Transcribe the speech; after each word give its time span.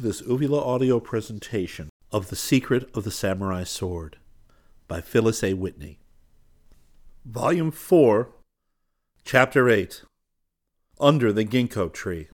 This 0.00 0.22
Uvula 0.22 0.58
audio 0.64 0.98
presentation 0.98 1.90
of 2.10 2.30
The 2.30 2.34
Secret 2.34 2.88
of 2.96 3.04
the 3.04 3.10
Samurai 3.10 3.64
Sword 3.64 4.16
by 4.88 5.02
Phyllis 5.02 5.44
A. 5.44 5.52
Whitney. 5.52 5.98
Volume 7.26 7.70
4, 7.70 8.30
Chapter 9.26 9.68
8 9.68 10.04
Under 10.98 11.34
the 11.34 11.44
Ginkgo 11.44 11.92
Tree. 11.92 12.28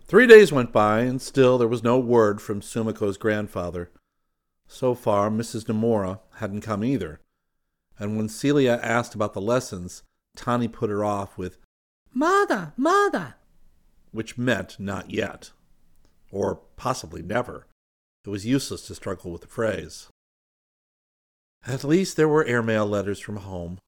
Three 0.00 0.26
days 0.26 0.50
went 0.50 0.72
by, 0.72 1.00
and 1.00 1.20
still 1.20 1.58
there 1.58 1.68
was 1.68 1.82
no 1.82 1.98
word 1.98 2.40
from 2.40 2.62
Sumiko's 2.62 3.18
grandfather. 3.18 3.90
So 4.66 4.94
far, 4.94 5.28
Mrs. 5.28 5.66
Nomura 5.66 6.20
hadn't 6.36 6.62
come 6.62 6.82
either, 6.82 7.20
and 7.98 8.16
when 8.16 8.30
Celia 8.30 8.80
asked 8.82 9.14
about 9.14 9.34
the 9.34 9.42
lessons, 9.42 10.04
Tani 10.34 10.68
put 10.68 10.88
her 10.88 11.04
off 11.04 11.36
with, 11.36 11.58
Mada, 12.14 12.72
mada, 12.78 13.34
which 14.14 14.38
meant 14.38 14.78
not 14.78 15.10
yet, 15.10 15.50
or 16.30 16.60
possibly 16.76 17.20
never. 17.20 17.66
It 18.24 18.30
was 18.30 18.46
useless 18.46 18.86
to 18.86 18.94
struggle 18.94 19.32
with 19.32 19.40
the 19.40 19.48
phrase. 19.48 20.08
At 21.66 21.82
least 21.82 22.16
there 22.16 22.28
were 22.28 22.44
airmail 22.44 22.86
letters 22.86 23.18
from 23.18 23.38
home, 23.38 23.80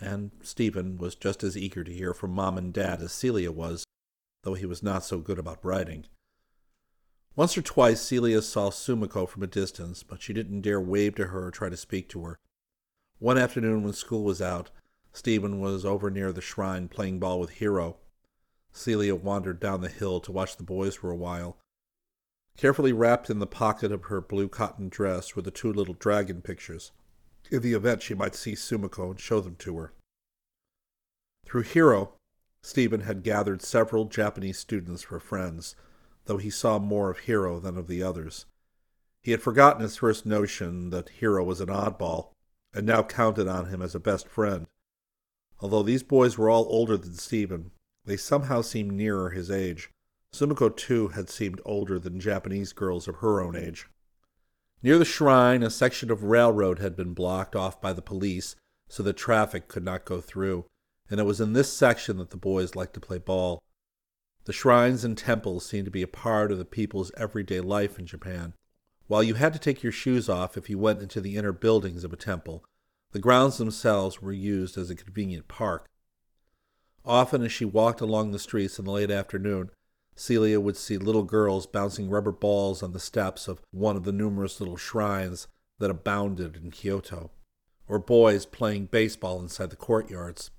and 0.00 0.30
Stephen 0.42 0.96
was 0.96 1.14
just 1.14 1.44
as 1.44 1.58
eager 1.58 1.84
to 1.84 1.92
hear 1.92 2.14
from 2.14 2.30
Mom 2.30 2.56
and 2.56 2.72
Dad 2.72 3.02
as 3.02 3.12
Celia 3.12 3.52
was, 3.52 3.84
though 4.44 4.54
he 4.54 4.64
was 4.64 4.82
not 4.82 5.04
so 5.04 5.18
good 5.18 5.38
about 5.38 5.62
writing. 5.62 6.06
Once 7.34 7.58
or 7.58 7.62
twice 7.62 8.00
Celia 8.00 8.40
saw 8.40 8.70
Sumiko 8.70 9.28
from 9.28 9.42
a 9.42 9.46
distance, 9.46 10.02
but 10.02 10.22
she 10.22 10.32
didn't 10.32 10.62
dare 10.62 10.80
wave 10.80 11.14
to 11.16 11.26
her 11.26 11.48
or 11.48 11.50
try 11.50 11.68
to 11.68 11.76
speak 11.76 12.08
to 12.08 12.24
her. 12.24 12.38
One 13.18 13.36
afternoon 13.36 13.82
when 13.82 13.92
school 13.92 14.24
was 14.24 14.40
out, 14.40 14.70
Stephen 15.12 15.60
was 15.60 15.84
over 15.84 16.10
near 16.10 16.32
the 16.32 16.40
shrine 16.40 16.88
playing 16.88 17.18
ball 17.18 17.38
with 17.38 17.50
Hiro, 17.50 17.98
Celia 18.76 19.14
wandered 19.14 19.58
down 19.58 19.80
the 19.80 19.88
hill 19.88 20.20
to 20.20 20.30
watch 20.30 20.56
the 20.56 20.62
boys 20.62 20.96
for 20.96 21.10
a 21.10 21.16
while. 21.16 21.56
Carefully 22.56 22.92
wrapped 22.92 23.30
in 23.30 23.38
the 23.38 23.46
pocket 23.46 23.90
of 23.90 24.04
her 24.04 24.20
blue 24.20 24.48
cotton 24.48 24.88
dress 24.88 25.34
were 25.34 25.42
the 25.42 25.50
two 25.50 25.72
little 25.72 25.94
dragon 25.94 26.42
pictures, 26.42 26.92
in 27.50 27.62
the 27.62 27.72
event 27.72 28.02
she 28.02 28.14
might 28.14 28.34
see 28.34 28.54
Sumiko 28.54 29.10
and 29.10 29.20
show 29.20 29.40
them 29.40 29.56
to 29.56 29.76
her. 29.78 29.92
Through 31.44 31.62
Hiro, 31.62 32.14
Stephen 32.62 33.02
had 33.02 33.22
gathered 33.22 33.62
several 33.62 34.04
Japanese 34.06 34.58
students 34.58 35.02
for 35.02 35.20
friends, 35.20 35.74
though 36.26 36.38
he 36.38 36.50
saw 36.50 36.78
more 36.78 37.10
of 37.10 37.20
Hiro 37.20 37.60
than 37.60 37.76
of 37.76 37.86
the 37.86 38.02
others. 38.02 38.46
He 39.22 39.30
had 39.30 39.42
forgotten 39.42 39.82
his 39.82 39.96
first 39.96 40.26
notion 40.26 40.90
that 40.90 41.08
Hiro 41.08 41.44
was 41.44 41.60
an 41.60 41.68
oddball, 41.68 42.32
and 42.74 42.86
now 42.86 43.02
counted 43.02 43.48
on 43.48 43.66
him 43.66 43.80
as 43.80 43.94
a 43.94 44.00
best 44.00 44.28
friend. 44.28 44.66
Although 45.60 45.82
these 45.82 46.02
boys 46.02 46.36
were 46.36 46.50
all 46.50 46.66
older 46.68 46.96
than 46.96 47.14
Stephen, 47.14 47.70
they 48.06 48.16
somehow 48.16 48.62
seemed 48.62 48.92
nearer 48.92 49.30
his 49.30 49.50
age. 49.50 49.90
Sumiko, 50.32 50.74
too, 50.74 51.08
had 51.08 51.28
seemed 51.28 51.60
older 51.64 51.98
than 51.98 52.20
Japanese 52.20 52.72
girls 52.72 53.06
of 53.06 53.16
her 53.16 53.40
own 53.40 53.56
age. 53.56 53.86
Near 54.82 54.98
the 54.98 55.04
shrine, 55.04 55.62
a 55.62 55.70
section 55.70 56.10
of 56.10 56.22
railroad 56.22 56.78
had 56.78 56.96
been 56.96 57.14
blocked 57.14 57.56
off 57.56 57.80
by 57.80 57.92
the 57.92 58.02
police 58.02 58.54
so 58.88 59.02
that 59.02 59.16
traffic 59.16 59.68
could 59.68 59.84
not 59.84 60.04
go 60.04 60.20
through, 60.20 60.66
and 61.10 61.18
it 61.18 61.24
was 61.24 61.40
in 61.40 61.52
this 61.52 61.72
section 61.72 62.18
that 62.18 62.30
the 62.30 62.36
boys 62.36 62.76
liked 62.76 62.94
to 62.94 63.00
play 63.00 63.18
ball. 63.18 63.60
The 64.44 64.52
shrines 64.52 65.04
and 65.04 65.18
temples 65.18 65.66
seemed 65.66 65.86
to 65.86 65.90
be 65.90 66.02
a 66.02 66.08
part 66.08 66.52
of 66.52 66.58
the 66.58 66.64
people's 66.64 67.10
everyday 67.16 67.60
life 67.60 67.98
in 67.98 68.06
Japan. 68.06 68.54
While 69.08 69.22
you 69.22 69.34
had 69.34 69.52
to 69.54 69.58
take 69.58 69.82
your 69.82 69.92
shoes 69.92 70.28
off 70.28 70.56
if 70.56 70.70
you 70.70 70.78
went 70.78 71.02
into 71.02 71.20
the 71.20 71.36
inner 71.36 71.52
buildings 71.52 72.04
of 72.04 72.12
a 72.12 72.16
temple, 72.16 72.64
the 73.12 73.18
grounds 73.18 73.58
themselves 73.58 74.20
were 74.20 74.32
used 74.32 74.76
as 74.76 74.90
a 74.90 74.94
convenient 74.94 75.48
park. 75.48 75.88
Often, 77.06 77.44
as 77.44 77.52
she 77.52 77.64
walked 77.64 78.00
along 78.00 78.32
the 78.32 78.38
streets 78.38 78.80
in 78.80 78.84
the 78.84 78.90
late 78.90 79.12
afternoon, 79.12 79.70
Celia 80.16 80.58
would 80.58 80.76
see 80.76 80.98
little 80.98 81.22
girls 81.22 81.66
bouncing 81.66 82.10
rubber 82.10 82.32
balls 82.32 82.82
on 82.82 82.92
the 82.92 82.98
steps 82.98 83.46
of 83.46 83.60
one 83.70 83.96
of 83.96 84.02
the 84.02 84.12
numerous 84.12 84.58
little 84.60 84.76
shrines 84.76 85.46
that 85.78 85.90
abounded 85.90 86.56
in 86.56 86.72
Kyoto, 86.72 87.30
or 87.86 88.00
boys 88.00 88.44
playing 88.44 88.86
baseball 88.86 89.40
inside 89.40 89.70
the 89.70 89.76
courtyards. 89.76 90.50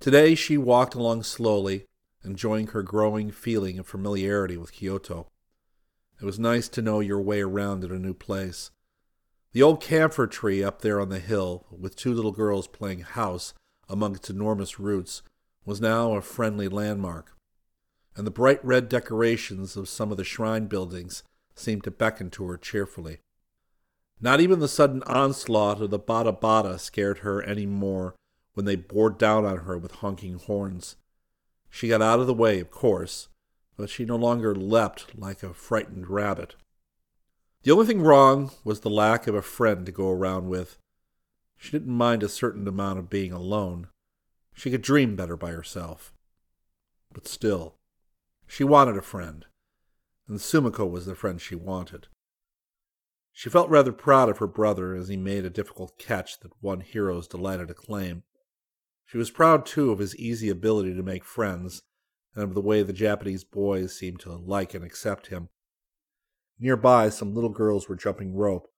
Today 0.00 0.34
she 0.34 0.58
walked 0.58 0.96
along 0.96 1.22
slowly, 1.22 1.84
enjoying 2.24 2.68
her 2.68 2.82
growing 2.82 3.30
feeling 3.30 3.78
of 3.78 3.86
familiarity 3.86 4.56
with 4.56 4.72
Kyoto. 4.72 5.28
It 6.20 6.24
was 6.24 6.40
nice 6.40 6.68
to 6.70 6.82
know 6.82 6.98
your 6.98 7.20
way 7.20 7.40
around 7.42 7.84
in 7.84 7.92
a 7.92 7.98
new 7.98 8.14
place. 8.14 8.72
The 9.52 9.62
old 9.62 9.80
camphor 9.80 10.26
tree 10.26 10.64
up 10.64 10.82
there 10.82 11.00
on 11.00 11.08
the 11.10 11.20
hill, 11.20 11.66
with 11.70 11.94
two 11.94 12.12
little 12.12 12.32
girls 12.32 12.66
playing 12.66 13.00
house 13.00 13.54
among 13.88 14.16
its 14.16 14.28
enormous 14.28 14.80
roots, 14.80 15.22
was 15.66 15.80
now 15.80 16.12
a 16.12 16.22
friendly 16.22 16.68
landmark, 16.68 17.36
and 18.14 18.26
the 18.26 18.30
bright 18.30 18.64
red 18.64 18.88
decorations 18.88 19.76
of 19.76 19.88
some 19.88 20.10
of 20.10 20.16
the 20.16 20.24
shrine 20.24 20.66
buildings 20.66 21.24
seemed 21.54 21.84
to 21.84 21.90
beckon 21.90 22.30
to 22.30 22.46
her 22.46 22.56
cheerfully. 22.56 23.18
Not 24.20 24.40
even 24.40 24.60
the 24.60 24.68
sudden 24.68 25.02
onslaught 25.02 25.82
of 25.82 25.90
the 25.90 25.98
Bada 25.98 26.38
Bada 26.38 26.78
scared 26.80 27.18
her 27.18 27.42
any 27.42 27.66
more 27.66 28.14
when 28.54 28.64
they 28.64 28.76
bore 28.76 29.10
down 29.10 29.44
on 29.44 29.58
her 29.58 29.76
with 29.76 29.96
honking 29.96 30.38
horns. 30.38 30.96
She 31.68 31.88
got 31.88 32.00
out 32.00 32.20
of 32.20 32.26
the 32.26 32.32
way, 32.32 32.60
of 32.60 32.70
course, 32.70 33.28
but 33.76 33.90
she 33.90 34.06
no 34.06 34.16
longer 34.16 34.54
leapt 34.54 35.18
like 35.18 35.42
a 35.42 35.52
frightened 35.52 36.08
rabbit. 36.08 36.54
The 37.64 37.72
only 37.72 37.86
thing 37.86 38.00
wrong 38.00 38.52
was 38.64 38.80
the 38.80 38.88
lack 38.88 39.26
of 39.26 39.34
a 39.34 39.42
friend 39.42 39.84
to 39.84 39.92
go 39.92 40.10
around 40.10 40.48
with. 40.48 40.78
She 41.58 41.72
didn't 41.72 41.92
mind 41.92 42.22
a 42.22 42.28
certain 42.28 42.66
amount 42.68 43.00
of 43.00 43.10
being 43.10 43.32
alone. 43.32 43.88
She 44.56 44.70
could 44.70 44.82
dream 44.82 45.16
better 45.16 45.36
by 45.36 45.50
herself. 45.50 46.14
But 47.12 47.28
still, 47.28 47.76
she 48.46 48.64
wanted 48.64 48.96
a 48.96 49.02
friend, 49.02 49.44
and 50.26 50.38
Sumiko 50.38 50.90
was 50.90 51.04
the 51.04 51.14
friend 51.14 51.40
she 51.40 51.54
wanted. 51.54 52.08
She 53.32 53.50
felt 53.50 53.68
rather 53.68 53.92
proud 53.92 54.30
of 54.30 54.38
her 54.38 54.46
brother 54.46 54.94
as 54.94 55.08
he 55.08 55.16
made 55.18 55.44
a 55.44 55.50
difficult 55.50 55.98
catch 55.98 56.40
that 56.40 56.62
won 56.62 56.80
Hiro's 56.80 57.28
delighted 57.28 57.70
acclaim. 57.70 58.22
She 59.04 59.18
was 59.18 59.30
proud, 59.30 59.66
too, 59.66 59.90
of 59.90 59.98
his 59.98 60.16
easy 60.16 60.48
ability 60.48 60.94
to 60.94 61.02
make 61.02 61.24
friends, 61.24 61.82
and 62.34 62.42
of 62.42 62.54
the 62.54 62.62
way 62.62 62.82
the 62.82 62.94
Japanese 62.94 63.44
boys 63.44 63.96
seemed 63.96 64.20
to 64.20 64.32
like 64.32 64.72
and 64.72 64.82
accept 64.82 65.26
him. 65.26 65.50
Nearby, 66.58 67.10
some 67.10 67.34
little 67.34 67.50
girls 67.50 67.90
were 67.90 67.94
jumping 67.94 68.34
rope, 68.34 68.68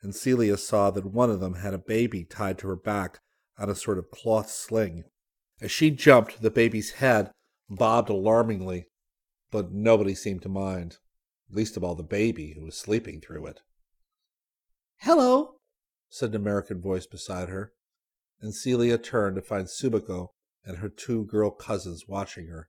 and 0.00 0.14
Celia 0.14 0.56
saw 0.56 0.90
that 0.92 1.04
one 1.04 1.30
of 1.30 1.40
them 1.40 1.56
had 1.56 1.74
a 1.74 1.78
baby 1.78 2.24
tied 2.24 2.56
to 2.60 2.68
her 2.68 2.76
back 2.76 3.20
on 3.58 3.68
a 3.68 3.74
sort 3.74 3.98
of 3.98 4.10
cloth 4.10 4.48
sling. 4.48 5.04
As 5.60 5.70
she 5.70 5.90
jumped, 5.90 6.42
the 6.42 6.50
baby's 6.50 6.92
head 6.92 7.30
bobbed 7.68 8.10
alarmingly, 8.10 8.88
but 9.50 9.72
nobody 9.72 10.14
seemed 10.14 10.42
to 10.42 10.48
mind, 10.48 10.98
least 11.50 11.76
of 11.76 11.84
all 11.84 11.94
the 11.94 12.02
baby 12.02 12.52
who 12.52 12.64
was 12.64 12.76
sleeping 12.76 13.20
through 13.20 13.46
it. 13.46 13.60
Hello, 14.98 15.56
said 16.08 16.30
an 16.30 16.36
American 16.36 16.80
voice 16.80 17.06
beside 17.06 17.48
her, 17.48 17.72
and 18.40 18.54
Celia 18.54 18.98
turned 18.98 19.36
to 19.36 19.42
find 19.42 19.66
Sumiko 19.66 20.28
and 20.64 20.78
her 20.78 20.88
two 20.88 21.24
girl 21.24 21.50
cousins 21.50 22.04
watching 22.06 22.48
her. 22.48 22.68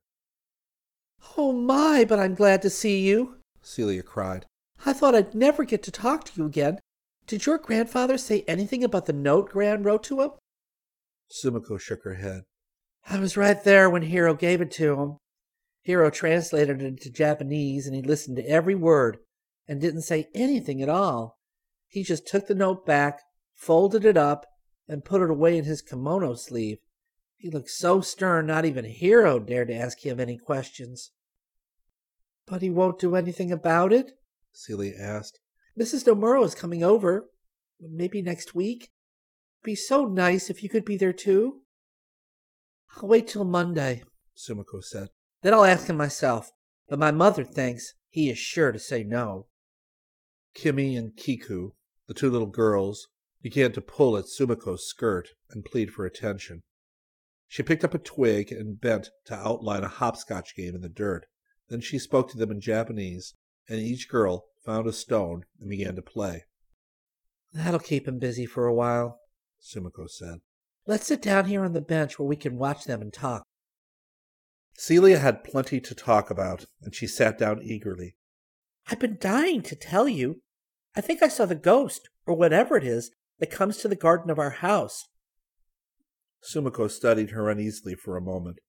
Oh 1.38 1.51
my, 1.51 2.06
but 2.07 2.19
I'm 2.19 2.36
glad 2.36 2.62
to 2.62 2.69
see 2.69 3.01
you, 3.01 3.38
Celia 3.62 4.04
cried. 4.04 4.45
I 4.86 4.94
thought 4.94 5.16
I'd 5.16 5.34
never 5.36 5.63
get 5.63 5.84
to 5.84 5.92
talk 5.92 6.24
to 6.25 6.31
you 6.36 6.45
again. 6.45 6.80
Did 7.25 7.45
your 7.45 7.57
grandfather 7.57 8.18
say 8.18 8.45
anything 8.48 8.84
about 8.84 9.07
the 9.07 9.13
note 9.13 9.50
Gran 9.50 9.84
wrote 9.84 10.04
to 10.04 10.22
him? 10.22 10.31
Sumiko 11.30 11.80
shook 11.80 12.04
her 12.04 12.13
head. 12.13 12.44
I 13.09 13.19
was 13.19 13.38
right 13.38 13.63
there 13.63 13.89
when 13.89 14.01
Hiro 14.01 14.33
gave 14.33 14.59
it 14.59 14.71
to 14.71 15.00
him. 15.00 15.18
Hiro 15.81 16.09
translated 16.09 16.81
it 16.81 16.86
into 16.86 17.09
Japanese 17.09 17.88
and 17.88 17.95
he 17.95 18.01
listened 18.01 18.36
to 18.36 18.50
every 18.50 18.75
word 18.75 19.19
and 19.65 19.80
didn't 19.80 20.01
say 20.01 20.27
anything 20.36 20.81
at 20.81 20.89
all. 20.89 21.38
He 21.88 22.04
just 22.04 22.27
took 22.27 22.48
the 22.48 22.56
note 22.56 22.86
back, 22.86 23.21
folded 23.56 24.04
it 24.04 24.18
up, 24.18 24.45
and 24.89 25.06
put 25.06 25.21
it 25.21 25.30
away 25.30 25.57
in 25.57 25.63
his 25.63 25.81
kimono 25.81 26.36
sleeve. 26.36 26.80
He 27.38 27.50
looked 27.50 27.69
so 27.69 28.01
stern 28.01 28.45
not 28.45 28.65
even 28.65 28.83
Hiro 28.83 29.39
dared 29.39 29.69
to 29.69 29.75
ask 29.75 30.06
him 30.06 30.19
any 30.19 30.38
questions. 30.38 31.12
But 32.45 32.62
he 32.62 32.69
won't 32.69 33.00
do 33.00 33.15
anything 33.15 33.51
about 33.53 33.94
it? 33.94 34.12
Celia 34.51 34.95
asked. 35.00 35.39
Mrs. 35.80 36.06
Nomura 36.06 36.44
is 36.44 36.56
coming 36.56 36.83
over. 36.83 37.30
Maybe 37.80 38.21
next 38.21 38.53
week. 38.53 38.89
It'd 39.60 39.63
be 39.63 39.75
so 39.75 40.06
nice 40.06 40.50
if 40.50 40.62
you 40.62 40.69
could 40.69 40.83
be 40.83 40.98
there 40.98 41.13
too. 41.13 41.62
I'll 42.95 43.10
wait 43.10 43.28
till 43.28 43.44
Monday, 43.44 44.04
Sumiko 44.36 44.84
said. 44.84 45.10
Then 45.42 45.54
I'll 45.54 45.66
ask 45.66 45.88
him 45.88 45.98
myself. 45.98 46.51
But 46.88 47.00
my 47.00 47.12
mother 47.12 47.44
thinks 47.44 47.94
he 48.10 48.30
is 48.30 48.38
sure 48.38 48.72
to 48.72 48.80
say 48.80 49.04
no. 49.04 49.48
Kimi 50.54 50.95
and 50.95 51.16
Kiku, 51.16 51.74
the 52.07 52.13
two 52.13 52.30
little 52.30 52.48
girls, 52.48 53.10
began 53.42 53.72
to 53.74 53.81
pull 53.81 54.18
at 54.18 54.25
Sumiko's 54.25 54.88
skirt 54.88 55.30
and 55.51 55.66
plead 55.66 55.92
for 55.92 56.06
attention. 56.06 56.63
She 57.48 57.63
picked 57.63 57.84
up 57.84 57.94
a 57.94 58.00
twig 58.00 58.51
and 58.51 58.80
bent 58.80 59.10
to 59.25 59.36
outline 59.36 59.84
a 59.84 59.89
hopscotch 59.89 60.56
game 60.56 60.75
in 60.75 60.81
the 60.81 60.89
dirt. 60.89 61.25
Then 61.69 61.81
she 61.81 62.00
spoke 62.00 62.30
to 62.31 62.38
them 62.38 62.51
in 62.51 62.62
Japanese, 62.62 63.34
and 63.69 63.80
each 63.80 64.10
girl 64.10 64.45
found 64.66 64.88
a 64.88 64.94
stone 64.94 65.45
and 65.60 65.69
began 65.69 65.95
to 65.95 66.01
play. 66.01 66.45
That'll 67.54 67.80
keep 67.80 68.07
him 68.07 68.19
busy 68.19 68.45
for 68.45 68.66
a 68.66 68.74
while, 68.74 69.19
Sumiko 69.62 70.10
said. 70.10 70.39
Let's 70.88 71.06
sit 71.06 71.22
down 71.22 71.45
here 71.45 71.66
on 71.66 71.74
the 71.74 71.81
bench 71.81 72.18
where 72.18 72.28
we 72.28 72.38
can 72.38 72.57
watch 72.57 72.86
them 72.86 73.01
and 73.01 73.12
talk. 73.12 73.44
Celia 74.78 75.19
had 75.19 75.44
plenty 75.44 75.81
to 75.81 75.94
talk 75.94 76.30
about, 76.30 76.66
and 76.81 76.95
she 76.95 77.07
sat 77.07 77.38
down 77.38 77.62
eagerly. 77.62 78.16
I've 78.89 79.00
been 79.00 79.18
dying 79.19 79.63
to 79.63 79.75
tell 79.75 80.07
you. 80.07 80.42
I 80.95 81.01
think 81.01 81.22
I 81.22 81.28
saw 81.28 81.45
the 81.45 81.56
ghost, 81.56 82.10
or 82.25 82.36
whatever 82.36 82.78
it 82.78 82.86
is, 82.86 83.12
that 83.39 83.51
comes 83.51 83.78
to 83.78 83.89
the 83.89 83.98
garden 83.98 84.31
of 84.31 84.39
our 84.39 84.51
house. 84.51 85.10
Sumiko 86.42 86.89
studied 86.89 87.31
her 87.31 87.50
uneasily 87.50 87.95
for 87.95 88.16
a 88.16 88.22
moment. 88.22 88.60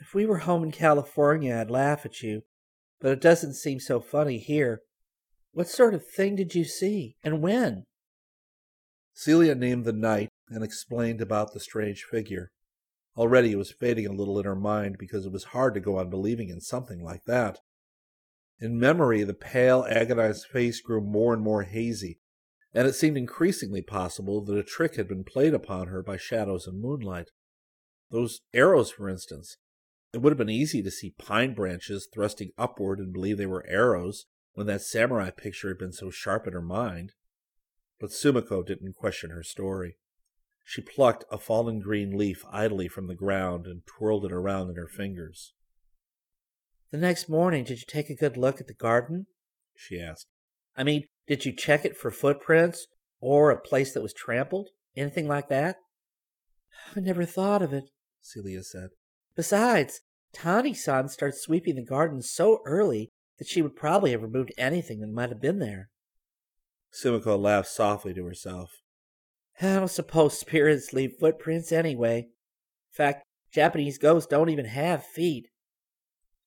If 0.00 0.14
we 0.14 0.26
were 0.26 0.38
home 0.38 0.64
in 0.64 0.72
California, 0.72 1.56
I'd 1.56 1.70
laugh 1.70 2.04
at 2.04 2.22
you, 2.22 2.42
but 3.00 3.12
it 3.12 3.20
doesn't 3.20 3.54
seem 3.54 3.78
so 3.78 4.00
funny 4.00 4.38
here. 4.38 4.80
What 5.52 5.68
sort 5.68 5.94
of 5.94 6.04
thing 6.04 6.34
did 6.34 6.56
you 6.56 6.64
see, 6.64 7.14
and 7.22 7.40
when? 7.40 7.84
Celia 9.20 9.54
named 9.54 9.84
the 9.84 9.92
night 9.92 10.30
and 10.48 10.64
explained 10.64 11.20
about 11.20 11.52
the 11.52 11.60
strange 11.60 12.04
figure. 12.04 12.52
Already 13.18 13.52
it 13.52 13.58
was 13.58 13.70
fading 13.70 14.06
a 14.06 14.14
little 14.14 14.38
in 14.38 14.46
her 14.46 14.56
mind 14.56 14.96
because 14.98 15.26
it 15.26 15.32
was 15.32 15.52
hard 15.52 15.74
to 15.74 15.80
go 15.80 15.98
on 15.98 16.08
believing 16.08 16.48
in 16.48 16.62
something 16.62 17.04
like 17.04 17.24
that. 17.26 17.58
In 18.60 18.80
memory, 18.80 19.22
the 19.24 19.34
pale, 19.34 19.84
agonized 19.90 20.46
face 20.46 20.80
grew 20.80 21.02
more 21.02 21.34
and 21.34 21.42
more 21.42 21.64
hazy, 21.64 22.18
and 22.72 22.88
it 22.88 22.94
seemed 22.94 23.18
increasingly 23.18 23.82
possible 23.82 24.42
that 24.42 24.56
a 24.56 24.62
trick 24.62 24.96
had 24.96 25.06
been 25.06 25.24
played 25.24 25.52
upon 25.52 25.88
her 25.88 26.02
by 26.02 26.16
shadows 26.16 26.66
and 26.66 26.80
moonlight. 26.80 27.28
Those 28.10 28.40
arrows, 28.54 28.90
for 28.90 29.06
instance. 29.06 29.58
It 30.14 30.22
would 30.22 30.30
have 30.30 30.38
been 30.38 30.48
easy 30.48 30.82
to 30.82 30.90
see 30.90 31.14
pine 31.18 31.52
branches 31.52 32.08
thrusting 32.10 32.52
upward 32.56 32.98
and 32.98 33.12
believe 33.12 33.36
they 33.36 33.44
were 33.44 33.66
arrows 33.68 34.24
when 34.54 34.66
that 34.68 34.80
samurai 34.80 35.28
picture 35.28 35.68
had 35.68 35.78
been 35.78 35.92
so 35.92 36.08
sharp 36.08 36.46
in 36.46 36.54
her 36.54 36.62
mind. 36.62 37.12
But 38.00 38.10
Sumiko 38.10 38.66
didn't 38.66 38.94
question 38.94 39.30
her 39.30 39.42
story. 39.42 39.96
She 40.64 40.80
plucked 40.80 41.24
a 41.30 41.36
fallen 41.36 41.80
green 41.80 42.16
leaf 42.16 42.44
idly 42.50 42.88
from 42.88 43.06
the 43.06 43.14
ground 43.14 43.66
and 43.66 43.82
twirled 43.86 44.24
it 44.24 44.32
around 44.32 44.70
in 44.70 44.76
her 44.76 44.88
fingers. 44.88 45.52
The 46.90 46.98
next 46.98 47.28
morning, 47.28 47.64
did 47.64 47.80
you 47.80 47.84
take 47.86 48.08
a 48.08 48.16
good 48.16 48.36
look 48.36 48.60
at 48.60 48.66
the 48.66 48.74
garden? 48.74 49.26
she 49.76 50.00
asked. 50.00 50.26
I 50.76 50.82
mean, 50.82 51.04
did 51.26 51.44
you 51.44 51.52
check 51.52 51.84
it 51.84 51.96
for 51.96 52.10
footprints 52.10 52.86
or 53.20 53.50
a 53.50 53.60
place 53.60 53.92
that 53.92 54.02
was 54.02 54.14
trampled? 54.14 54.70
Anything 54.96 55.28
like 55.28 55.48
that? 55.48 55.76
I 56.96 57.00
never 57.00 57.24
thought 57.24 57.62
of 57.62 57.72
it, 57.72 57.90
Celia 58.22 58.62
said. 58.62 58.90
Besides, 59.36 60.00
Tani 60.32 60.72
san 60.74 61.08
starts 61.08 61.42
sweeping 61.42 61.74
the 61.74 61.84
garden 61.84 62.22
so 62.22 62.60
early 62.64 63.10
that 63.38 63.48
she 63.48 63.62
would 63.62 63.76
probably 63.76 64.12
have 64.12 64.22
removed 64.22 64.52
anything 64.56 65.00
that 65.00 65.08
might 65.08 65.28
have 65.28 65.40
been 65.40 65.58
there. 65.58 65.89
Sumiko 66.92 67.40
laughed 67.40 67.68
softly 67.68 68.12
to 68.14 68.24
herself. 68.24 68.82
I 69.60 69.74
don't 69.74 69.88
suppose 69.88 70.38
spirits 70.38 70.92
leave 70.92 71.12
footprints 71.20 71.70
anyway. 71.70 72.18
In 72.18 72.92
fact, 72.92 73.24
Japanese 73.52 73.98
ghosts 73.98 74.28
don't 74.28 74.48
even 74.48 74.64
have 74.64 75.04
feet. 75.04 75.48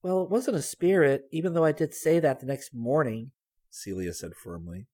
Well, 0.01 0.23
it 0.23 0.29
wasn't 0.29 0.57
a 0.57 0.61
spirit, 0.61 1.23
even 1.31 1.53
though 1.53 1.63
I 1.63 1.71
did 1.71 1.93
say 1.93 2.19
that 2.19 2.39
the 2.39 2.45
next 2.45 2.73
morning, 2.73 3.31
Celia 3.69 4.13
said 4.13 4.35
firmly. 4.35 4.87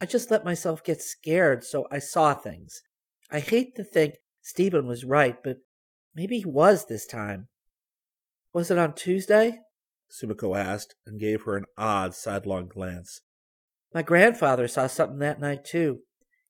I 0.00 0.06
just 0.06 0.30
let 0.30 0.44
myself 0.44 0.84
get 0.84 1.02
scared, 1.02 1.64
so 1.64 1.86
I 1.90 1.98
saw 1.98 2.34
things. 2.34 2.82
I 3.30 3.40
hate 3.40 3.74
to 3.76 3.84
think 3.84 4.14
Stephen 4.42 4.86
was 4.86 5.04
right, 5.04 5.36
but 5.42 5.58
maybe 6.14 6.38
he 6.38 6.44
was 6.44 6.86
this 6.86 7.06
time. 7.06 7.48
Was 8.52 8.70
it 8.70 8.78
on 8.78 8.94
Tuesday? 8.94 9.58
Sumiko 10.10 10.56
asked, 10.56 10.94
and 11.06 11.18
gave 11.18 11.42
her 11.42 11.56
an 11.56 11.64
odd, 11.76 12.14
sidelong 12.14 12.68
glance. 12.68 13.22
My 13.96 14.02
grandfather 14.02 14.68
saw 14.68 14.88
something 14.88 15.20
that 15.20 15.40
night, 15.40 15.64
too. 15.64 16.00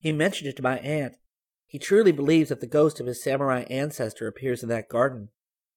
He 0.01 0.11
mentioned 0.11 0.49
it 0.49 0.57
to 0.57 0.65
my 0.65 0.81
aunt. 0.81 1.15
He 1.69 1.79
truly 1.79 2.11
believes 2.11 2.49
that 2.49 2.61
the 2.61 2.67
ghost 2.67 2.99
of 2.99 3.07
his 3.07 3.23
samurai 3.23 3.61
ancestor 3.71 4.27
appears 4.27 4.65
in 4.65 4.69
that 4.71 4.89
garden. 4.89 5.29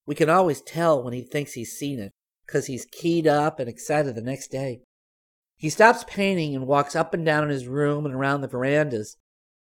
We 0.08 0.16
can 0.16 0.32
always 0.32 0.64
tell 0.64 1.04
when 1.04 1.14
he 1.14 1.22
thinks 1.22 1.54
he's 1.54 1.78
seen 1.78 2.00
it, 2.00 2.12
because 2.44 2.66
he's 2.66 2.88
keyed 2.92 3.28
up 3.28 3.60
and 3.60 3.70
excited 3.70 4.16
the 4.16 4.24
next 4.24 4.48
day. 4.48 4.82
He 5.58 5.70
stops 5.70 6.04
painting 6.08 6.56
and 6.56 6.66
walks 6.66 6.96
up 6.96 7.14
and 7.14 7.24
down 7.24 7.44
in 7.44 7.52
his 7.52 7.68
room 7.68 8.04
and 8.04 8.16
around 8.16 8.42
the 8.42 8.48
verandas. 8.48 9.18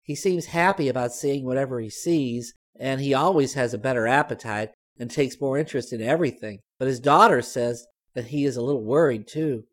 He 0.03 0.13
seems 0.13 0.46
happy 0.46 0.88
about 0.88 1.12
seeing 1.12 1.44
whatever 1.44 1.80
he 1.80 1.89
sees, 1.89 2.53
and 2.80 3.01
he 3.01 3.15
always 3.15 3.56
has 3.56 3.74
a 3.74 3.80
better 3.80 4.06
appetite 4.06 4.70
and 5.00 5.10
takes 5.10 5.41
more 5.41 5.58
interest 5.58 5.91
in 5.91 6.03
everything. 6.03 6.60
But 6.77 6.88
his 6.88 7.00
daughter 7.00 7.41
says 7.41 7.88
that 8.13 8.25
he 8.25 8.46
is 8.46 8.58
a 8.58 8.62
little 8.62 8.84
worried, 8.84 9.27
too. 9.27 9.63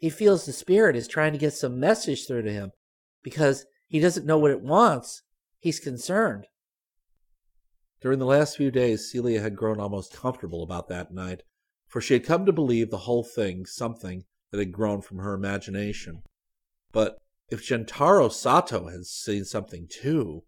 He 0.00 0.08
feels 0.08 0.46
the 0.46 0.52
spirit 0.52 0.96
is 0.96 1.06
trying 1.06 1.32
to 1.32 1.38
get 1.38 1.52
some 1.52 1.78
message 1.78 2.26
through 2.26 2.42
to 2.42 2.52
him 2.52 2.72
because 3.22 3.66
he 3.86 4.00
doesn't 4.00 4.24
know 4.24 4.38
what 4.38 4.50
it 4.50 4.62
wants. 4.62 5.22
He's 5.58 5.78
concerned. 5.78 6.46
During 8.00 8.18
the 8.18 8.24
last 8.24 8.56
few 8.56 8.70
days, 8.70 9.10
Celia 9.10 9.42
had 9.42 9.56
grown 9.56 9.78
almost 9.78 10.16
comfortable 10.16 10.62
about 10.62 10.88
that 10.88 11.12
night, 11.12 11.42
for 11.86 12.00
she 12.00 12.14
had 12.14 12.24
come 12.24 12.46
to 12.46 12.52
believe 12.52 12.90
the 12.90 12.98
whole 12.98 13.22
thing 13.22 13.66
something 13.66 14.24
that 14.50 14.58
had 14.58 14.72
grown 14.72 15.02
from 15.02 15.18
her 15.18 15.34
imagination. 15.34 16.22
But 16.92 17.18
if 17.50 17.68
Gentaro 17.68 18.32
Sato 18.32 18.88
had 18.88 19.04
seen 19.04 19.44
something 19.44 19.86
too. 19.86 20.44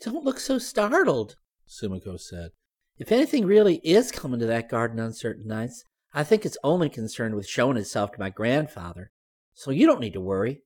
Don't 0.00 0.24
look 0.24 0.38
so 0.38 0.58
startled, 0.58 1.34
Sumiko 1.66 2.20
said. 2.20 2.50
If 2.96 3.10
anything 3.10 3.44
really 3.44 3.80
is 3.82 4.12
coming 4.12 4.38
to 4.38 4.46
that 4.46 4.68
garden 4.68 5.00
on 5.00 5.12
certain 5.12 5.48
nights, 5.48 5.84
I 6.16 6.22
think 6.22 6.46
it's 6.46 6.56
only 6.62 6.88
concerned 6.88 7.34
with 7.34 7.48
showing 7.48 7.76
itself 7.76 8.12
to 8.12 8.20
my 8.20 8.30
grandfather. 8.30 9.10
So 9.52 9.72
you 9.72 9.86
don't 9.86 10.00
need 10.00 10.12
to 10.12 10.20
worry. 10.20 10.62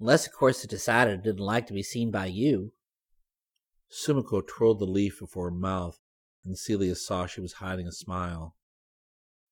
Unless, 0.00 0.26
of 0.26 0.32
course, 0.32 0.64
it 0.64 0.70
decided 0.70 1.14
it 1.14 1.22
didn't 1.22 1.38
like 1.38 1.68
to 1.68 1.72
be 1.72 1.82
seen 1.82 2.10
by 2.10 2.26
you. 2.26 2.72
Sumiko 3.88 4.44
twirled 4.44 4.80
the 4.80 4.86
leaf 4.86 5.20
before 5.20 5.50
her 5.50 5.56
mouth, 5.56 6.00
and 6.44 6.58
Celia 6.58 6.96
saw 6.96 7.26
she 7.26 7.40
was 7.40 7.54
hiding 7.54 7.86
a 7.86 7.92
smile. 7.92 8.56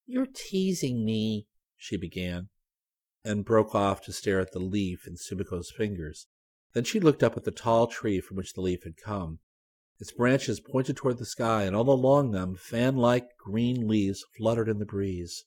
You're 0.07 0.27
teasing 0.27 1.05
me, 1.05 1.47
she 1.77 1.97
began, 1.97 2.49
and 3.25 3.45
broke 3.45 3.77
off 3.77 4.03
to 4.03 4.13
stare 4.13 4.41
at 4.41 4.51
the 4.51 4.59
leaf 4.59 5.07
in 5.07 5.15
Sumiko's 5.15 5.71
fingers. 5.71 6.27
Then 6.75 6.83
she 6.83 6.99
looked 6.99 7.23
up 7.23 7.37
at 7.37 7.45
the 7.45 7.53
tall 7.53 7.87
tree 7.87 8.21
from 8.21 8.37
which 8.37 8.55
the 8.55 8.61
leaf 8.61 8.83
had 8.83 8.97
come. 8.97 9.39
Its 10.03 10.11
branches 10.11 10.59
pointed 10.59 10.97
toward 10.97 11.19
the 11.19 11.25
sky, 11.25 11.63
and 11.63 11.77
all 11.77 11.89
along 11.89 12.33
them 12.33 12.57
fan 12.57 12.97
like 12.97 13.37
green 13.39 13.87
leaves 13.87 14.25
fluttered 14.37 14.69
in 14.69 14.81
the 14.81 14.85
breeze. 14.85 15.45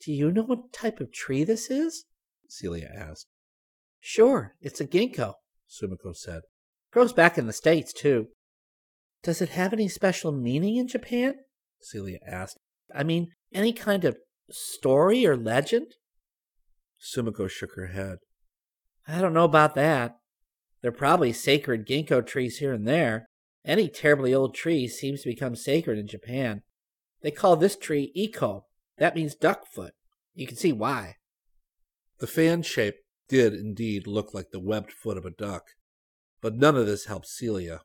Do 0.00 0.12
you 0.12 0.30
know 0.30 0.44
what 0.44 0.72
type 0.72 1.00
of 1.00 1.12
tree 1.12 1.42
this 1.42 1.68
is? 1.68 2.04
Celia 2.48 2.88
asked. 2.96 3.26
Sure, 3.98 4.54
it's 4.60 4.80
a 4.80 4.86
ginkgo, 4.86 5.34
Sumiko 5.68 6.14
said. 6.14 6.42
Grows 6.92 7.12
back 7.12 7.36
in 7.36 7.48
the 7.48 7.52
States, 7.52 7.92
too. 7.92 8.28
Does 9.24 9.42
it 9.42 9.48
have 9.48 9.72
any 9.72 9.88
special 9.88 10.30
meaning 10.30 10.76
in 10.76 10.86
Japan? 10.86 11.34
Celia 11.80 12.20
asked. 12.24 12.58
I 12.94 13.02
mean, 13.02 13.32
any 13.52 13.72
kind 13.72 14.04
of 14.04 14.18
story 14.52 15.26
or 15.26 15.36
legend? 15.36 15.96
Sumiko 17.00 17.50
shook 17.50 17.74
her 17.74 17.88
head. 17.88 18.18
I 19.08 19.20
don't 19.20 19.34
know 19.34 19.42
about 19.42 19.74
that. 19.74 20.18
There 20.80 20.90
are 20.90 20.92
probably 20.92 21.32
sacred 21.32 21.88
ginkgo 21.88 22.24
trees 22.24 22.58
here 22.58 22.72
and 22.72 22.86
there. 22.86 23.26
Any 23.64 23.88
terribly 23.88 24.34
old 24.34 24.54
tree 24.54 24.88
seems 24.88 25.22
to 25.22 25.28
become 25.28 25.54
sacred 25.54 25.98
in 25.98 26.08
Japan. 26.08 26.62
They 27.22 27.30
call 27.30 27.56
this 27.56 27.76
tree 27.76 28.12
Icho. 28.16 28.64
That 28.98 29.14
means 29.14 29.34
duck 29.34 29.66
foot. 29.66 29.94
You 30.34 30.46
can 30.46 30.56
see 30.56 30.72
why. 30.72 31.16
The 32.18 32.26
fan 32.26 32.62
shape 32.62 32.96
did 33.28 33.54
indeed 33.54 34.06
look 34.06 34.34
like 34.34 34.50
the 34.50 34.60
webbed 34.60 34.92
foot 34.92 35.16
of 35.16 35.24
a 35.24 35.30
duck, 35.30 35.64
but 36.40 36.56
none 36.56 36.76
of 36.76 36.86
this 36.86 37.06
helped 37.06 37.26
Celia. 37.26 37.82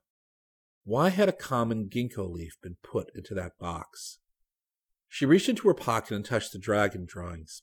Why 0.84 1.10
had 1.10 1.30
a 1.30 1.34
common 1.34 1.90
ginkgo 1.90 2.30
leaf 2.30 2.58
been 2.62 2.78
put 2.84 3.12
into 3.14 3.34
that 3.36 3.60
box? 3.60 4.20
She 5.08 5.26
reached 5.26 5.50
into 5.50 5.68
her 5.68 5.74
pocket 5.74 6.16
and 6.16 6.26
touched 6.26 6.54
the 6.54 6.60
dragon 6.60 7.06
drawings. 7.08 7.62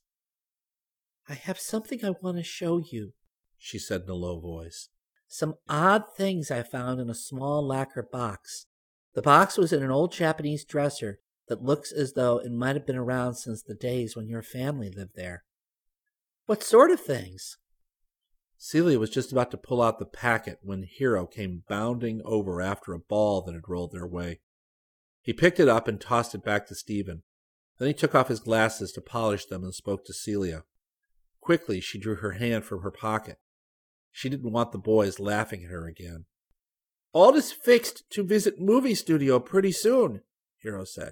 I 1.27 1.33
have 1.33 1.59
something 1.59 2.03
I 2.03 2.13
want 2.21 2.37
to 2.37 2.43
show 2.43 2.77
you, 2.77 3.13
she 3.57 3.79
said 3.79 4.03
in 4.03 4.09
a 4.09 4.13
low 4.13 4.39
voice. 4.39 4.89
Some 5.37 5.55
odd 5.67 6.05
things 6.15 6.49
I 6.49 6.63
found 6.63 7.01
in 7.01 7.09
a 7.09 7.13
small 7.13 7.67
lacquer 7.67 8.07
box. 8.09 8.67
The 9.15 9.21
box 9.21 9.57
was 9.57 9.73
in 9.73 9.83
an 9.83 9.91
old 9.91 10.13
Japanese 10.13 10.63
dresser 10.63 11.19
that 11.49 11.61
looks 11.61 11.91
as 11.91 12.13
though 12.13 12.37
it 12.37 12.53
might 12.53 12.77
have 12.77 12.85
been 12.85 12.95
around 12.95 13.35
since 13.35 13.61
the 13.61 13.75
days 13.75 14.15
when 14.15 14.29
your 14.29 14.41
family 14.41 14.89
lived 14.89 15.17
there. 15.17 15.43
What 16.45 16.63
sort 16.63 16.89
of 16.89 17.01
things? 17.01 17.57
Celia 18.57 18.97
was 18.97 19.09
just 19.09 19.33
about 19.33 19.51
to 19.51 19.57
pull 19.57 19.81
out 19.81 19.99
the 19.99 20.05
packet 20.05 20.59
when 20.61 20.87
Hiro 20.89 21.25
came 21.25 21.63
bounding 21.67 22.21
over 22.23 22.61
after 22.61 22.93
a 22.93 22.99
ball 22.99 23.41
that 23.41 23.55
had 23.55 23.67
rolled 23.67 23.91
their 23.91 24.07
way. 24.07 24.39
He 25.21 25.33
picked 25.33 25.59
it 25.59 25.67
up 25.67 25.89
and 25.89 25.99
tossed 25.99 26.33
it 26.33 26.45
back 26.45 26.65
to 26.67 26.75
Stephen. 26.75 27.23
Then 27.77 27.89
he 27.89 27.93
took 27.93 28.15
off 28.15 28.29
his 28.29 28.39
glasses 28.39 28.93
to 28.93 29.01
polish 29.01 29.47
them 29.47 29.65
and 29.65 29.75
spoke 29.75 30.05
to 30.05 30.13
Celia. 30.13 30.63
Quickly, 31.41 31.81
she 31.81 31.99
drew 31.99 32.15
her 32.15 32.31
hand 32.31 32.63
from 32.63 32.83
her 32.83 32.91
pocket. 32.91 33.37
She 34.17 34.29
didn't 34.29 34.53
want 34.53 34.71
the 34.71 34.77
boys 34.77 35.19
laughing 35.19 35.65
at 35.65 35.71
her 35.71 35.89
again. 35.89 36.23
All 37.11 37.35
is 37.35 37.51
fixed 37.51 38.09
to 38.11 38.23
visit 38.23 38.61
movie 38.61 38.95
studio 38.95 39.41
pretty 39.41 39.73
soon, 39.73 40.21
Hiro 40.61 40.85
said. 40.85 41.11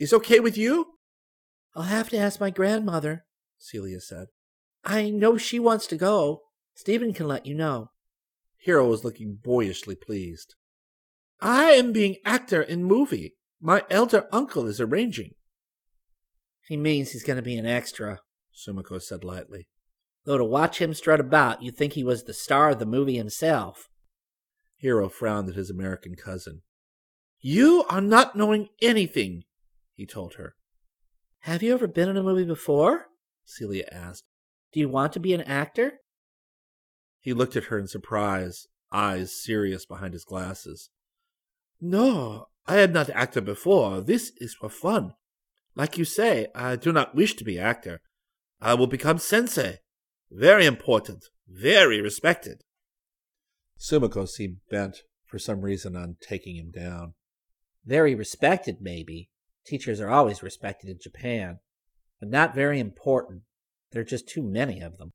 Is 0.00 0.12
okay 0.12 0.40
with 0.40 0.58
you? 0.58 0.94
I'll 1.76 1.84
have 1.84 2.08
to 2.08 2.16
ask 2.18 2.40
my 2.40 2.50
grandmother, 2.50 3.26
Celia 3.58 4.00
said. 4.00 4.26
I 4.82 5.08
know 5.08 5.36
she 5.36 5.60
wants 5.60 5.86
to 5.86 5.96
go. 5.96 6.40
Stephen 6.74 7.14
can 7.14 7.28
let 7.28 7.46
you 7.46 7.54
know. 7.54 7.90
Hiro 8.58 8.88
was 8.88 9.04
looking 9.04 9.38
boyishly 9.40 9.94
pleased. 9.94 10.56
I 11.40 11.70
am 11.70 11.92
being 11.92 12.16
actor 12.24 12.60
in 12.60 12.82
movie, 12.82 13.36
My 13.60 13.84
elder 13.88 14.26
uncle 14.32 14.66
is 14.66 14.80
arranging. 14.80 15.36
He 16.66 16.76
means 16.76 17.12
he's 17.12 17.22
going 17.22 17.36
to 17.36 17.42
be 17.42 17.56
an 17.56 17.66
extra, 17.66 18.18
Sumiko 18.52 19.00
said 19.00 19.22
lightly. 19.22 19.68
Though 20.24 20.38
to 20.38 20.44
watch 20.44 20.80
him 20.80 20.94
strut 20.94 21.20
about, 21.20 21.62
you'd 21.62 21.76
think 21.76 21.94
he 21.94 22.04
was 22.04 22.24
the 22.24 22.34
star 22.34 22.70
of 22.70 22.78
the 22.78 22.86
movie 22.86 23.16
himself. 23.16 23.88
Hiro 24.76 25.08
frowned 25.08 25.48
at 25.48 25.56
his 25.56 25.70
American 25.70 26.14
cousin. 26.14 26.62
You 27.40 27.84
are 27.88 28.00
not 28.00 28.36
knowing 28.36 28.68
anything, 28.80 29.44
he 29.94 30.06
told 30.06 30.34
her. 30.34 30.54
Have 31.40 31.62
you 31.62 31.72
ever 31.72 31.88
been 31.88 32.08
in 32.08 32.16
a 32.16 32.22
movie 32.22 32.44
before? 32.44 33.06
Celia 33.44 33.88
asked. 33.90 34.24
Do 34.72 34.78
you 34.78 34.88
want 34.88 35.12
to 35.14 35.20
be 35.20 35.34
an 35.34 35.42
actor? 35.42 35.94
He 37.20 37.32
looked 37.32 37.56
at 37.56 37.64
her 37.64 37.78
in 37.78 37.88
surprise, 37.88 38.68
eyes 38.92 39.34
serious 39.34 39.84
behind 39.86 40.12
his 40.12 40.24
glasses. 40.24 40.90
No, 41.80 42.46
I 42.66 42.76
had 42.76 42.92
not 42.92 43.10
acted 43.10 43.44
before. 43.44 44.00
This 44.00 44.32
is 44.36 44.54
for 44.54 44.68
fun. 44.68 45.14
Like 45.74 45.98
you 45.98 46.04
say, 46.04 46.46
I 46.54 46.76
do 46.76 46.92
not 46.92 47.14
wish 47.14 47.34
to 47.34 47.44
be 47.44 47.58
actor. 47.58 48.00
I 48.60 48.74
will 48.74 48.86
become 48.86 49.18
sensei. 49.18 49.78
Very 50.34 50.64
important, 50.64 51.26
very 51.46 52.00
respected. 52.00 52.62
Sumiko 53.78 54.26
seemed 54.26 54.60
bent 54.70 55.02
for 55.26 55.38
some 55.38 55.60
reason 55.60 55.94
on 55.94 56.16
taking 56.22 56.56
him 56.56 56.70
down. 56.70 57.12
Very 57.84 58.14
respected, 58.14 58.78
maybe. 58.80 59.28
Teachers 59.66 60.00
are 60.00 60.08
always 60.08 60.42
respected 60.42 60.88
in 60.88 60.98
Japan, 60.98 61.58
but 62.18 62.30
not 62.30 62.54
very 62.54 62.80
important. 62.80 63.42
There 63.90 64.00
are 64.00 64.06
just 64.06 64.26
too 64.26 64.42
many 64.42 64.80
of 64.80 64.96
them. 64.96 65.12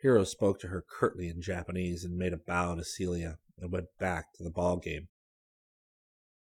Hiro 0.00 0.24
spoke 0.24 0.60
to 0.60 0.68
her 0.68 0.82
curtly 0.98 1.28
in 1.28 1.42
Japanese 1.42 2.04
and 2.04 2.16
made 2.16 2.32
a 2.32 2.38
bow 2.38 2.74
to 2.74 2.84
Celia 2.84 3.36
and 3.58 3.70
went 3.70 3.88
back 3.98 4.32
to 4.36 4.44
the 4.44 4.50
ball 4.50 4.78
game. 4.78 5.08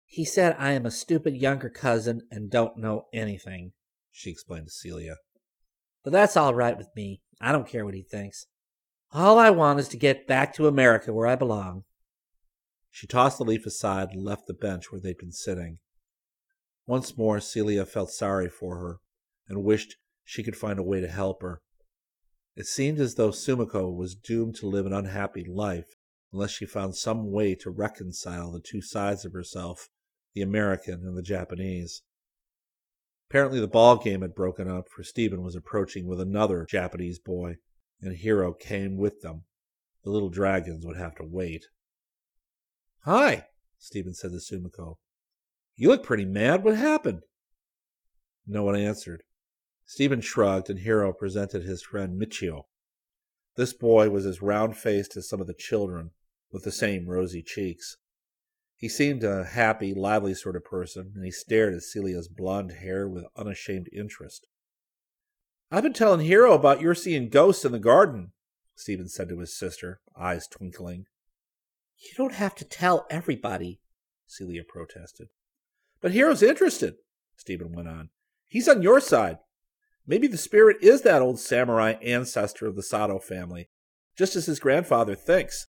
He 0.05 0.25
said 0.25 0.55
I 0.59 0.73
am 0.73 0.87
a 0.87 0.93
stupid 0.93 1.35
younger 1.35 1.71
cousin 1.71 2.23
and 2.31 2.51
don't 2.51 2.77
know 2.77 3.07
anything, 3.13 3.73
she 4.13 4.31
explained 4.31 4.67
to 4.67 4.73
Celia. 4.73 5.17
But 6.03 6.13
that's 6.13 6.37
all 6.37 6.55
right 6.55 6.77
with 6.77 6.89
me. 6.97 7.21
I 7.41 7.53
don't 7.53 7.69
care 7.69 7.85
what 7.85 7.95
he 7.95 8.03
thinks. 8.03 8.47
All 9.13 9.39
I 9.39 9.51
want 9.51 9.81
is 9.81 9.89
to 9.89 9.97
get 9.97 10.27
back 10.27 10.55
to 10.55 10.69
America 10.69 11.13
where 11.13 11.27
I 11.27 11.37
belong. 11.37 11.85
She 12.91 13.07
tossed 13.07 13.39
the 13.39 13.45
leaf 13.45 13.67
aside 13.67 14.11
and 14.11 14.25
left 14.25 14.47
the 14.47 14.55
bench 14.55 14.91
where 14.91 15.01
they'd 15.01 15.19
been 15.19 15.33
sitting. 15.33 15.79
Once 16.87 17.17
more, 17.17 17.41
Celia 17.41 17.87
felt 17.87 18.11
sorry 18.11 18.49
for 18.49 18.79
her 18.79 18.99
and 19.49 19.65
wished 19.65 19.97
she 20.25 20.43
could 20.43 20.57
find 20.57 20.79
a 20.79 20.85
way 20.85 21.01
to 21.01 21.09
help 21.09 21.43
her. 21.43 21.61
It 22.57 22.67
seemed 22.67 22.99
as 22.99 23.15
though 23.15 23.31
Sumiko 23.31 23.95
was 23.95 24.15
doomed 24.15 24.57
to 24.57 24.69
live 24.69 24.87
an 24.87 24.93
unhappy 24.93 25.45
life 25.45 25.95
unless 26.33 26.51
she 26.51 26.67
found 26.67 26.97
some 26.97 27.31
way 27.31 27.55
to 27.57 27.71
reconcile 27.71 28.53
the 28.53 28.61
two 28.61 28.83
sides 28.83 29.25
of 29.25 29.33
herself, 29.33 29.89
the 30.35 30.43
American 30.43 31.07
and 31.07 31.17
the 31.17 31.23
Japanese. 31.23 32.03
Apparently 33.31 33.61
the 33.61 33.69
ball 33.69 33.97
game 33.97 34.23
had 34.23 34.35
broken 34.35 34.69
up, 34.69 34.89
for 34.89 35.05
Stephen 35.05 35.41
was 35.41 35.55
approaching 35.55 36.09
with 36.09 36.21
another 36.21 36.67
Japanese 36.69 37.21
boy, 37.21 37.59
and 38.01 38.17
Hiro 38.17 38.53
came 38.53 38.97
with 38.97 39.21
them. 39.21 39.45
The 40.03 40.11
little 40.11 40.31
dragons 40.31 40.85
would 40.85 40.97
have 40.97 41.15
to 41.15 41.25
wait. 41.25 41.67
Hi, 43.05 43.47
Stephen 43.79 44.15
said 44.15 44.33
to 44.33 44.39
Sumiko. 44.39 44.97
You 45.77 45.91
look 45.91 46.03
pretty 46.03 46.25
mad. 46.25 46.65
What 46.65 46.75
happened? 46.77 47.23
No 48.49 48.65
one 48.65 48.75
answered. 48.75 49.23
Stephen 49.87 50.21
shrugged, 50.21 50.69
and 50.69 50.81
Hiro 50.81 51.13
presented 51.13 51.63
his 51.63 51.83
friend 51.83 52.21
Michio. 52.21 52.65
This 53.55 53.73
boy 53.73 54.11
was 54.11 54.27
as 54.27 54.43
round 54.43 54.77
faced 54.77 55.17
as 55.17 55.29
some 55.29 55.41
of 55.41 55.47
the 55.47 55.55
children, 55.55 56.11
with 56.51 56.65
the 56.65 56.73
same 56.73 57.07
rosy 57.07 57.43
cheeks. 57.43 57.97
He 58.81 58.89
seemed 58.89 59.23
a 59.23 59.45
happy, 59.45 59.93
lively 59.93 60.33
sort 60.33 60.57
of 60.57 60.65
person, 60.65 61.13
and 61.15 61.23
he 61.23 61.31
stared 61.31 61.75
at 61.75 61.83
Celia's 61.83 62.29
blonde 62.29 62.73
hair 62.73 63.07
with 63.07 63.27
unashamed 63.37 63.91
interest. 63.93 64.47
I've 65.71 65.83
been 65.83 65.93
telling 65.93 66.21
Hiro 66.21 66.55
about 66.55 66.81
your 66.81 66.95
seeing 66.95 67.29
ghosts 67.29 67.67
in 67.67 67.73
the 67.73 67.79
garden, 67.79 68.33
Stephen 68.75 69.07
said 69.07 69.29
to 69.29 69.39
his 69.39 69.55
sister, 69.55 70.01
eyes 70.19 70.49
twinkling. 70.49 71.05
You 71.99 72.13
don't 72.17 72.33
have 72.33 72.55
to 72.55 72.65
tell 72.65 73.07
everybody, 73.11 73.81
Celia 74.27 74.65
protested. 74.67 75.29
But 76.01 76.13
Hiro's 76.13 76.43
interested, 76.43 76.95
Stephen 77.37 77.73
went 77.73 77.89
on. 77.89 78.09
He's 78.49 78.67
on 78.67 78.81
your 78.81 78.99
side. 78.99 79.41
Maybe 80.07 80.27
the 80.27 80.39
spirit 80.39 80.79
is 80.81 81.03
that 81.03 81.21
old 81.21 81.39
samurai 81.39 81.97
ancestor 82.03 82.67
of 82.67 82.77
the 82.77 82.83
Sato 82.83 83.19
family, 83.19 83.69
just 84.17 84.37
as 84.37 84.47
his 84.47 84.59
grandfather 84.59 85.15
thinks. 85.15 85.67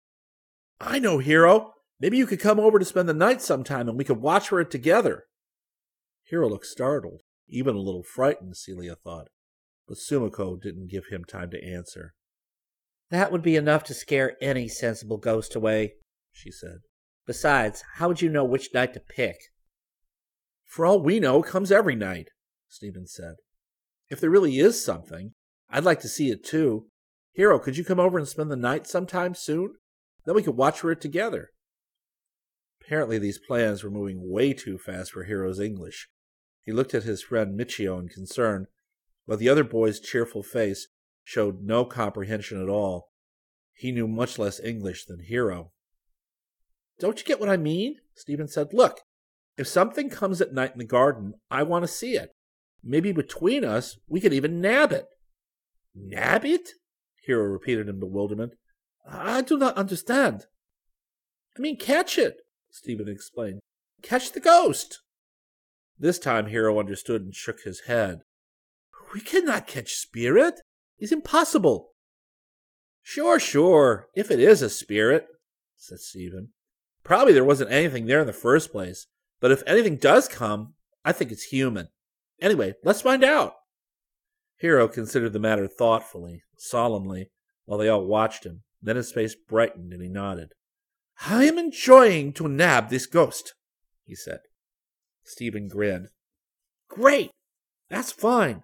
I 0.80 0.98
know, 0.98 1.18
Hiro. 1.18 1.74
Maybe 2.01 2.17
you 2.17 2.25
could 2.25 2.39
come 2.39 2.60
over 2.60 2.79
to 2.79 2.86
spend 2.86 3.08
the 3.08 3.13
night 3.13 3.43
sometime 3.43 3.88
and 3.88 3.96
we 3.96 4.03
could 4.03 4.22
watch 4.22 4.50
for 4.50 4.60
it 4.60 4.72
together. 4.72 5.25
Hiro 6.24 6.50
looked 6.50 6.65
startled, 6.65 7.22
even 7.48 7.75
a 7.75 7.79
little 7.79 8.01
frightened, 8.01 8.58
Celia 8.58 8.96
thought, 8.96 9.27
but 9.88 9.98
Sumiko 9.98 10.60
didn't 10.60 10.89
give 10.89 11.08
him 11.08 11.24
time 11.24 11.51
to 11.51 11.63
answer. 11.63 12.15
That 13.12 13.31
would 13.31 13.43
be 13.43 13.55
enough 13.55 13.84
to 13.84 13.93
scare 13.93 14.36
any 14.41 14.67
sensible 14.67 15.17
ghost 15.17 15.55
away, 15.55 15.93
she 16.31 16.50
said. 16.50 16.79
Besides, 17.27 17.84
how 17.98 18.08
would 18.08 18.22
you 18.22 18.29
know 18.29 18.46
which 18.46 18.74
night 18.74 18.96
to 18.96 19.00
pick? 19.00 19.36
For 20.65 20.88
all 20.88 21.03
we 21.03 21.20
know, 21.20 21.43
it 21.43 21.50
comes 21.50 21.72
every 21.72 21.96
night, 21.96 22.29
Stephen 22.67 23.05
said. 23.05 23.36
If 24.10 24.20
there 24.20 24.29
really 24.31 24.58
is 24.58 24.84
something, 24.84 25.34
I'd 25.70 25.84
like 25.84 26.00
to 26.00 26.08
see 26.08 26.31
it 26.31 26.43
too. 26.43 26.88
Hiro, 27.34 27.60
could 27.60 27.77
you 27.77 27.84
come 27.84 28.00
over 28.00 28.17
and 28.17 28.27
spend 28.27 28.50
the 28.50 28.55
night 28.55 28.88
sometime 28.88 29.36
soon? 29.36 29.75
Then 30.25 30.34
we 30.34 30.41
could 30.41 30.58
watch 30.58 30.79
for 30.79 30.91
it 30.91 31.01
together. 31.01 31.51
Apparently, 32.84 33.18
these 33.18 33.40
plans 33.40 33.84
were 33.84 33.92
moving 33.92 34.30
way 34.30 34.54
too 34.54 34.78
fast 34.78 35.12
for 35.12 35.26
Hiro's 35.26 35.60
English. 35.60 36.10
He 36.62 36.72
looked 36.72 36.94
at 36.94 37.04
his 37.04 37.24
friend 37.24 37.58
Michio 37.58 38.00
in 38.00 38.10
concern, 38.10 38.68
but 39.28 39.40
the 39.40 39.50
other 39.50 39.64
boy's 39.64 40.00
cheerful 40.00 40.44
face 40.44 40.88
showed 41.24 41.64
no 41.64 41.86
comprehension 41.86 42.62
at 42.62 42.70
all. 42.70 43.10
He 43.74 43.92
knew 43.92 44.08
much 44.08 44.38
less 44.38 44.60
English 44.60 45.06
than 45.06 45.24
Hiro. 45.24 45.72
Don't 47.00 47.20
you 47.20 47.26
get 47.26 47.40
what 47.40 47.50
I 47.50 47.58
mean? 47.58 47.96
Stephen 48.16 48.48
said. 48.48 48.74
Look, 48.74 49.00
if 49.58 49.68
something 49.68 50.10
comes 50.10 50.42
at 50.42 50.54
night 50.54 50.74
in 50.74 50.80
the 50.80 50.86
garden, 50.86 51.34
I 51.50 51.64
want 51.64 51.84
to 51.84 51.88
see 51.88 52.14
it. 52.14 52.32
Maybe 52.84 53.12
between 53.12 53.64
us, 53.64 53.98
we 54.08 54.20
could 54.22 54.34
even 54.34 54.62
nab 54.62 54.92
it. 54.92 55.06
Nab 55.96 56.46
it? 56.46 56.70
Hiro 57.24 57.44
repeated 57.44 57.90
in 57.90 58.00
bewilderment. 58.00 58.54
I 59.08 59.42
do 59.42 59.58
not 59.58 59.78
understand. 59.78 60.46
I 61.58 61.60
mean, 61.60 61.78
catch 61.78 62.18
it, 62.18 62.38
Stephen 62.72 63.08
explained. 63.08 63.60
Catch 64.01 64.32
the 64.32 64.40
ghost. 64.40 65.01
This 66.00 66.18
time 66.18 66.48
Hiro 66.48 66.80
understood 66.80 67.22
and 67.22 67.36
shook 67.36 67.62
his 67.62 67.82
head. 67.82 68.22
We 69.13 69.22
cannot 69.22 69.68
catch 69.68 69.94
spirit. 69.94 70.62
It's 70.98 71.12
impossible. 71.12 71.90
Sure, 73.04 73.40
sure, 73.40 74.08
if 74.16 74.32
it 74.32 74.40
is 74.40 74.62
a 74.62 74.70
spirit, 74.70 75.28
said 75.75 76.00
Stephen. 76.00 76.50
Probably 77.04 77.34
there 77.34 77.44
wasn't 77.44 77.72
anything 77.72 78.06
there 78.06 78.22
in 78.22 78.28
the 78.28 78.34
first 78.34 78.72
place, 78.72 79.08
but 79.40 79.51
if 79.51 79.63
anything 79.66 79.98
does 79.98 80.28
come, 80.28 80.75
I 81.04 81.12
think 81.12 81.32
it's 81.32 81.46
human. 81.46 81.90
Anyway, 82.40 82.75
let's 82.84 83.01
find 83.01 83.24
out. 83.24 83.54
Hiro 84.58 84.88
considered 84.88 85.34
the 85.34 85.40
matter 85.40 85.68
thoughtfully, 85.68 86.44
solemnly, 86.58 87.32
while 87.66 87.80
they 87.80 87.90
all 87.90 88.06
watched 88.06 88.46
him. 88.46 88.63
Then 88.82 88.96
his 88.96 89.12
face 89.12 89.36
brightened 89.36 89.94
and 89.94 90.01
he 90.01 90.10
nodded. 90.10 90.54
I 91.28 91.46
am 91.46 91.58
enjoying 91.58 92.34
to 92.34 92.48
nab 92.48 92.90
this 92.90 93.06
ghost, 93.06 93.54
he 94.06 94.16
said. 94.16 94.40
Stephen 95.24 95.68
grinned. 95.68 96.10
Great! 96.90 97.32
That's 97.90 98.12
fine. 98.12 98.63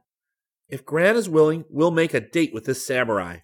If 0.67 0.85
Gran 0.85 1.15
is 1.15 1.29
willing, 1.29 1.65
we'll 1.69 1.91
make 1.91 2.13
a 2.13 2.19
date 2.19 2.53
with 2.53 2.65
this 2.65 2.85
samurai. 2.85 3.39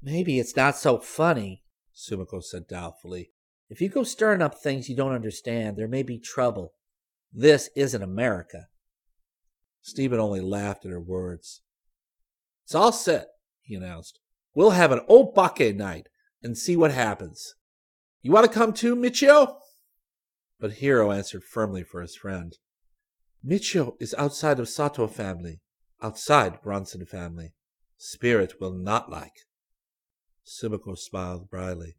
Maybe 0.00 0.38
it's 0.38 0.56
not 0.56 0.76
so 0.76 0.98
funny, 0.98 1.64
Sumiko 1.94 2.42
said 2.42 2.68
doubtfully. 2.68 3.32
If 3.68 3.80
you 3.80 3.88
go 3.88 4.04
stirring 4.04 4.40
up 4.40 4.54
things 4.54 4.88
you 4.88 4.96
don't 4.96 5.12
understand, 5.12 5.76
there 5.76 5.88
may 5.88 6.02
be 6.02 6.18
trouble. 6.18 6.74
This 7.32 7.68
isn't 7.76 8.02
America. 8.02 8.68
Stephen 9.82 10.20
only 10.20 10.40
laughed 10.40 10.86
at 10.86 10.92
her 10.92 11.00
words. 11.00 11.62
It's 12.64 12.74
all 12.74 12.92
set, 12.92 13.26
he 13.62 13.74
announced. 13.74 14.20
We'll 14.54 14.70
have 14.70 14.92
an 14.92 15.00
obake 15.08 15.74
night 15.74 16.08
and 16.42 16.56
see 16.56 16.76
what 16.76 16.92
happens. 16.92 17.54
You 18.22 18.32
want 18.32 18.46
to 18.46 18.52
come 18.52 18.72
too, 18.72 18.94
Michio? 18.94 19.56
But 20.60 20.74
Hiro 20.74 21.12
answered 21.12 21.44
firmly 21.44 21.82
for 21.82 22.00
his 22.00 22.16
friend. 22.16 22.56
Michio 23.44 23.94
is 24.00 24.14
outside 24.18 24.58
of 24.58 24.68
Sato 24.68 25.06
family, 25.06 25.60
outside 26.02 26.60
Bronson 26.62 27.06
family. 27.06 27.52
Spirit 27.96 28.54
will 28.60 28.72
not 28.72 29.10
like. 29.10 29.46
Sumiko 30.44 30.96
smiled 30.96 31.48
wryly. 31.50 31.96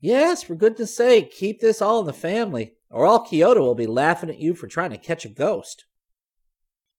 Yes, 0.00 0.42
for 0.42 0.54
goodness 0.54 0.96
sake, 0.96 1.32
keep 1.32 1.60
this 1.60 1.82
all 1.82 2.00
in 2.00 2.06
the 2.06 2.12
family, 2.12 2.74
or 2.90 3.04
all 3.04 3.24
Kyoto 3.24 3.60
will 3.60 3.74
be 3.74 3.86
laughing 3.86 4.30
at 4.30 4.38
you 4.38 4.54
for 4.54 4.68
trying 4.68 4.90
to 4.90 4.98
catch 4.98 5.24
a 5.24 5.28
ghost. 5.28 5.84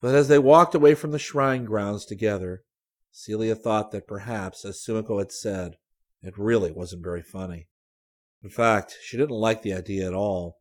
But 0.01 0.15
as 0.15 0.27
they 0.27 0.39
walked 0.39 0.75
away 0.75 0.95
from 0.95 1.11
the 1.11 1.19
shrine 1.19 1.65
grounds 1.65 2.05
together, 2.05 2.63
Celia 3.11 3.55
thought 3.55 3.91
that 3.91 4.07
perhaps, 4.07 4.63
as 4.63 4.81
Sumiko 4.81 5.19
had 5.19 5.31
said, 5.31 5.75
it 6.21 6.38
really 6.38 6.71
wasn't 6.71 7.03
very 7.03 7.21
funny. 7.21 7.67
In 8.43 8.49
fact, 8.49 8.97
she 9.01 9.17
didn't 9.17 9.35
like 9.35 9.61
the 9.61 9.73
idea 9.73 10.07
at 10.07 10.13
all. 10.13 10.59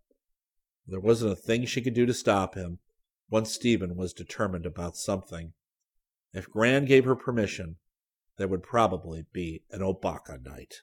There 0.87 1.01
wasn't 1.01 1.33
a 1.33 1.37
thing 1.37 1.65
she 1.67 1.81
could 1.81 1.95
do 1.95 2.07
to 2.07 2.15
stop 2.15 2.55
him. 2.55 2.79
Once 3.31 3.53
Stephen 3.53 3.97
was 3.97 4.13
determined 4.13 4.67
about 4.67 4.97
something. 4.97 5.53
If 6.33 6.51
Gran 6.51 6.87
gave 6.87 7.05
her 7.05 7.15
permission, 7.15 7.77
there 8.37 8.49
would 8.49 8.63
probably 8.63 9.27
be 9.33 9.63
an 9.71 9.81
Obake 9.81 10.43
night. 10.45 10.77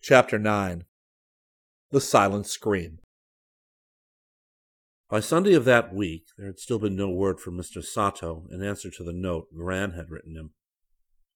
Chapter 0.00 0.38
9 0.38 0.84
The 1.90 2.00
Silent 2.00 2.46
Scream 2.46 2.98
By 5.08 5.20
Sunday 5.20 5.54
of 5.54 5.64
that 5.64 5.94
week, 5.94 6.24
there 6.36 6.46
had 6.46 6.58
still 6.58 6.78
been 6.78 6.96
no 6.96 7.10
word 7.10 7.40
from 7.40 7.56
Mr. 7.56 7.82
Sato 7.82 8.46
in 8.50 8.62
answer 8.62 8.90
to 8.90 9.04
the 9.04 9.12
note 9.12 9.48
Gran 9.56 9.92
had 9.92 10.10
written 10.10 10.36
him. 10.36 10.50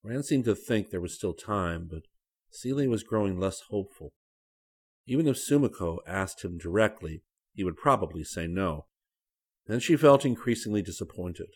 Gran 0.06 0.22
seemed 0.22 0.44
to 0.44 0.54
think 0.54 0.90
there 0.90 1.00
was 1.00 1.14
still 1.14 1.34
time, 1.34 1.88
but 1.90 2.02
Celia 2.48 2.88
was 2.88 3.02
growing 3.02 3.40
less 3.40 3.62
hopeful. 3.70 4.12
Even 5.04 5.26
if 5.26 5.36
Sumiko 5.36 5.98
asked 6.06 6.44
him 6.44 6.58
directly, 6.58 7.24
he 7.54 7.64
would 7.64 7.76
probably 7.76 8.22
say 8.22 8.46
no. 8.46 8.86
Then 9.66 9.80
she 9.80 9.96
felt 9.96 10.24
increasingly 10.24 10.80
disappointed. 10.80 11.48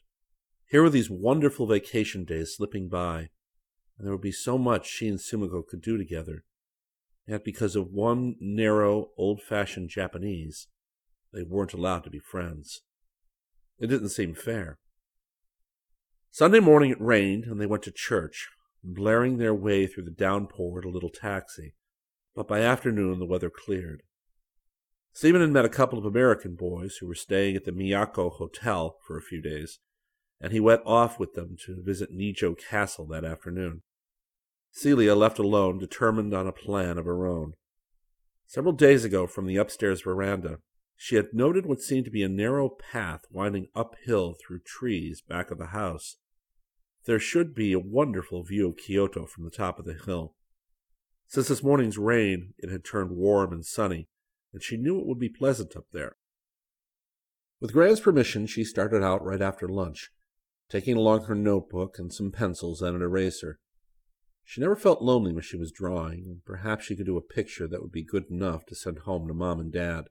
Here 0.69 0.83
were 0.83 0.91
these 0.91 1.09
wonderful 1.09 1.69
vacation 1.69 2.25
days 2.25 2.57
slipping 2.57 2.89
by, 2.89 3.29
and 3.97 4.05
there 4.05 4.13
would 4.13 4.21
be 4.21 4.33
so 4.33 4.59
much 4.59 4.89
she 4.89 5.07
and 5.07 5.21
Sumiko 5.21 5.63
could 5.65 5.81
do 5.81 5.97
together. 5.97 6.43
Yet 7.29 7.45
because 7.45 7.77
of 7.77 7.93
one 7.93 8.35
narrow, 8.41 9.11
old-fashioned 9.17 9.91
Japanese, 9.91 10.67
they 11.33 11.45
weren't 11.45 11.73
allowed 11.73 12.03
to 12.03 12.11
be 12.11 12.19
friends. 12.19 12.83
It 13.79 13.87
didn't 13.87 14.09
seem 14.09 14.35
fair. 14.35 14.79
Sunday 16.33 16.61
morning 16.61 16.91
it 16.91 17.01
rained, 17.01 17.45
and 17.45 17.61
they 17.61 17.67
went 17.67 17.83
to 17.83 17.93
church, 17.93 18.49
blaring 18.85 19.37
their 19.39 19.55
way 19.55 19.87
through 19.87 20.05
the 20.05 20.11
downpour 20.11 20.81
in 20.81 20.89
a 20.89 20.93
little 20.93 21.11
taxi. 21.11 21.75
But 22.35 22.47
by 22.47 22.61
afternoon 22.61 23.19
the 23.19 23.27
weather 23.27 23.51
cleared. 23.51 24.03
Stephen 25.13 25.41
had 25.41 25.51
met 25.51 25.65
a 25.65 25.69
couple 25.69 25.99
of 25.99 26.05
American 26.05 26.55
boys 26.55 26.97
who 26.97 27.07
were 27.09 27.17
staying 27.17 27.57
at 27.57 27.65
the 27.65 27.73
Miyako 27.73 28.31
Hotel 28.33 28.97
for 29.05 29.19
a 29.19 29.23
few 29.23 29.43
days, 29.43 29.81
and 30.41 30.53
he 30.53 30.61
went 30.61 30.83
off 30.87 31.19
with 31.19 31.35
them 31.35 31.57
to 31.67 31.83
visit 31.83 32.17
Nijo 32.17 32.57
Castle 32.57 33.07
that 33.09 33.25
afternoon. 33.25 33.83
Celia, 34.71 35.17
left 35.17 35.41
alone, 35.41 35.79
determined 35.79 36.33
on 36.33 36.47
a 36.47 36.53
plan 36.53 36.97
of 36.97 37.07
her 37.07 37.27
own. 37.27 37.55
Several 38.47 38.73
days 38.73 39.05
ago, 39.05 39.27
from 39.27 39.47
the 39.47 39.57
upstairs 39.57 40.03
veranda, 40.03 40.59
she 41.03 41.17
had 41.17 41.33
noted 41.33 41.65
what 41.65 41.81
seemed 41.81 42.05
to 42.05 42.11
be 42.11 42.23
a 42.23 42.29
narrow 42.29 42.69
path 42.69 43.23
winding 43.31 43.67
uphill 43.75 44.35
through 44.35 44.61
trees 44.61 45.23
back 45.27 45.51
of 45.51 45.57
the 45.57 45.69
house. 45.69 46.19
There 47.07 47.19
should 47.19 47.55
be 47.55 47.73
a 47.73 47.79
wonderful 47.79 48.43
view 48.43 48.69
of 48.69 48.77
Kyoto 48.77 49.25
from 49.25 49.45
the 49.45 49.51
top 49.51 49.79
of 49.79 49.87
the 49.87 49.95
hill. 49.95 50.35
Since 51.27 51.49
this 51.49 51.63
morning's 51.63 51.97
rain, 51.97 52.53
it 52.59 52.71
had 52.71 52.85
turned 52.85 53.13
warm 53.13 53.51
and 53.51 53.65
sunny, 53.65 54.09
and 54.53 54.63
she 54.63 54.77
knew 54.77 55.01
it 55.01 55.07
would 55.07 55.19
be 55.19 55.31
pleasant 55.31 55.75
up 55.75 55.87
there. 55.91 56.17
With 57.63 57.73
Gran's 57.73 58.01
permission, 58.01 58.47
she 58.47 58.63
started 58.63 59.03
out 59.03 59.25
right 59.25 59.41
after 59.41 59.71
lunch, 59.71 60.11
taking 60.69 60.99
along 60.99 61.25
her 61.25 61.35
notebook 61.35 61.99
and 61.99 62.13
some 62.13 62.31
pencils 62.31 62.83
and 62.83 62.95
an 62.95 63.01
eraser. 63.01 63.59
She 64.45 64.61
never 64.61 64.77
felt 64.77 65.01
lonely 65.01 65.33
when 65.33 65.45
she 65.45 65.57
was 65.57 65.73
drawing, 65.73 66.27
and 66.27 66.45
perhaps 66.45 66.85
she 66.85 66.95
could 66.95 67.07
do 67.07 67.17
a 67.17 67.23
picture 67.23 67.67
that 67.69 67.81
would 67.81 67.91
be 67.91 68.05
good 68.05 68.27
enough 68.31 68.67
to 68.67 68.75
send 68.75 68.99
home 68.99 69.27
to 69.29 69.33
Mom 69.33 69.61
and 69.61 69.73
Dad. 69.73 70.05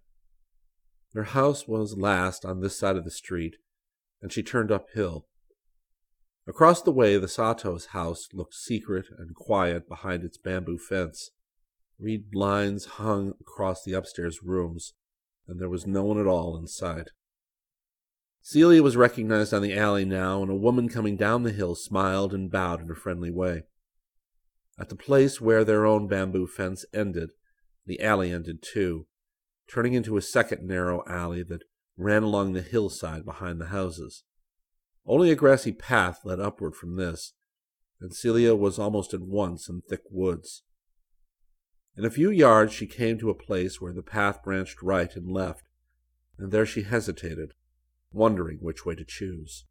Their 1.13 1.23
house 1.23 1.67
was 1.67 1.97
last 1.97 2.45
on 2.45 2.61
this 2.61 2.77
side 2.77 2.95
of 2.95 3.03
the 3.03 3.11
street, 3.11 3.57
and 4.21 4.31
she 4.31 4.43
turned 4.43 4.71
uphill. 4.71 5.27
Across 6.47 6.83
the 6.83 6.91
way, 6.91 7.17
the 7.17 7.27
Sato's 7.27 7.87
house 7.87 8.29
looked 8.33 8.55
secret 8.55 9.07
and 9.17 9.35
quiet 9.35 9.87
behind 9.87 10.23
its 10.23 10.37
bamboo 10.37 10.77
fence. 10.77 11.31
Reed 11.99 12.31
blinds 12.31 12.85
hung 12.85 13.33
across 13.39 13.83
the 13.83 13.93
upstairs 13.93 14.41
rooms, 14.43 14.93
and 15.47 15.59
there 15.59 15.69
was 15.69 15.85
no 15.85 16.03
one 16.03 16.19
at 16.19 16.27
all 16.27 16.57
inside. 16.57 17.11
Celia 18.41 18.81
was 18.81 18.95
recognized 18.95 19.53
on 19.53 19.61
the 19.61 19.77
alley 19.77 20.05
now, 20.05 20.41
and 20.41 20.49
a 20.49 20.55
woman 20.55 20.89
coming 20.89 21.17
down 21.17 21.43
the 21.43 21.51
hill 21.51 21.75
smiled 21.75 22.33
and 22.33 22.49
bowed 22.49 22.81
in 22.81 22.89
a 22.89 22.95
friendly 22.95 23.31
way. 23.31 23.63
At 24.79 24.89
the 24.89 24.95
place 24.95 25.41
where 25.41 25.65
their 25.65 25.85
own 25.85 26.07
bamboo 26.07 26.47
fence 26.47 26.85
ended, 26.93 27.31
the 27.85 28.01
alley 28.01 28.31
ended 28.31 28.63
too, 28.63 29.07
turning 29.71 29.93
into 29.93 30.17
a 30.17 30.21
second 30.21 30.65
narrow 30.65 31.03
alley 31.07 31.43
that 31.43 31.63
ran 31.97 32.23
along 32.23 32.53
the 32.53 32.61
hillside 32.61 33.25
behind 33.25 33.59
the 33.59 33.67
houses. 33.67 34.23
Only 35.05 35.31
a 35.31 35.35
grassy 35.35 35.71
path 35.71 36.21
led 36.23 36.39
upward 36.39 36.75
from 36.75 36.95
this, 36.95 37.33
and 38.01 38.13
Celia 38.13 38.55
was 38.55 38.79
almost 38.79 39.13
at 39.13 39.21
once 39.21 39.67
in 39.69 39.81
thick 39.81 40.03
woods. 40.09 40.63
In 41.97 42.05
a 42.05 42.09
few 42.09 42.29
yards 42.29 42.73
she 42.73 42.87
came 42.87 43.17
to 43.19 43.29
a 43.29 43.35
place 43.35 43.81
where 43.81 43.93
the 43.93 44.01
path 44.01 44.41
branched 44.43 44.81
right 44.81 45.13
and 45.15 45.29
left, 45.29 45.67
and 46.37 46.51
there 46.51 46.65
she 46.65 46.83
hesitated, 46.83 47.53
wondering 48.11 48.59
which 48.61 48.85
way 48.85 48.95
to 48.95 49.03
choose. 49.03 49.65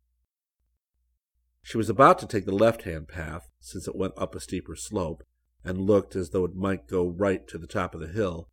She 1.62 1.78
was 1.78 1.88
about 1.88 2.18
to 2.18 2.26
take 2.26 2.44
the 2.44 2.52
left-hand 2.52 3.08
path, 3.08 3.48
since 3.60 3.88
it 3.88 3.96
went 3.96 4.14
up 4.16 4.34
a 4.34 4.40
steeper 4.40 4.76
slope, 4.76 5.22
and 5.64 5.86
looked 5.86 6.14
as 6.14 6.30
though 6.30 6.44
it 6.44 6.54
might 6.54 6.86
go 6.86 7.06
right 7.06 7.46
to 7.48 7.58
the 7.58 7.66
top 7.66 7.94
of 7.94 8.00
the 8.00 8.08
hill, 8.08 8.48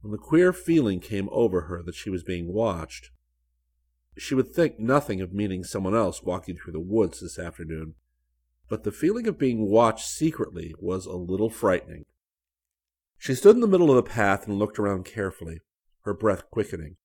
when 0.00 0.12
the 0.12 0.18
queer 0.18 0.52
feeling 0.52 1.00
came 1.00 1.28
over 1.30 1.62
her 1.62 1.82
that 1.82 1.94
she 1.94 2.10
was 2.10 2.22
being 2.22 2.52
watched. 2.52 3.10
She 4.16 4.34
would 4.34 4.48
think 4.48 4.78
nothing 4.78 5.20
of 5.20 5.32
meeting 5.32 5.64
someone 5.64 5.94
else 5.94 6.22
walking 6.22 6.56
through 6.56 6.72
the 6.72 6.80
woods 6.80 7.20
this 7.20 7.38
afternoon, 7.38 7.94
but 8.68 8.84
the 8.84 8.92
feeling 8.92 9.26
of 9.26 9.38
being 9.38 9.70
watched 9.70 10.08
secretly 10.08 10.74
was 10.78 11.06
a 11.06 11.12
little 11.12 11.50
frightening. 11.50 12.04
She 13.18 13.34
stood 13.34 13.54
in 13.54 13.60
the 13.60 13.68
middle 13.68 13.90
of 13.90 13.96
the 13.96 14.10
path 14.10 14.46
and 14.46 14.58
looked 14.58 14.78
around 14.78 15.04
carefully, 15.04 15.60
her 16.02 16.14
breath 16.14 16.50
quickening. 16.50 16.96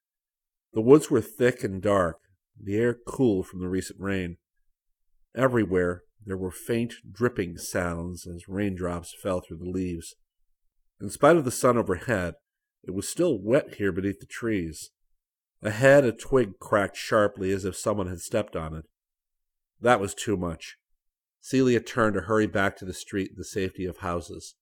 The 0.73 0.81
woods 0.81 1.09
were 1.09 1.21
thick 1.21 1.63
and 1.63 1.81
dark, 1.81 2.19
the 2.61 2.77
air 2.77 2.97
cool 3.05 3.43
from 3.43 3.59
the 3.59 3.67
recent 3.67 3.99
rain. 3.99 4.37
Everywhere 5.35 6.03
there 6.25 6.37
were 6.37 6.51
faint 6.51 6.95
dripping 7.11 7.57
sounds 7.57 8.25
as 8.25 8.47
raindrops 8.47 9.13
fell 9.21 9.41
through 9.41 9.57
the 9.57 9.69
leaves. 9.69 10.15
In 11.01 11.09
spite 11.09 11.35
of 11.35 11.43
the 11.45 11.51
sun 11.51 11.77
overhead, 11.77 12.35
it 12.85 12.93
was 12.93 13.07
still 13.07 13.39
wet 13.39 13.75
here 13.75 13.91
beneath 13.91 14.19
the 14.19 14.25
trees. 14.25 14.91
Ahead, 15.61 16.05
a 16.05 16.11
twig 16.11 16.59
cracked 16.59 16.97
sharply 16.97 17.51
as 17.51 17.65
if 17.65 17.75
someone 17.75 18.07
had 18.07 18.21
stepped 18.21 18.55
on 18.55 18.75
it. 18.75 18.85
That 19.81 19.99
was 19.99 20.13
too 20.13 20.37
much. 20.37 20.77
Celia 21.41 21.79
turned 21.79 22.15
to 22.15 22.21
hurry 22.21 22.47
back 22.47 22.77
to 22.77 22.85
the 22.85 22.93
street 22.93 23.31
in 23.31 23.37
the 23.37 23.43
safety 23.43 23.85
of 23.85 23.97
houses. 23.97 24.55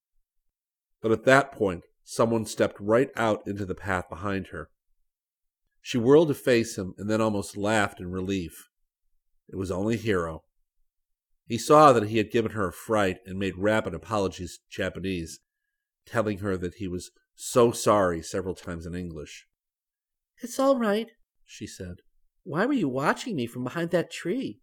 But 1.01 1.11
at 1.11 1.25
that 1.25 1.51
point, 1.51 1.83
someone 2.03 2.45
stepped 2.45 2.77
right 2.79 3.09
out 3.15 3.45
into 3.45 3.65
the 3.65 3.75
path 3.75 4.09
behind 4.09 4.47
her. 4.47 4.69
She 5.81 5.97
whirled 5.97 6.29
to 6.29 6.33
face 6.33 6.77
him 6.77 6.93
and 6.97 7.09
then 7.09 7.21
almost 7.21 7.57
laughed 7.57 7.99
in 7.99 8.11
relief. 8.11 8.69
It 9.49 9.57
was 9.57 9.71
only 9.71 9.97
Hiro. 9.97 10.43
He 11.45 11.57
saw 11.57 11.91
that 11.91 12.07
he 12.07 12.17
had 12.17 12.31
given 12.31 12.51
her 12.51 12.69
a 12.69 12.73
fright 12.73 13.17
and 13.25 13.37
made 13.37 13.57
rapid 13.57 13.93
apologies 13.93 14.59
in 14.61 14.83
Japanese, 14.83 15.39
telling 16.05 16.37
her 16.39 16.55
that 16.55 16.75
he 16.75 16.87
was 16.87 17.11
so 17.35 17.71
sorry 17.71 18.21
several 18.21 18.55
times 18.55 18.85
in 18.85 18.95
English. 18.95 19.47
It's 20.41 20.59
all 20.59 20.77
right, 20.77 21.11
she 21.45 21.67
said. 21.67 21.97
Why 22.43 22.65
were 22.65 22.73
you 22.73 22.89
watching 22.89 23.35
me 23.35 23.47
from 23.47 23.63
behind 23.63 23.91
that 23.91 24.11
tree? 24.11 24.59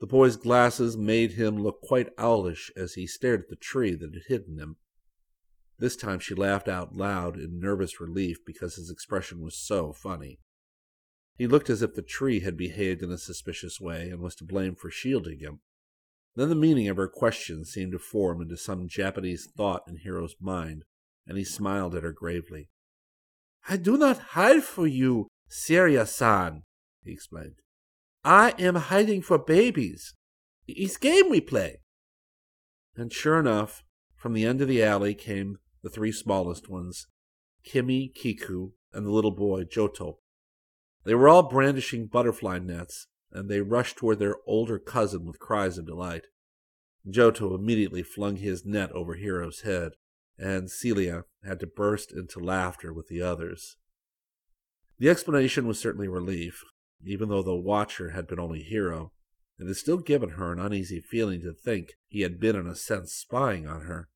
The 0.00 0.06
boy's 0.06 0.36
glasses 0.36 0.96
made 0.96 1.32
him 1.32 1.62
look 1.62 1.80
quite 1.80 2.10
owlish 2.18 2.70
as 2.76 2.94
he 2.94 3.06
stared 3.06 3.42
at 3.42 3.48
the 3.48 3.56
tree 3.56 3.94
that 3.94 4.12
had 4.12 4.24
hidden 4.26 4.58
him. 4.58 4.76
This 5.78 5.96
time 5.96 6.18
she 6.18 6.34
laughed 6.34 6.68
out 6.68 6.94
loud 6.94 7.36
in 7.36 7.58
nervous 7.58 8.00
relief 8.00 8.38
because 8.44 8.76
his 8.76 8.90
expression 8.90 9.40
was 9.40 9.56
so 9.56 9.92
funny. 9.92 10.38
He 11.36 11.46
looked 11.46 11.70
as 11.70 11.82
if 11.82 11.94
the 11.94 12.02
tree 12.02 12.40
had 12.40 12.56
behaved 12.56 13.02
in 13.02 13.10
a 13.10 13.18
suspicious 13.18 13.80
way 13.80 14.10
and 14.10 14.20
was 14.20 14.34
to 14.36 14.44
blame 14.44 14.74
for 14.74 14.90
shielding 14.90 15.38
him. 15.38 15.60
Then 16.34 16.48
the 16.48 16.54
meaning 16.54 16.88
of 16.88 16.96
her 16.96 17.08
question 17.08 17.64
seemed 17.64 17.92
to 17.92 17.98
form 17.98 18.40
into 18.42 18.56
some 18.56 18.88
Japanese 18.88 19.48
thought 19.56 19.82
in 19.88 20.00
Hiro's 20.04 20.36
mind, 20.40 20.84
and 21.26 21.38
he 21.38 21.44
smiled 21.44 21.94
at 21.94 22.02
her 22.02 22.12
gravely. 22.12 22.68
I 23.68 23.76
do 23.76 23.96
not 23.96 24.18
hide 24.18 24.64
for 24.64 24.86
you, 24.86 25.28
Seria-san, 25.48 26.62
he 27.04 27.12
explained. 27.12 27.56
I 28.24 28.54
am 28.58 28.76
hiding 28.76 29.22
for 29.22 29.38
babies. 29.38 30.14
It's 30.66 30.96
game 30.96 31.28
we 31.28 31.40
play. 31.40 31.80
And 32.96 33.12
sure 33.12 33.38
enough, 33.38 33.82
from 34.16 34.32
the 34.32 34.44
end 34.44 34.60
of 34.60 34.68
the 34.68 34.82
alley 34.82 35.14
came 35.14 35.58
the 35.82 35.90
three 35.90 36.12
smallest 36.12 36.68
ones, 36.68 37.06
Kimi, 37.64 38.08
Kiku, 38.08 38.70
and 38.92 39.06
the 39.06 39.10
little 39.10 39.34
boy, 39.34 39.64
Joto. 39.64 40.16
They 41.04 41.14
were 41.14 41.28
all 41.28 41.42
brandishing 41.42 42.06
butterfly 42.06 42.58
nets, 42.58 43.08
and 43.32 43.48
they 43.48 43.60
rushed 43.60 43.96
toward 43.96 44.18
their 44.18 44.36
older 44.46 44.78
cousin 44.78 45.24
with 45.24 45.40
cries 45.40 45.78
of 45.78 45.86
delight. 45.86 46.26
Joto 47.08 47.54
immediately 47.54 48.02
flung 48.02 48.36
his 48.36 48.64
net 48.64 48.92
over 48.92 49.16
Hiro's 49.16 49.62
head, 49.62 49.92
and 50.42 50.68
Celia 50.68 51.22
had 51.44 51.60
to 51.60 51.68
burst 51.68 52.10
into 52.12 52.40
laughter 52.40 52.92
with 52.92 53.06
the 53.06 53.22
others. 53.22 53.76
The 54.98 55.08
explanation 55.08 55.68
was 55.68 55.78
certainly 55.78 56.08
relief, 56.08 56.64
even 57.04 57.28
though 57.28 57.44
the 57.44 57.54
watcher 57.54 58.10
had 58.10 58.26
been 58.26 58.40
only 58.40 58.62
Hiro, 58.62 59.12
And 59.58 59.70
it 59.70 59.74
still 59.74 59.98
given 59.98 60.30
her 60.30 60.50
an 60.50 60.58
uneasy 60.58 61.00
feeling 61.00 61.42
to 61.42 61.52
think 61.52 61.92
he 62.08 62.22
had 62.22 62.40
been 62.40 62.56
in 62.56 62.66
a 62.66 62.74
sense 62.74 63.12
spying 63.12 63.68
on 63.68 63.82
her. 63.82 64.08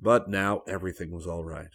But 0.00 0.28
now 0.28 0.62
everything 0.68 1.10
was 1.10 1.26
all 1.26 1.44
right. 1.44 1.74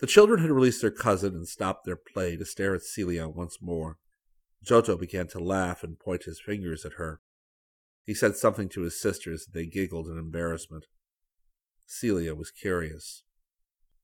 The 0.00 0.08
children 0.08 0.40
had 0.40 0.50
released 0.50 0.80
their 0.80 0.90
cousin 0.90 1.34
and 1.34 1.46
stopped 1.46 1.84
their 1.84 1.94
play 1.96 2.36
to 2.36 2.44
stare 2.44 2.74
at 2.74 2.82
Celia 2.82 3.28
once 3.28 3.58
more. 3.62 3.98
Giotto 4.64 4.96
began 4.96 5.28
to 5.28 5.38
laugh 5.38 5.84
and 5.84 5.98
point 5.98 6.24
his 6.24 6.40
fingers 6.40 6.84
at 6.84 6.94
her. 6.94 7.20
He 8.04 8.14
said 8.14 8.36
something 8.36 8.68
to 8.70 8.80
his 8.80 9.00
sisters, 9.00 9.46
and 9.46 9.54
they 9.54 9.66
giggled 9.66 10.08
in 10.08 10.18
embarrassment. 10.18 10.86
Celia 11.92 12.34
was 12.34 12.50
curious. 12.50 13.22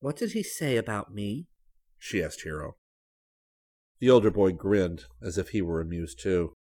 What 0.00 0.16
did 0.16 0.32
he 0.32 0.42
say 0.42 0.76
about 0.76 1.14
me? 1.14 1.46
she 1.96 2.22
asked 2.22 2.42
Hiro. 2.42 2.76
The 3.98 4.10
older 4.10 4.30
boy 4.30 4.52
grinned, 4.52 5.04
as 5.22 5.38
if 5.38 5.48
he 5.48 5.62
were 5.62 5.80
amused 5.80 6.20
too. 6.20 6.52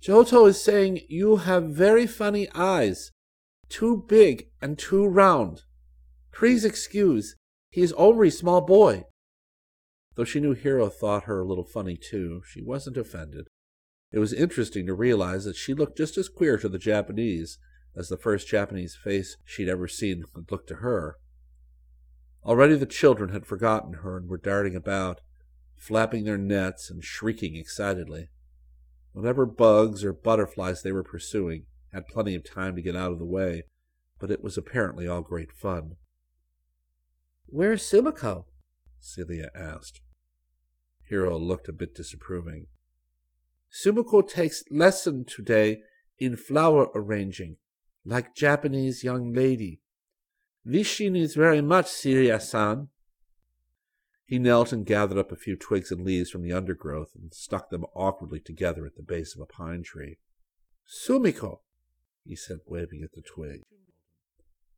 Giotto 0.00 0.46
is 0.46 0.62
saying 0.62 1.00
you 1.08 1.38
have 1.38 1.64
very 1.64 2.06
funny 2.06 2.48
eyes, 2.54 3.10
too 3.68 4.04
big 4.08 4.46
and 4.62 4.78
too 4.78 5.04
round. 5.04 5.62
Please 6.32 6.64
excuse, 6.64 7.34
he 7.68 7.82
is 7.82 7.92
only 7.94 8.30
small 8.30 8.60
boy. 8.60 9.04
Though 10.14 10.24
she 10.24 10.38
knew 10.38 10.54
Hiro 10.54 10.88
thought 10.88 11.24
her 11.24 11.40
a 11.40 11.46
little 11.46 11.66
funny 11.66 11.96
too, 11.96 12.42
she 12.46 12.62
wasn't 12.62 12.96
offended. 12.96 13.48
It 14.12 14.20
was 14.20 14.32
interesting 14.32 14.86
to 14.86 14.94
realize 14.94 15.44
that 15.44 15.56
she 15.56 15.74
looked 15.74 15.98
just 15.98 16.16
as 16.16 16.28
queer 16.28 16.56
to 16.58 16.68
the 16.68 16.78
Japanese 16.78 17.58
as 17.98 18.08
the 18.08 18.16
first 18.16 18.46
Japanese 18.46 18.94
face 18.94 19.36
she'd 19.44 19.68
ever 19.68 19.88
seen 19.88 20.24
had 20.34 20.50
looked 20.52 20.68
to 20.68 20.76
her. 20.76 21.16
Already 22.44 22.76
the 22.76 22.86
children 22.86 23.30
had 23.30 23.44
forgotten 23.44 23.94
her 23.94 24.16
and 24.16 24.28
were 24.28 24.38
darting 24.38 24.76
about, 24.76 25.20
flapping 25.76 26.24
their 26.24 26.38
nets 26.38 26.88
and 26.88 27.02
shrieking 27.02 27.56
excitedly. 27.56 28.28
Whatever 29.12 29.44
bugs 29.44 30.04
or 30.04 30.12
butterflies 30.12 30.82
they 30.82 30.92
were 30.92 31.02
pursuing 31.02 31.64
had 31.92 32.06
plenty 32.06 32.36
of 32.36 32.48
time 32.48 32.76
to 32.76 32.82
get 32.82 32.94
out 32.94 33.10
of 33.10 33.18
the 33.18 33.24
way, 33.24 33.64
but 34.20 34.30
it 34.30 34.44
was 34.44 34.56
apparently 34.56 35.08
all 35.08 35.22
great 35.22 35.50
fun. 35.52 35.96
Where's 37.46 37.82
Sumiko? 37.82 38.44
Celia 39.00 39.50
asked. 39.56 40.00
Hiro 41.08 41.36
looked 41.38 41.68
a 41.68 41.72
bit 41.72 41.94
disapproving. 41.94 42.66
Sumiko 43.72 44.26
takes 44.26 44.62
lesson 44.70 45.24
today 45.24 45.78
in 46.18 46.36
flower 46.36 46.88
arranging, 46.94 47.56
like 48.08 48.34
Japanese 48.34 49.04
young 49.04 49.32
lady. 49.32 49.80
Wishing 50.64 51.14
is 51.14 51.34
very 51.34 51.60
much 51.60 51.86
Celia-san. 51.86 52.88
He 54.24 54.38
knelt 54.38 54.72
and 54.72 54.84
gathered 54.84 55.18
up 55.18 55.32
a 55.32 55.36
few 55.36 55.56
twigs 55.56 55.90
and 55.90 56.04
leaves 56.04 56.30
from 56.30 56.42
the 56.42 56.52
undergrowth 56.52 57.10
and 57.14 57.32
stuck 57.32 57.70
them 57.70 57.84
awkwardly 57.94 58.40
together 58.40 58.84
at 58.84 58.96
the 58.96 59.02
base 59.02 59.34
of 59.34 59.40
a 59.40 59.46
pine 59.46 59.82
tree. 59.82 60.18
Sumiko, 60.86 61.60
he 62.24 62.36
said, 62.36 62.58
waving 62.66 63.02
at 63.02 63.12
the 63.12 63.22
twig. 63.22 63.62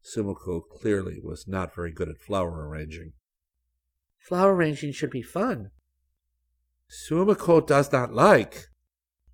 Sumiko 0.05 0.61
clearly 0.61 1.21
was 1.23 1.47
not 1.47 1.75
very 1.75 1.93
good 1.93 2.09
at 2.09 2.21
flower 2.21 2.69
arranging. 2.69 3.13
Flower 4.19 4.55
arranging 4.55 4.93
should 4.93 5.11
be 5.11 5.23
fun. 5.23 5.71
Sumiko 6.89 7.65
does 7.65 7.93
not 7.93 8.13
like, 8.13 8.67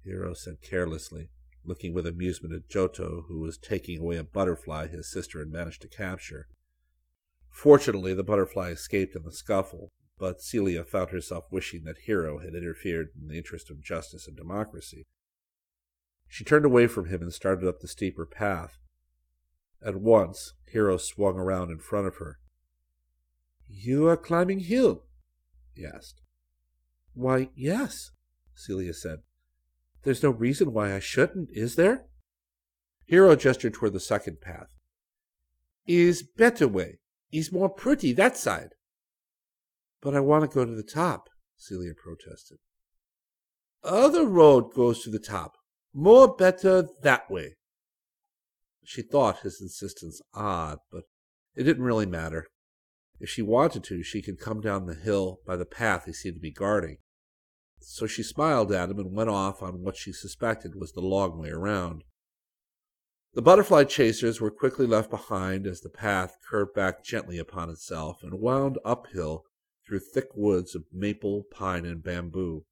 Hiro 0.04 0.34
said 0.34 0.56
carelessly, 0.62 1.30
looking 1.66 1.92
with 1.92 2.06
amusement 2.06 2.54
at 2.54 2.68
Giotto, 2.68 3.24
who 3.28 3.40
was 3.40 3.58
taking 3.58 4.00
away 4.00 4.16
a 4.16 4.24
butterfly 4.24 4.86
his 4.86 5.10
sister 5.10 5.38
had 5.38 5.48
managed 5.48 5.82
to 5.82 5.88
capture. 5.88 6.46
Fortunately, 7.50 8.14
the 8.14 8.22
butterfly 8.22 8.70
escaped 8.70 9.16
in 9.16 9.22
the 9.22 9.32
scuffle, 9.32 9.90
but 10.18 10.40
Celia 10.40 10.84
found 10.84 11.10
herself 11.10 11.44
wishing 11.50 11.84
that 11.84 11.98
Hiro 12.04 12.38
had 12.38 12.54
interfered 12.54 13.08
in 13.20 13.28
the 13.28 13.36
interest 13.36 13.70
of 13.70 13.82
justice 13.82 14.26
and 14.26 14.36
democracy. 14.36 15.04
She 16.28 16.44
turned 16.44 16.64
away 16.64 16.86
from 16.86 17.06
him 17.06 17.22
and 17.22 17.32
started 17.32 17.68
up 17.68 17.80
the 17.80 17.88
steeper 17.88 18.26
path. 18.26 18.78
At 19.84 19.96
once, 19.96 20.54
Hiro 20.66 20.96
swung 20.96 21.36
around 21.36 21.70
in 21.70 21.78
front 21.78 22.06
of 22.06 22.16
her. 22.16 22.38
You 23.68 24.06
are 24.08 24.16
climbing 24.16 24.60
hill? 24.60 25.04
he 25.74 25.84
asked. 25.84 26.20
Why, 27.14 27.50
yes, 27.54 28.10
Celia 28.54 28.94
said. 28.94 29.20
There's 30.06 30.22
no 30.22 30.30
reason 30.30 30.72
why 30.72 30.94
I 30.94 31.00
shouldn't, 31.00 31.48
is 31.50 31.74
there? 31.74 32.04
Hiro 33.06 33.34
gestured 33.34 33.74
toward 33.74 33.92
the 33.92 33.98
second 33.98 34.40
path. 34.40 34.68
Is 35.84 36.22
better 36.22 36.68
way. 36.68 37.00
Is 37.32 37.50
more 37.50 37.68
pretty 37.68 38.12
that 38.12 38.36
side. 38.36 38.74
But 40.00 40.14
I 40.14 40.20
want 40.20 40.48
to 40.48 40.54
go 40.54 40.64
to 40.64 40.76
the 40.76 40.84
top, 40.84 41.28
Celia 41.56 41.90
protested. 41.92 42.58
Other 43.82 44.24
road 44.24 44.72
goes 44.74 45.02
to 45.02 45.10
the 45.10 45.18
top. 45.18 45.54
More 45.92 46.32
better 46.32 46.86
that 47.02 47.28
way. 47.28 47.56
She 48.84 49.02
thought 49.02 49.40
his 49.40 49.60
insistence 49.60 50.22
odd, 50.32 50.78
but 50.92 51.02
it 51.56 51.64
didn't 51.64 51.82
really 51.82 52.06
matter. 52.06 52.46
If 53.18 53.28
she 53.28 53.42
wanted 53.42 53.82
to, 53.82 54.04
she 54.04 54.22
could 54.22 54.38
come 54.38 54.60
down 54.60 54.86
the 54.86 54.94
hill 54.94 55.40
by 55.44 55.56
the 55.56 55.66
path 55.66 56.04
he 56.04 56.12
seemed 56.12 56.36
to 56.36 56.40
be 56.40 56.52
guarding. 56.52 56.98
So 57.80 58.06
she 58.06 58.22
smiled 58.22 58.72
at 58.72 58.90
him 58.90 58.98
and 58.98 59.12
went 59.12 59.30
off 59.30 59.62
on 59.62 59.82
what 59.82 59.96
she 59.96 60.12
suspected 60.12 60.74
was 60.74 60.92
the 60.92 61.00
long 61.00 61.38
way 61.38 61.50
around. 61.50 62.04
The 63.34 63.42
butterfly 63.42 63.84
chasers 63.84 64.40
were 64.40 64.50
quickly 64.50 64.86
left 64.86 65.10
behind 65.10 65.66
as 65.66 65.82
the 65.82 65.90
path 65.90 66.38
curved 66.48 66.74
back 66.74 67.04
gently 67.04 67.38
upon 67.38 67.68
itself 67.68 68.22
and 68.22 68.40
wound 68.40 68.78
uphill 68.84 69.44
through 69.86 70.00
thick 70.00 70.28
woods 70.34 70.74
of 70.74 70.84
maple, 70.92 71.44
pine, 71.50 71.84
and 71.84 72.02
bamboo. 72.02 72.64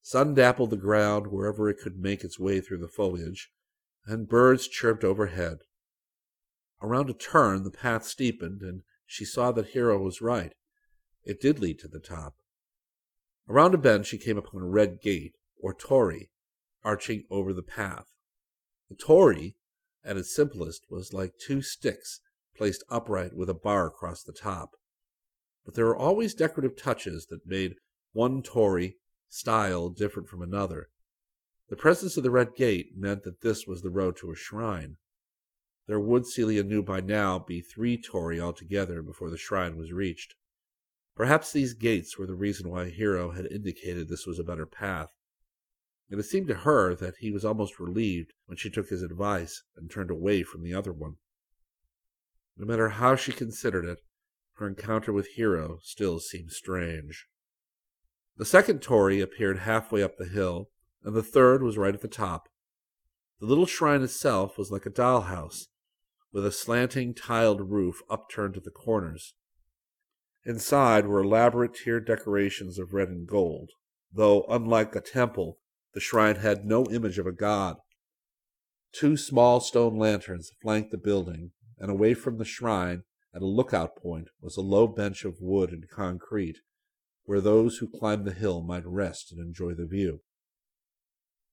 Sun 0.00 0.34
dappled 0.34 0.70
the 0.70 0.76
ground 0.76 1.28
wherever 1.28 1.68
it 1.68 1.78
could 1.78 1.98
make 1.98 2.22
its 2.22 2.38
way 2.38 2.60
through 2.60 2.78
the 2.78 2.88
foliage, 2.88 3.50
and 4.06 4.28
birds 4.28 4.68
chirped 4.68 5.02
overhead. 5.02 5.58
Around 6.80 7.10
a 7.10 7.14
turn 7.14 7.64
the 7.64 7.70
path 7.70 8.04
steepened, 8.04 8.60
and 8.60 8.82
she 9.06 9.24
saw 9.24 9.50
that 9.52 9.68
Hiro 9.68 10.00
was 10.00 10.20
right. 10.20 10.54
It 11.24 11.40
did 11.40 11.58
lead 11.58 11.78
to 11.80 11.88
the 11.88 12.00
top. 12.00 12.36
Around 13.48 13.74
a 13.74 13.78
bend 13.78 14.06
she 14.06 14.18
came 14.18 14.38
upon 14.38 14.62
a 14.62 14.66
red 14.66 15.00
gate, 15.00 15.34
or 15.58 15.74
torii, 15.74 16.30
arching 16.82 17.24
over 17.30 17.52
the 17.52 17.62
path. 17.62 18.06
The 18.88 18.96
torii, 18.96 19.56
at 20.04 20.16
its 20.16 20.34
simplest, 20.34 20.86
was 20.90 21.12
like 21.12 21.34
two 21.38 21.60
sticks 21.60 22.20
placed 22.56 22.84
upright 22.88 23.34
with 23.34 23.50
a 23.50 23.54
bar 23.54 23.86
across 23.86 24.22
the 24.22 24.32
top. 24.32 24.70
But 25.64 25.74
there 25.74 25.86
were 25.86 25.96
always 25.96 26.34
decorative 26.34 26.76
touches 26.76 27.26
that 27.26 27.46
made 27.46 27.76
one 28.12 28.42
torii 28.42 28.96
style 29.28 29.88
different 29.88 30.28
from 30.28 30.42
another. 30.42 30.88
The 31.68 31.76
presence 31.76 32.16
of 32.16 32.22
the 32.22 32.30
red 32.30 32.54
gate 32.54 32.96
meant 32.96 33.24
that 33.24 33.40
this 33.40 33.66
was 33.66 33.82
the 33.82 33.90
road 33.90 34.16
to 34.18 34.30
a 34.30 34.36
shrine. 34.36 34.96
There 35.86 36.00
would, 36.00 36.26
Celia 36.26 36.62
knew 36.62 36.82
by 36.82 37.00
now, 37.00 37.38
be 37.38 37.60
three 37.60 38.00
torii 38.00 38.40
altogether 38.40 39.02
before 39.02 39.30
the 39.30 39.36
shrine 39.36 39.76
was 39.76 39.92
reached. 39.92 40.34
Perhaps 41.16 41.52
these 41.52 41.74
gates 41.74 42.18
were 42.18 42.26
the 42.26 42.34
reason 42.34 42.68
why 42.68 42.90
Hiro 42.90 43.30
had 43.30 43.46
indicated 43.46 44.08
this 44.08 44.26
was 44.26 44.38
a 44.38 44.44
better 44.44 44.66
path. 44.66 45.10
And 46.10 46.18
it 46.18 46.24
seemed 46.24 46.48
to 46.48 46.54
her 46.54 46.94
that 46.96 47.16
he 47.20 47.30
was 47.30 47.44
almost 47.44 47.78
relieved 47.78 48.32
when 48.46 48.56
she 48.56 48.70
took 48.70 48.88
his 48.88 49.02
advice 49.02 49.62
and 49.76 49.90
turned 49.90 50.10
away 50.10 50.42
from 50.42 50.62
the 50.62 50.74
other 50.74 50.92
one. 50.92 51.16
No 52.56 52.66
matter 52.66 52.90
how 52.90 53.16
she 53.16 53.32
considered 53.32 53.84
it, 53.84 54.00
her 54.54 54.68
encounter 54.68 55.12
with 55.12 55.34
Hiro 55.34 55.78
still 55.82 56.20
seemed 56.20 56.52
strange. 56.52 57.26
The 58.36 58.44
second 58.44 58.82
torii 58.82 59.20
appeared 59.20 59.60
halfway 59.60 60.02
up 60.02 60.16
the 60.16 60.28
hill, 60.28 60.70
and 61.02 61.14
the 61.14 61.22
third 61.22 61.62
was 61.62 61.78
right 61.78 61.94
at 61.94 62.00
the 62.00 62.08
top. 62.08 62.48
The 63.40 63.46
little 63.46 63.66
shrine 63.66 64.02
itself 64.02 64.58
was 64.58 64.70
like 64.70 64.86
a 64.86 64.90
dollhouse, 64.90 65.66
with 66.32 66.44
a 66.44 66.52
slanting 66.52 67.14
tiled 67.14 67.70
roof 67.70 68.02
upturned 68.10 68.56
at 68.56 68.64
the 68.64 68.70
corners. 68.70 69.34
Inside 70.46 71.06
were 71.06 71.22
elaborate 71.22 71.74
tiered 71.74 72.06
decorations 72.06 72.78
of 72.78 72.92
red 72.92 73.08
and 73.08 73.26
gold, 73.26 73.70
though, 74.12 74.44
unlike 74.48 74.94
a 74.94 75.00
temple, 75.00 75.58
the 75.94 76.00
shrine 76.00 76.36
had 76.36 76.66
no 76.66 76.84
image 76.86 77.18
of 77.18 77.26
a 77.26 77.32
god. 77.32 77.76
Two 78.92 79.16
small 79.16 79.60
stone 79.60 79.96
lanterns 79.96 80.52
flanked 80.60 80.90
the 80.90 80.98
building, 80.98 81.52
and 81.78 81.90
away 81.90 82.14
from 82.14 82.38
the 82.38 82.44
shrine, 82.44 83.04
at 83.34 83.42
a 83.42 83.46
lookout 83.46 83.96
point, 83.96 84.28
was 84.40 84.56
a 84.56 84.60
low 84.60 84.86
bench 84.86 85.24
of 85.24 85.40
wood 85.40 85.70
and 85.70 85.88
concrete, 85.88 86.58
where 87.24 87.40
those 87.40 87.78
who 87.78 87.88
climbed 87.88 88.26
the 88.26 88.32
hill 88.32 88.62
might 88.62 88.86
rest 88.86 89.32
and 89.32 89.40
enjoy 89.40 89.72
the 89.72 89.86
view. 89.86 90.20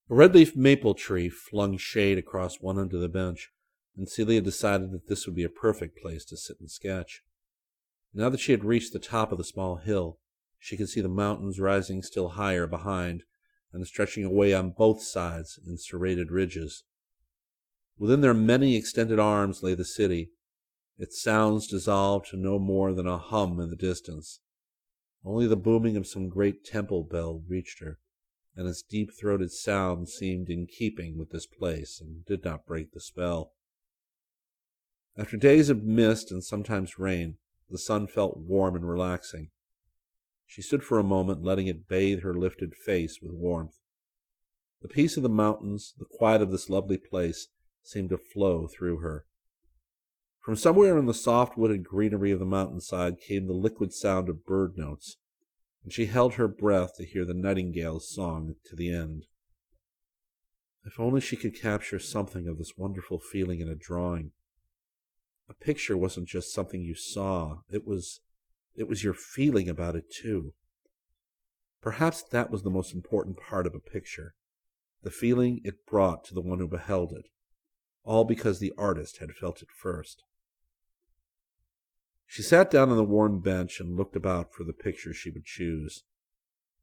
A 0.09 0.15
red-leaf 0.15 0.55
maple 0.55 0.93
tree 0.93 1.29
flung 1.29 1.77
shade 1.77 2.17
across 2.17 2.59
one 2.59 2.77
end 2.77 2.93
of 2.93 2.99
the 2.99 3.07
bench, 3.07 3.51
and 3.95 4.09
Celia 4.09 4.41
decided 4.41 4.91
that 4.91 5.07
this 5.07 5.25
would 5.25 5.35
be 5.35 5.45
a 5.45 5.49
perfect 5.49 5.97
place 5.97 6.25
to 6.25 6.37
sit 6.37 6.57
and 6.59 6.69
sketch. 6.69 7.23
Now 8.13 8.29
that 8.29 8.39
she 8.39 8.51
had 8.51 8.65
reached 8.65 8.93
the 8.93 8.99
top 8.99 9.31
of 9.31 9.37
the 9.37 9.43
small 9.43 9.77
hill, 9.77 10.19
she 10.59 10.77
could 10.77 10.89
see 10.89 11.01
the 11.01 11.09
mountains 11.09 11.59
rising 11.59 12.01
still 12.03 12.29
higher 12.29 12.67
behind 12.67 13.23
and 13.73 13.85
stretching 13.87 14.25
away 14.25 14.53
on 14.53 14.71
both 14.77 15.01
sides 15.01 15.59
in 15.65 15.77
serrated 15.77 16.29
ridges. 16.29 16.83
Within 17.97 18.21
their 18.21 18.33
many 18.33 18.75
extended 18.75 19.19
arms 19.19 19.63
lay 19.63 19.75
the 19.75 19.85
city, 19.85 20.31
its 20.97 21.21
sounds 21.21 21.67
dissolved 21.67 22.27
to 22.29 22.37
no 22.37 22.59
more 22.59 22.93
than 22.93 23.07
a 23.07 23.17
hum 23.17 23.59
in 23.59 23.69
the 23.69 23.75
distance. 23.75 24.39
Only 25.23 25.47
the 25.47 25.55
booming 25.55 25.95
of 25.95 26.07
some 26.07 26.29
great 26.29 26.65
temple 26.65 27.03
bell 27.03 27.43
reached 27.47 27.79
her, 27.79 27.99
and 28.55 28.67
its 28.67 28.81
deep-throated 28.81 29.51
sound 29.51 30.09
seemed 30.09 30.49
in 30.49 30.67
keeping 30.67 31.17
with 31.17 31.29
this 31.29 31.45
place 31.45 32.01
and 32.01 32.25
did 32.25 32.43
not 32.43 32.65
break 32.65 32.91
the 32.91 32.99
spell. 32.99 33.53
After 35.17 35.37
days 35.37 35.69
of 35.69 35.83
mist 35.83 36.31
and 36.31 36.43
sometimes 36.43 36.99
rain, 36.99 37.37
the 37.71 37.77
sun 37.77 38.07
felt 38.07 38.37
warm 38.37 38.75
and 38.75 38.87
relaxing. 38.87 39.49
She 40.45 40.61
stood 40.61 40.83
for 40.83 40.99
a 40.99 41.03
moment, 41.03 41.43
letting 41.43 41.67
it 41.67 41.87
bathe 41.87 42.21
her 42.21 42.33
lifted 42.33 42.75
face 42.75 43.19
with 43.21 43.31
warmth. 43.31 43.79
The 44.81 44.89
peace 44.89 45.15
of 45.15 45.23
the 45.23 45.29
mountains, 45.29 45.93
the 45.97 46.05
quiet 46.05 46.41
of 46.41 46.51
this 46.51 46.69
lovely 46.69 46.97
place, 46.97 47.47
seemed 47.83 48.09
to 48.09 48.17
flow 48.17 48.67
through 48.67 48.97
her. 48.97 49.25
From 50.41 50.55
somewhere 50.55 50.97
in 50.97 51.05
the 51.05 51.13
soft 51.13 51.57
wooded 51.57 51.83
greenery 51.83 52.31
of 52.31 52.39
the 52.39 52.45
mountainside 52.45 53.19
came 53.19 53.47
the 53.47 53.53
liquid 53.53 53.93
sound 53.93 54.27
of 54.27 54.45
bird 54.45 54.75
notes, 54.75 55.17
and 55.83 55.93
she 55.93 56.07
held 56.07 56.33
her 56.33 56.47
breath 56.47 56.95
to 56.97 57.05
hear 57.05 57.25
the 57.25 57.33
nightingale's 57.33 58.13
song 58.13 58.55
to 58.65 58.75
the 58.75 58.91
end. 58.91 59.25
If 60.83 60.99
only 60.99 61.21
she 61.21 61.37
could 61.37 61.59
capture 61.59 61.99
something 61.99 62.47
of 62.47 62.57
this 62.57 62.73
wonderful 62.75 63.19
feeling 63.19 63.59
in 63.59 63.69
a 63.69 63.75
drawing. 63.75 64.31
A 65.51 65.53
picture 65.53 65.97
wasn't 65.97 66.29
just 66.29 66.53
something 66.53 66.81
you 66.81 66.95
saw, 66.95 67.63
it 67.69 67.85
was 67.85 68.21
it 68.73 68.87
was 68.87 69.03
your 69.03 69.13
feeling 69.13 69.67
about 69.67 69.97
it 69.97 70.09
too. 70.09 70.53
Perhaps 71.81 72.23
that 72.23 72.49
was 72.49 72.63
the 72.63 72.69
most 72.69 72.93
important 72.93 73.35
part 73.35 73.67
of 73.67 73.75
a 73.75 73.81
picture, 73.81 74.33
the 75.03 75.11
feeling 75.11 75.59
it 75.65 75.85
brought 75.85 76.23
to 76.23 76.33
the 76.33 76.39
one 76.39 76.59
who 76.59 76.69
beheld 76.69 77.11
it, 77.11 77.25
all 78.05 78.23
because 78.23 78.59
the 78.59 78.71
artist 78.77 79.17
had 79.17 79.33
felt 79.33 79.61
it 79.61 79.67
first. 79.75 80.23
She 82.25 82.41
sat 82.41 82.71
down 82.71 82.89
on 82.89 82.95
the 82.95 83.03
worn 83.03 83.41
bench 83.41 83.81
and 83.81 83.97
looked 83.97 84.15
about 84.15 84.53
for 84.53 84.63
the 84.63 84.71
picture 84.71 85.13
she 85.13 85.31
would 85.31 85.43
choose. 85.43 86.05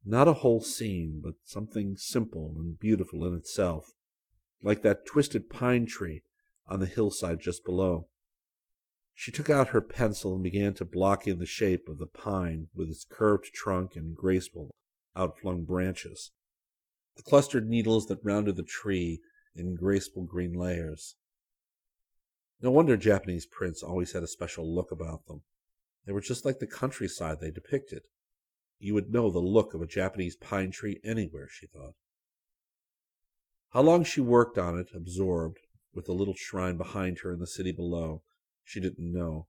Not 0.05 0.27
a 0.27 0.43
whole 0.43 0.61
scene, 0.61 1.21
but 1.23 1.33
something 1.43 1.95
simple 1.97 2.53
and 2.55 2.77
beautiful 2.77 3.25
in 3.25 3.33
itself, 3.33 3.93
like 4.61 4.83
that 4.83 5.07
twisted 5.07 5.49
pine 5.49 5.87
tree 5.87 6.21
on 6.67 6.79
the 6.79 6.85
hillside 6.85 7.39
just 7.39 7.65
below. 7.65 8.08
She 9.21 9.33
took 9.33 9.49
out 9.49 9.75
her 9.75 9.81
pencil 9.81 10.33
and 10.33 10.41
began 10.41 10.75
to 10.75 10.85
block 10.85 11.27
in 11.27 11.39
the 11.39 11.45
shape 11.45 11.89
of 11.89 11.97
the 11.97 12.07
pine 12.07 12.69
with 12.73 12.87
its 12.87 13.03
curved 13.03 13.51
trunk 13.53 13.97
and 13.97 14.15
graceful, 14.15 14.71
outflung 15.13 15.65
branches, 15.65 16.31
the 17.17 17.23
clustered 17.23 17.67
needles 17.67 18.05
that 18.05 18.23
rounded 18.23 18.55
the 18.55 18.63
tree 18.63 19.19
in 19.53 19.75
graceful 19.75 20.23
green 20.23 20.53
layers. 20.53 21.17
No 22.61 22.71
wonder 22.71 22.95
Japanese 22.95 23.45
prints 23.45 23.83
always 23.83 24.13
had 24.13 24.23
a 24.23 24.27
special 24.27 24.73
look 24.73 24.89
about 24.89 25.25
them. 25.25 25.41
They 26.05 26.13
were 26.13 26.21
just 26.21 26.45
like 26.45 26.59
the 26.59 26.65
countryside 26.65 27.41
they 27.41 27.51
depicted. 27.51 28.03
You 28.79 28.93
would 28.93 29.11
know 29.11 29.29
the 29.29 29.39
look 29.39 29.73
of 29.73 29.81
a 29.81 29.85
Japanese 29.85 30.37
pine 30.37 30.71
tree 30.71 31.01
anywhere, 31.03 31.49
she 31.51 31.67
thought. 31.67 31.95
How 33.71 33.81
long 33.81 34.05
she 34.05 34.21
worked 34.21 34.57
on 34.57 34.79
it, 34.79 34.91
absorbed, 34.95 35.59
with 35.93 36.05
the 36.05 36.13
little 36.13 36.35
shrine 36.35 36.77
behind 36.77 37.19
her 37.19 37.33
in 37.33 37.41
the 37.41 37.47
city 37.47 37.73
below, 37.73 38.23
she 38.69 38.79
didn't 38.79 39.11
know. 39.11 39.47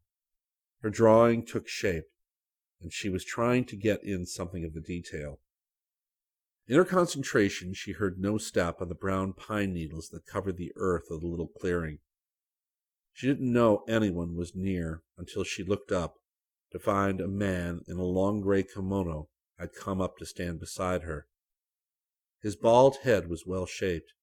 Her 0.80 0.88
drawing 0.88 1.44
took 1.44 1.68
shape, 1.68 2.06
and 2.80 2.90
she 2.90 3.11
was 3.11 3.22
trying 3.22 3.66
to 3.66 3.76
get 3.76 4.02
in 4.02 4.24
something 4.24 4.64
of 4.64 4.72
the 4.72 4.80
detail. 4.80 5.40
In 6.66 6.76
her 6.76 6.87
concentration, 6.87 7.74
she 7.74 7.92
heard 7.92 8.18
no 8.18 8.38
step 8.38 8.80
on 8.80 8.88
the 8.88 8.94
brown 8.94 9.35
pine 9.35 9.74
needles 9.74 10.09
that 10.09 10.24
covered 10.24 10.56
the 10.56 10.72
earth 10.74 11.11
of 11.11 11.20
the 11.20 11.26
little 11.26 11.48
clearing. 11.48 11.98
She 13.12 13.26
didn't 13.26 13.52
know 13.52 13.85
anyone 13.87 14.37
was 14.37 14.54
near 14.54 15.02
until 15.18 15.44
she 15.44 15.64
looked 15.64 15.92
up 15.92 16.14
to 16.72 16.78
find 16.78 17.20
a 17.20 17.28
man 17.28 17.83
in 17.87 17.98
a 17.98 18.04
long 18.04 18.40
gray 18.40 18.62
kimono 18.62 19.28
had 19.59 19.74
come 19.74 20.00
up 20.00 20.16
to 20.16 20.24
stand 20.24 20.61
beside 20.61 21.02
her. 21.02 21.26
His 22.40 22.56
bald 22.56 22.96
head 23.02 23.28
was 23.28 23.44
well 23.44 23.66
shaped, 23.66 24.14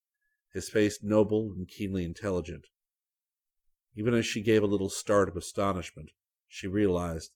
his 0.53 0.69
face 0.69 1.03
noble 1.03 1.51
and 1.55 1.67
keenly 1.67 2.03
intelligent. 2.03 2.65
Even 3.97 4.13
as 4.13 4.27
she 4.27 4.43
gave 4.43 4.61
a 4.61 4.67
little 4.67 4.91
start 4.91 5.27
of 5.27 5.35
astonishment, 5.35 6.11
she 6.47 6.67
realized 6.67 7.31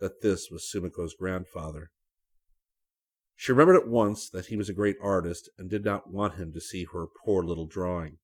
that 0.00 0.22
this 0.22 0.50
was 0.50 0.68
Sumiko's 0.68 1.14
grandfather. 1.14 1.92
She 3.36 3.52
remembered 3.52 3.76
at 3.76 3.88
once 3.88 4.28
that 4.28 4.46
he 4.46 4.56
was 4.56 4.68
a 4.68 4.74
great 4.74 4.96
artist 5.00 5.48
and 5.56 5.70
did 5.70 5.84
not 5.84 6.10
want 6.10 6.34
him 6.34 6.52
to 6.52 6.60
see 6.60 6.84
her 6.92 7.06
poor 7.06 7.44
little 7.44 7.68
drawing. 7.68 8.18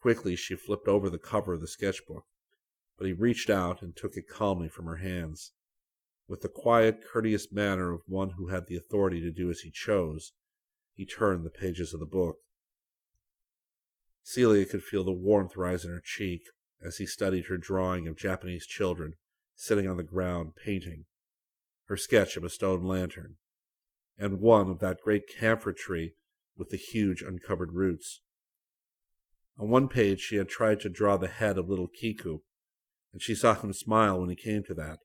Quickly 0.00 0.34
she 0.34 0.56
flipped 0.56 0.88
over 0.88 1.08
the 1.08 1.18
cover 1.18 1.54
of 1.54 1.60
the 1.60 1.68
sketchbook, 1.68 2.24
but 2.98 3.06
he 3.06 3.12
reached 3.12 3.48
out 3.48 3.82
and 3.82 3.94
took 3.94 4.16
it 4.16 4.28
calmly 4.28 4.68
from 4.68 4.86
her 4.86 4.96
hands. 4.96 5.52
With 6.26 6.40
the 6.40 6.48
quiet, 6.48 7.04
courteous 7.08 7.52
manner 7.52 7.92
of 7.92 8.02
one 8.06 8.30
who 8.30 8.48
had 8.48 8.66
the 8.66 8.76
authority 8.76 9.20
to 9.20 9.30
do 9.30 9.48
as 9.48 9.60
he 9.60 9.70
chose, 9.70 10.32
he 10.92 11.06
turned 11.06 11.46
the 11.46 11.50
pages 11.50 11.94
of 11.94 12.00
the 12.00 12.06
book. 12.06 12.38
Celia 14.24 14.64
could 14.64 14.82
feel 14.82 15.04
the 15.04 15.12
warmth 15.12 15.56
rise 15.56 15.84
in 15.84 15.92
her 15.92 16.02
cheek 16.04 16.42
as 16.84 16.96
he 16.96 17.06
studied 17.06 17.46
her 17.46 17.56
drawing 17.56 18.08
of 18.08 18.16
Japanese 18.16 18.66
children 18.66 19.14
sitting 19.54 19.88
on 19.88 19.96
the 19.96 20.02
ground 20.02 20.52
painting, 20.56 21.04
her 21.86 21.96
sketch 21.96 22.36
of 22.36 22.44
a 22.44 22.50
stone 22.50 22.84
lantern, 22.84 23.36
and 24.18 24.40
one 24.40 24.70
of 24.70 24.80
that 24.80 25.00
great 25.02 25.22
camphor 25.28 25.72
tree 25.72 26.14
with 26.56 26.70
the 26.70 26.76
huge 26.76 27.22
uncovered 27.22 27.72
roots. 27.72 28.20
On 29.58 29.68
one 29.68 29.88
page 29.88 30.20
she 30.20 30.36
had 30.36 30.48
tried 30.48 30.80
to 30.80 30.88
draw 30.88 31.16
the 31.16 31.28
head 31.28 31.58
of 31.58 31.68
little 31.68 31.88
Kiku, 31.88 32.40
and 33.12 33.22
she 33.22 33.34
saw 33.34 33.54
him 33.54 33.72
smile 33.72 34.20
when 34.20 34.30
he 34.30 34.36
came 34.36 34.62
to 34.64 34.74
that. 34.74 34.98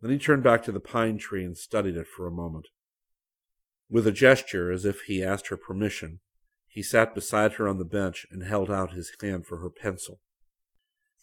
Then 0.00 0.10
he 0.10 0.18
turned 0.18 0.42
back 0.42 0.62
to 0.64 0.72
the 0.72 0.80
pine 0.80 1.18
tree 1.18 1.44
and 1.44 1.56
studied 1.56 1.96
it 1.96 2.06
for 2.06 2.26
a 2.26 2.32
moment. 2.32 2.66
With 3.88 4.06
a 4.06 4.12
gesture 4.12 4.70
as 4.70 4.84
if 4.84 5.02
he 5.02 5.24
asked 5.24 5.48
her 5.48 5.56
permission, 5.56 6.20
he 6.68 6.82
sat 6.82 7.14
beside 7.14 7.54
her 7.54 7.66
on 7.66 7.78
the 7.78 7.84
bench 7.84 8.26
and 8.30 8.42
held 8.42 8.70
out 8.70 8.92
his 8.92 9.10
hand 9.20 9.46
for 9.46 9.58
her 9.58 9.70
pencil. 9.70 10.20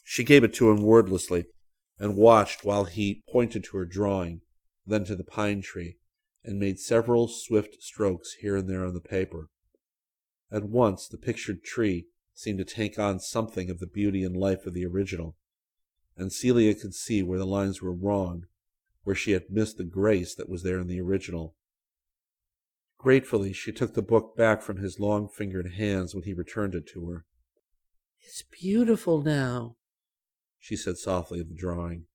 She 0.04 0.24
gave 0.24 0.44
it 0.44 0.54
to 0.56 0.70
him 0.70 0.84
wordlessly 0.84 1.46
and 1.98 2.18
watched 2.18 2.63
while 2.63 2.86
he 2.86 3.24
pointed 3.30 3.63
to 3.63 3.78
her 3.78 3.86
drawing, 3.86 4.42
then 4.86 5.06
to 5.06 5.16
the 5.16 5.24
pine 5.24 5.62
tree, 5.62 5.98
and 6.44 6.60
made 6.60 6.80
several 6.80 7.28
swift 7.28 7.82
strokes 7.82 8.34
here 8.42 8.56
and 8.56 8.70
there 8.70 8.86
on 8.86 8.94
the 8.94 9.02
paper. 9.02 9.50
At 10.52 10.70
once 10.70 11.08
the 11.08 11.18
pictured 11.18 11.63
tree 11.63 12.08
seemed 12.34 12.60
to 12.60 12.66
take 12.66 13.00
on 13.00 13.20
something 13.20 13.70
of 13.70 13.80
the 13.80 13.88
beauty 13.88 14.24
and 14.24 14.36
life 14.36 14.66
of 14.66 14.74
the 14.74 14.86
original, 14.86 15.36
and 16.16 16.32
Celia 16.32 16.76
could 16.76 16.94
see 16.94 17.24
where 17.24 17.39
the 17.39 17.46
lines 17.46 17.82
were 17.82 17.94
wrong, 17.94 18.46
where 19.04 19.16
she 19.16 19.32
had 19.32 19.50
missed 19.50 19.78
the 19.78 19.84
grace 19.84 20.36
that 20.36 20.50
was 20.50 20.63
there 20.63 20.80
in 20.80 20.88
the 20.88 21.02
original. 21.02 21.56
Gratefully, 22.98 23.52
she 23.52 23.72
took 23.72 23.94
the 23.94 24.02
book 24.02 24.36
back 24.38 24.62
from 24.62 24.78
his 24.78 25.00
long 25.00 25.28
fingered 25.28 25.74
hands 25.74 26.13
when 26.13 26.24
he 26.24 26.34
returned 26.34 26.76
it 26.76 26.88
to 26.88 27.10
her. 27.10 27.26
It's 28.22 28.44
beautiful 28.44 29.22
now, 29.22 29.78
she 30.63 30.78
said 30.78 30.97
softly 30.97 31.41
of 31.41 31.49
the 31.49 31.56
drawing. 31.56 32.06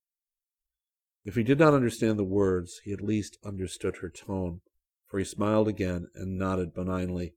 If 1.22 1.34
he 1.34 1.42
did 1.42 1.58
not 1.58 1.74
understand 1.74 2.18
the 2.18 2.24
words, 2.24 2.80
he 2.82 2.94
at 2.94 3.02
least 3.02 3.36
understood 3.44 3.96
her 3.96 4.08
tone, 4.08 4.62
for 5.06 5.18
he 5.18 5.24
smiled 5.26 5.68
again 5.68 6.06
and 6.14 6.38
nodded 6.38 6.72
benignly. 6.72 7.34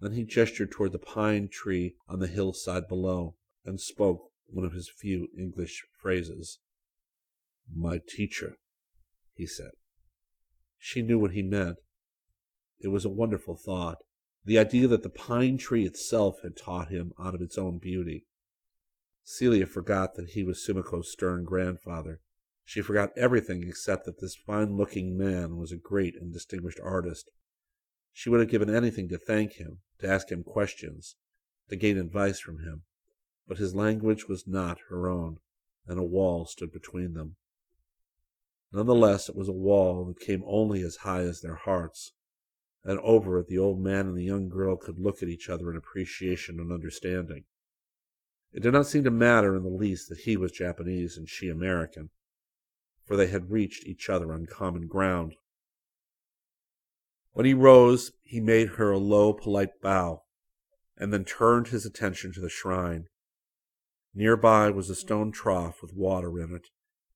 Then 0.00 0.12
he 0.12 0.24
gestured 0.24 0.70
toward 0.70 0.92
the 0.92 0.98
pine 0.98 1.48
tree 1.50 1.94
on 2.06 2.18
the 2.18 2.26
hillside 2.26 2.88
below, 2.88 3.36
and 3.64 3.80
spoke 3.80 4.30
one 4.44 4.66
of 4.66 4.74
his 4.74 4.90
few 4.90 5.28
English 5.38 5.82
phrases. 5.98 6.58
My 7.74 7.98
teacher, 8.06 8.58
he 9.32 9.46
said. 9.46 9.70
She 10.76 11.00
knew 11.00 11.18
what 11.18 11.32
he 11.32 11.42
meant. 11.42 11.78
It 12.78 12.88
was 12.88 13.06
a 13.06 13.10
wonderful 13.10 13.56
thought, 13.56 13.96
the 14.44 14.58
idea 14.58 14.88
that 14.88 15.02
the 15.02 15.08
pine 15.08 15.56
tree 15.56 15.86
itself 15.86 16.36
had 16.42 16.54
taught 16.54 16.90
him 16.90 17.14
out 17.18 17.34
of 17.34 17.40
its 17.40 17.56
own 17.56 17.78
beauty. 17.78 18.26
Celia 19.30 19.66
forgot 19.66 20.14
that 20.14 20.30
he 20.30 20.42
was 20.42 20.64
Sumiko's 20.64 21.12
stern 21.12 21.44
grandfather. 21.44 22.22
She 22.64 22.80
forgot 22.80 23.12
everything 23.14 23.62
except 23.62 24.06
that 24.06 24.20
this 24.20 24.34
fine 24.34 24.74
looking 24.74 25.18
man 25.18 25.58
was 25.58 25.70
a 25.70 25.76
great 25.76 26.16
and 26.16 26.32
distinguished 26.32 26.80
artist. 26.82 27.30
She 28.10 28.30
would 28.30 28.40
have 28.40 28.48
given 28.48 28.74
anything 28.74 29.06
to 29.10 29.18
thank 29.18 29.52
him, 29.52 29.80
to 29.98 30.08
ask 30.08 30.32
him 30.32 30.42
questions, 30.42 31.16
to 31.68 31.76
gain 31.76 31.98
advice 31.98 32.40
from 32.40 32.60
him, 32.60 32.84
but 33.46 33.58
his 33.58 33.74
language 33.74 34.28
was 34.28 34.46
not 34.46 34.78
her 34.88 35.10
own, 35.10 35.40
and 35.86 35.98
a 35.98 36.02
wall 36.02 36.46
stood 36.46 36.72
between 36.72 37.12
them. 37.12 37.36
Nonetheless, 38.72 39.28
it 39.28 39.36
was 39.36 39.50
a 39.50 39.52
wall 39.52 40.06
that 40.06 40.20
came 40.20 40.42
only 40.46 40.80
as 40.80 40.96
high 40.96 41.20
as 41.20 41.42
their 41.42 41.56
hearts, 41.56 42.12
and 42.82 42.98
over 43.00 43.38
it 43.38 43.48
the 43.48 43.58
old 43.58 43.78
man 43.78 44.06
and 44.06 44.16
the 44.16 44.24
young 44.24 44.48
girl 44.48 44.78
could 44.78 44.98
look 44.98 45.22
at 45.22 45.28
each 45.28 45.50
other 45.50 45.70
in 45.70 45.76
appreciation 45.76 46.58
and 46.58 46.72
understanding. 46.72 47.44
It 48.52 48.62
did 48.62 48.72
not 48.72 48.86
seem 48.86 49.04
to 49.04 49.10
matter 49.10 49.54
in 49.54 49.62
the 49.62 49.68
least 49.68 50.08
that 50.08 50.20
he 50.20 50.36
was 50.36 50.52
Japanese 50.52 51.16
and 51.16 51.28
she 51.28 51.48
American, 51.48 52.10
for 53.04 53.16
they 53.16 53.28
had 53.28 53.50
reached 53.50 53.86
each 53.86 54.08
other 54.08 54.32
on 54.32 54.46
common 54.46 54.86
ground. 54.86 55.34
When 57.32 57.46
he 57.46 57.54
rose, 57.54 58.12
he 58.24 58.40
made 58.40 58.70
her 58.70 58.90
a 58.90 58.98
low, 58.98 59.32
polite 59.32 59.80
bow, 59.80 60.24
and 60.96 61.12
then 61.12 61.24
turned 61.24 61.68
his 61.68 61.86
attention 61.86 62.32
to 62.32 62.40
the 62.40 62.48
shrine. 62.48 63.06
Near 64.14 64.36
by 64.36 64.70
was 64.70 64.90
a 64.90 64.94
stone 64.94 65.30
trough 65.30 65.80
with 65.82 65.94
water 65.94 66.38
in 66.40 66.54
it, 66.54 66.68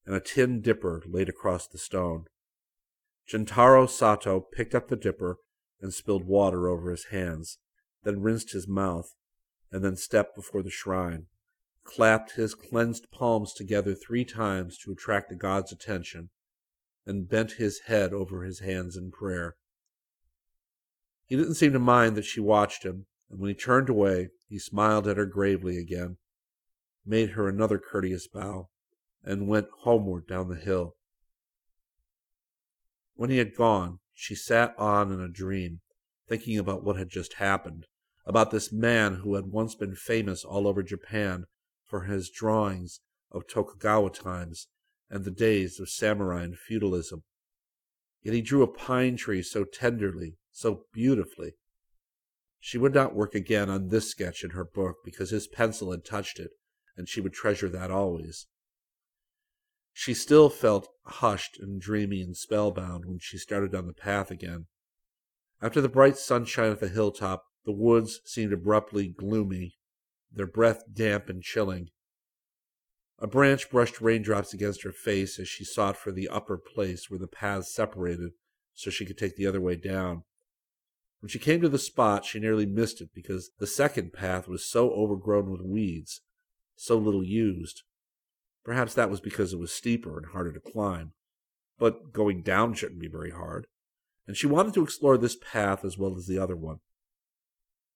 and 0.07 0.15
a 0.15 0.21
tin 0.21 0.61
dipper 0.61 1.03
laid 1.07 1.29
across 1.29 1.67
the 1.67 1.79
stone. 1.79 2.27
Gentaro 3.27 3.89
Sato 3.89 4.41
picked 4.41 4.75
up 4.75 4.89
the 4.89 4.97
dipper 4.97 5.39
and 5.81 5.93
spilled 5.93 6.25
water 6.25 6.69
over 6.69 6.91
his 6.91 7.07
hands, 7.07 7.59
then 8.05 8.21
rinsed 8.21 8.53
his 8.53 8.69
mouth, 8.69 9.15
and 9.73 9.83
then 9.83 9.97
stepped 9.97 10.37
before 10.37 10.63
the 10.63 10.71
shrine, 10.71 11.27
clapped 11.83 12.33
his 12.33 12.55
cleansed 12.55 13.11
palms 13.11 13.53
together 13.55 13.95
three 13.95 14.25
times 14.25 14.79
to 14.79 14.93
attract 14.93 15.31
the 15.31 15.35
god's 15.35 15.73
attention, 15.73 16.29
and 17.07 17.29
bent 17.29 17.53
his 17.53 17.81
head 17.87 18.13
over 18.13 18.45
his 18.45 18.61
hands 18.61 18.97
in 18.97 19.11
prayer. 19.11 19.57
He 21.27 21.37
didn't 21.37 21.55
seem 21.55 21.73
to 21.73 21.79
mind 21.79 22.17
that 22.17 22.25
she 22.25 22.41
watched 22.41 22.85
him, 22.85 23.07
and 23.31 23.41
when 23.41 23.49
he 23.49 23.55
turned 23.55 23.89
away, 23.89 24.29
he 24.49 24.59
smiled 24.59 25.09
at 25.09 25.17
her 25.17 25.27
gravely 25.27 25.79
again, 25.79 26.19
made 27.05 27.31
her 27.31 27.49
another 27.49 27.79
courteous 27.79 28.29
bow, 28.29 28.69
and 29.25 29.49
went 29.49 29.69
homeward 29.81 30.27
down 30.29 30.49
the 30.49 30.57
hill. 30.57 30.95
When 33.15 33.31
he 33.31 33.39
had 33.39 33.57
gone, 33.57 34.01
she 34.13 34.35
sat 34.35 34.75
on 34.79 35.11
in 35.11 35.21
a 35.21 35.29
dream, 35.29 35.81
thinking 36.29 36.59
about 36.59 36.85
what 36.85 36.97
had 36.97 37.09
just 37.09 37.35
happened, 37.35 37.87
about 38.25 38.51
this 38.51 38.73
man 38.73 39.17
who 39.17 39.35
had 39.35 39.47
once 39.47 39.75
been 39.75 39.95
famous 39.95 40.45
all 40.45 40.67
over 40.69 40.83
Japan 40.83 41.45
for 41.85 42.03
his 42.03 42.31
drawings 42.31 43.01
of 43.31 43.47
Tokugawa 43.47 44.11
times 44.11 44.69
and 45.11 45.25
the 45.25 45.31
days 45.31 45.81
of 45.81 45.91
samurai 45.91 46.43
and 46.43 46.57
feudalism. 46.57 47.23
Yet 48.23 48.35
he 48.35 48.43
drew 48.43 48.63
a 48.63 48.69
pine 48.69 49.17
tree 49.17 49.43
so 49.43 49.65
tenderly, 49.65 50.37
so 50.53 50.87
beautifully. 50.93 51.55
She 52.61 52.79
would 52.79 52.95
not 52.95 53.15
work 53.15 53.35
again 53.35 53.69
on 53.69 53.89
this 53.89 54.09
sketch 54.09 54.45
in 54.45 54.51
her 54.51 54.65
book 54.65 54.99
because 55.05 55.31
his 55.31 55.49
pencil 55.49 55.91
had 55.91 56.05
touched 56.05 56.39
it, 56.39 56.53
and 56.97 57.09
she 57.09 57.21
would 57.21 57.33
treasure 57.33 57.69
that 57.69 57.91
always. 57.91 58.47
She 59.93 60.15
still 60.15 60.49
felt 60.49 60.89
hushed 61.05 61.59
and 61.61 61.81
dreamy 61.81 62.23
and 62.23 62.37
spellbound 62.37 63.05
when 63.05 63.19
she 63.21 63.37
started 63.37 63.73
down 63.73 63.89
the 63.89 63.93
path 63.93 64.31
again. 64.31 64.67
After 65.61 65.81
the 65.81 65.89
bright 65.89 66.17
sunshine 66.17 66.73
at 66.73 66.81
the 66.81 66.89
hilltop, 66.89 67.45
the 67.65 67.73
woods 67.73 68.21
seemed 68.25 68.53
abruptly 68.53 69.09
gloomy, 69.09 69.77
their 70.33 70.47
breath 70.47 70.83
damp 70.93 71.29
and 71.29 71.43
chilling. 71.43 71.91
A 73.19 73.27
branch 73.27 73.71
brushed 73.71 74.01
raindrops 74.01 74.53
against 74.53 74.83
her 74.83 74.93
face 74.93 75.39
as 75.39 75.49
she 75.49 75.65
sought 75.65 75.97
for 75.97 76.11
the 76.11 76.29
upper 76.29 76.59
place 76.59 77.09
where 77.09 77.21
the 77.21 77.29
paths 77.29 77.73
separated 77.73 78.33
so 78.75 78.91
she 78.91 79.05
could 79.05 79.19
take 79.19 79.37
the 79.37 79.47
other 79.47 79.61
way 79.61 79.77
down. 79.77 80.25
When 81.21 81.29
she 81.29 81.39
came 81.39 81.61
to 81.61 81.69
the 81.69 81.79
spot, 81.79 82.25
she 82.25 82.41
nearly 82.41 82.67
missed 82.67 83.01
it 83.01 83.11
because 83.15 83.53
the 83.59 83.67
second 83.67 84.13
path 84.13 84.49
was 84.49 84.69
so 84.69 84.91
overgrown 84.91 85.53
with 85.53 85.61
weeds, 85.61 86.21
so 86.75 86.99
little 86.99 87.23
used. 87.23 87.83
Perhaps 88.65 88.95
that 88.95 89.11
was 89.11 89.21
because 89.21 89.53
it 89.53 89.59
was 89.59 89.73
steeper 89.73 90.17
and 90.19 90.27
harder 90.33 90.53
to 90.53 90.59
climb, 90.59 91.13
but 91.79 92.13
going 92.13 92.43
down 92.43 92.75
shouldn't 92.75 93.01
be 93.01 93.09
very 93.09 93.31
hard, 93.31 93.69
and 94.27 94.37
she 94.37 94.49
wanted 94.49 94.75
to 94.75 94.83
explore 94.83 95.17
this 95.17 95.37
path 95.37 95.85
as 95.85 95.97
well 95.97 96.17
as 96.17 96.27
the 96.27 96.39
other 96.39 96.57
one. 96.57 96.81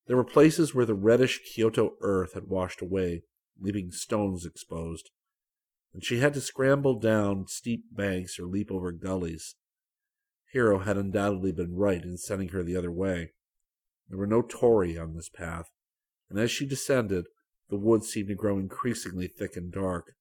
There 0.06 0.16
were 0.16 0.24
places 0.24 0.74
where 0.74 0.86
the 0.86 0.94
reddish 0.94 1.42
Kyoto 1.44 1.96
earth 2.00 2.34
had 2.34 2.46
washed 2.46 2.80
away, 2.80 3.24
leaving 3.58 3.90
stones 3.90 4.46
exposed, 4.46 5.10
and 5.92 6.04
she 6.04 6.18
had 6.18 6.34
to 6.34 6.40
scramble 6.40 6.98
down 6.98 7.46
steep 7.48 7.84
banks 7.90 8.38
or 8.38 8.46
leap 8.46 8.70
over 8.70 8.92
gullies. 8.92 9.56
Hiro 10.52 10.78
had 10.78 10.96
undoubtedly 10.96 11.52
been 11.52 11.74
right 11.74 12.02
in 12.02 12.16
sending 12.16 12.50
her 12.50 12.62
the 12.62 12.76
other 12.76 12.92
way. 12.92 13.32
There 14.08 14.18
were 14.18 14.26
no 14.26 14.42
torii 14.42 14.96
on 14.96 15.14
this 15.14 15.28
path, 15.28 15.70
and 16.30 16.38
as 16.38 16.50
she 16.50 16.66
descended, 16.66 17.26
the 17.68 17.76
woods 17.76 18.08
seemed 18.08 18.28
to 18.28 18.34
grow 18.34 18.58
increasingly 18.58 19.26
thick 19.26 19.56
and 19.56 19.72
dark. 19.72 20.14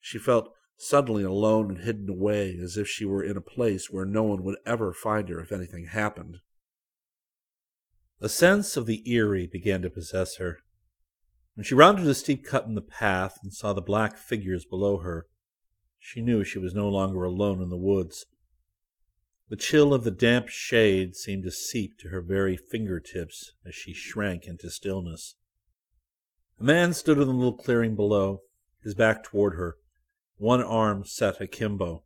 She 0.00 0.18
felt 0.18 0.54
suddenly 0.76 1.24
alone 1.24 1.70
and 1.70 1.78
hidden 1.80 2.08
away, 2.08 2.56
as 2.62 2.76
if 2.76 2.86
she 2.86 3.04
were 3.04 3.24
in 3.24 3.36
a 3.36 3.40
place 3.40 3.90
where 3.90 4.04
no 4.04 4.22
one 4.22 4.44
would 4.44 4.58
ever 4.64 4.92
find 4.92 5.28
her 5.28 5.40
if 5.40 5.50
anything 5.50 5.86
happened. 5.86 6.38
A 8.20 8.28
sense 8.28 8.76
of 8.76 8.86
the 8.86 9.08
eerie 9.10 9.46
began 9.46 9.82
to 9.82 9.90
possess 9.90 10.36
her. 10.36 10.58
When 11.54 11.64
she 11.64 11.74
rounded 11.74 12.06
a 12.06 12.14
steep 12.14 12.44
cut 12.44 12.66
in 12.66 12.74
the 12.74 12.80
path 12.80 13.38
and 13.42 13.52
saw 13.52 13.72
the 13.72 13.80
black 13.80 14.16
figures 14.16 14.64
below 14.64 14.98
her, 14.98 15.26
she 15.98 16.20
knew 16.20 16.44
she 16.44 16.58
was 16.58 16.74
no 16.74 16.88
longer 16.88 17.24
alone 17.24 17.62
in 17.62 17.70
the 17.70 17.76
woods. 17.76 18.26
The 19.48 19.56
chill 19.56 19.94
of 19.94 20.04
the 20.04 20.10
damp 20.10 20.48
shade 20.48 21.14
seemed 21.14 21.44
to 21.44 21.50
seep 21.50 21.98
to 21.98 22.08
her 22.08 22.20
very 22.20 22.56
fingertips 22.56 23.52
as 23.64 23.74
she 23.74 23.92
shrank 23.92 24.46
into 24.46 24.70
stillness. 24.70 25.36
A 26.58 26.64
man 26.64 26.92
stood 26.92 27.18
in 27.18 27.26
the 27.26 27.34
little 27.34 27.56
clearing 27.56 27.94
below, 27.94 28.42
his 28.82 28.94
back 28.94 29.22
toward 29.22 29.54
her, 29.54 29.76
one 30.36 30.62
arm 30.62 31.04
set 31.04 31.40
akimbo. 31.40 32.04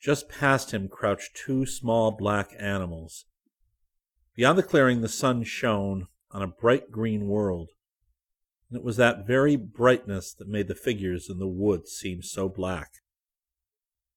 Just 0.00 0.28
past 0.28 0.72
him 0.72 0.88
crouched 0.88 1.36
two 1.36 1.64
small 1.64 2.10
black 2.10 2.50
animals. 2.58 3.26
Beyond 4.34 4.58
the 4.58 4.62
clearing, 4.62 5.00
the 5.00 5.08
sun 5.08 5.44
shone 5.44 6.06
on 6.30 6.42
a 6.42 6.46
bright 6.46 6.90
green 6.90 7.26
world, 7.26 7.70
and 8.70 8.78
it 8.78 8.84
was 8.84 8.96
that 8.96 9.26
very 9.26 9.56
brightness 9.56 10.32
that 10.32 10.48
made 10.48 10.68
the 10.68 10.74
figures 10.74 11.28
in 11.28 11.38
the 11.38 11.46
wood 11.46 11.86
seem 11.86 12.22
so 12.22 12.48
black. 12.48 12.90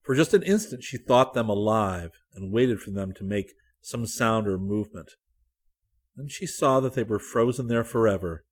For 0.01 0.15
just 0.15 0.33
an 0.33 0.43
instant 0.43 0.83
she 0.83 0.97
thought 0.97 1.33
them 1.33 1.49
alive 1.49 2.11
and 2.33 2.53
waited 2.53 2.79
for 2.79 2.91
them 2.91 3.11
to 3.13 3.23
make 3.23 3.53
some 3.81 4.05
sound 4.05 4.47
or 4.47 4.57
movement. 4.57 5.11
Then 6.15 6.29
she 6.29 6.45
saw 6.45 6.79
that 6.79 6.93
they 6.93 7.03
were 7.03 7.19
frozen 7.19 7.67
there 7.67 7.83
forever 7.83 8.45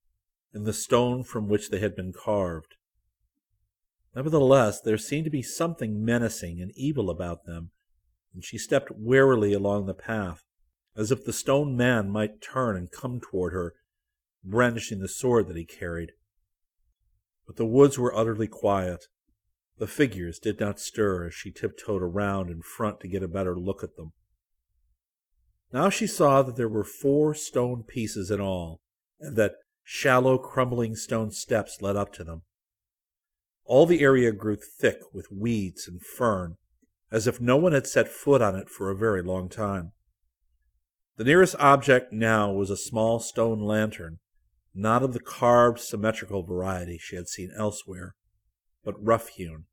in 0.54 0.64
the 0.64 0.74
stone 0.74 1.24
from 1.24 1.48
which 1.48 1.70
they 1.70 1.80
had 1.80 1.96
been 1.96 2.12
carved. 2.12 2.76
Nevertheless, 4.16 4.82
there 4.82 4.98
seemed 4.98 5.26
to 5.26 5.32
be 5.32 5.42
something 5.42 6.04
menacing 6.04 6.62
and 6.62 6.72
evil 6.76 7.10
about 7.10 7.46
them, 7.46 7.72
and 8.34 8.44
she 8.44 8.58
stepped 8.58 8.92
warily 8.92 9.54
along 9.54 9.86
the 9.86 9.94
path, 9.94 10.44
as 10.96 11.12
if 11.12 11.26
the 11.26 11.34
stone 11.34 11.76
man 11.76 12.10
might 12.10 12.42
turn 12.42 12.76
and 12.76 12.92
come 12.92 13.20
toward 13.20 13.54
her, 13.54 13.74
brandishing 14.44 15.00
the 15.00 15.08
sword 15.08 15.48
that 15.48 15.58
he 15.58 15.66
carried. 15.66 16.12
But 17.48 17.56
the 17.56 17.66
woods 17.66 17.98
were 17.98 18.16
utterly 18.16 18.48
quiet. 18.48 19.06
The 19.80 19.88
figures 19.88 20.40
did 20.40 20.60
not 20.60 20.80
stir 20.80 21.28
as 21.28 21.34
she 21.34 21.52
tiptoed 21.52 22.02
around 22.02 22.50
in 22.50 22.62
front 22.62 23.00
to 23.00 23.08
get 23.08 23.24
a 23.24 23.28
better 23.28 23.58
look 23.58 23.84
at 23.84 23.96
them. 23.96 24.14
Now 25.72 25.90
she 25.90 26.06
saw 26.06 26.44
that 26.44 26.56
there 26.56 26.70
were 26.70 26.84
four 26.84 27.34
stone 27.34 27.84
pieces 27.84 28.30
in 28.30 28.40
all, 28.40 28.82
and 29.20 29.36
that 29.36 29.56
shallow, 29.84 30.38
crumbling 30.38 30.96
stone 30.96 31.32
steps 31.32 31.82
led 31.82 31.96
up 31.96 32.14
to 32.14 32.24
them. 32.24 32.44
All 33.66 33.86
the 33.86 34.02
area 34.02 34.32
grew 34.32 34.56
thick 34.56 35.00
with 35.14 35.32
weeds 35.32 35.88
and 35.88 36.02
fern, 36.02 36.58
as 37.12 37.26
if 37.26 37.42
no 37.42 37.58
one 37.58 37.72
had 37.72 37.88
set 37.88 38.08
foot 38.08 38.42
on 38.42 38.56
it 38.56 38.70
for 38.70 38.92
a 38.92 38.96
very 38.96 39.24
long 39.24 39.50
time. 39.50 39.94
The 41.16 41.24
nearest 41.24 41.56
object 41.60 42.12
now 42.12 42.52
was 42.52 42.72
a 42.72 42.78
small 42.78 43.20
stone 43.20 43.60
lantern, 43.60 44.18
not 44.74 45.04
of 45.04 45.14
the 45.14 45.20
carved 45.20 45.80
symmetrical 45.80 46.42
variety 46.42 46.98
she 46.98 47.16
had 47.16 47.28
seen 47.28 47.52
elsewhere, 47.56 48.16
but 48.84 49.04
rough 49.04 49.28
hewn. 49.30 49.66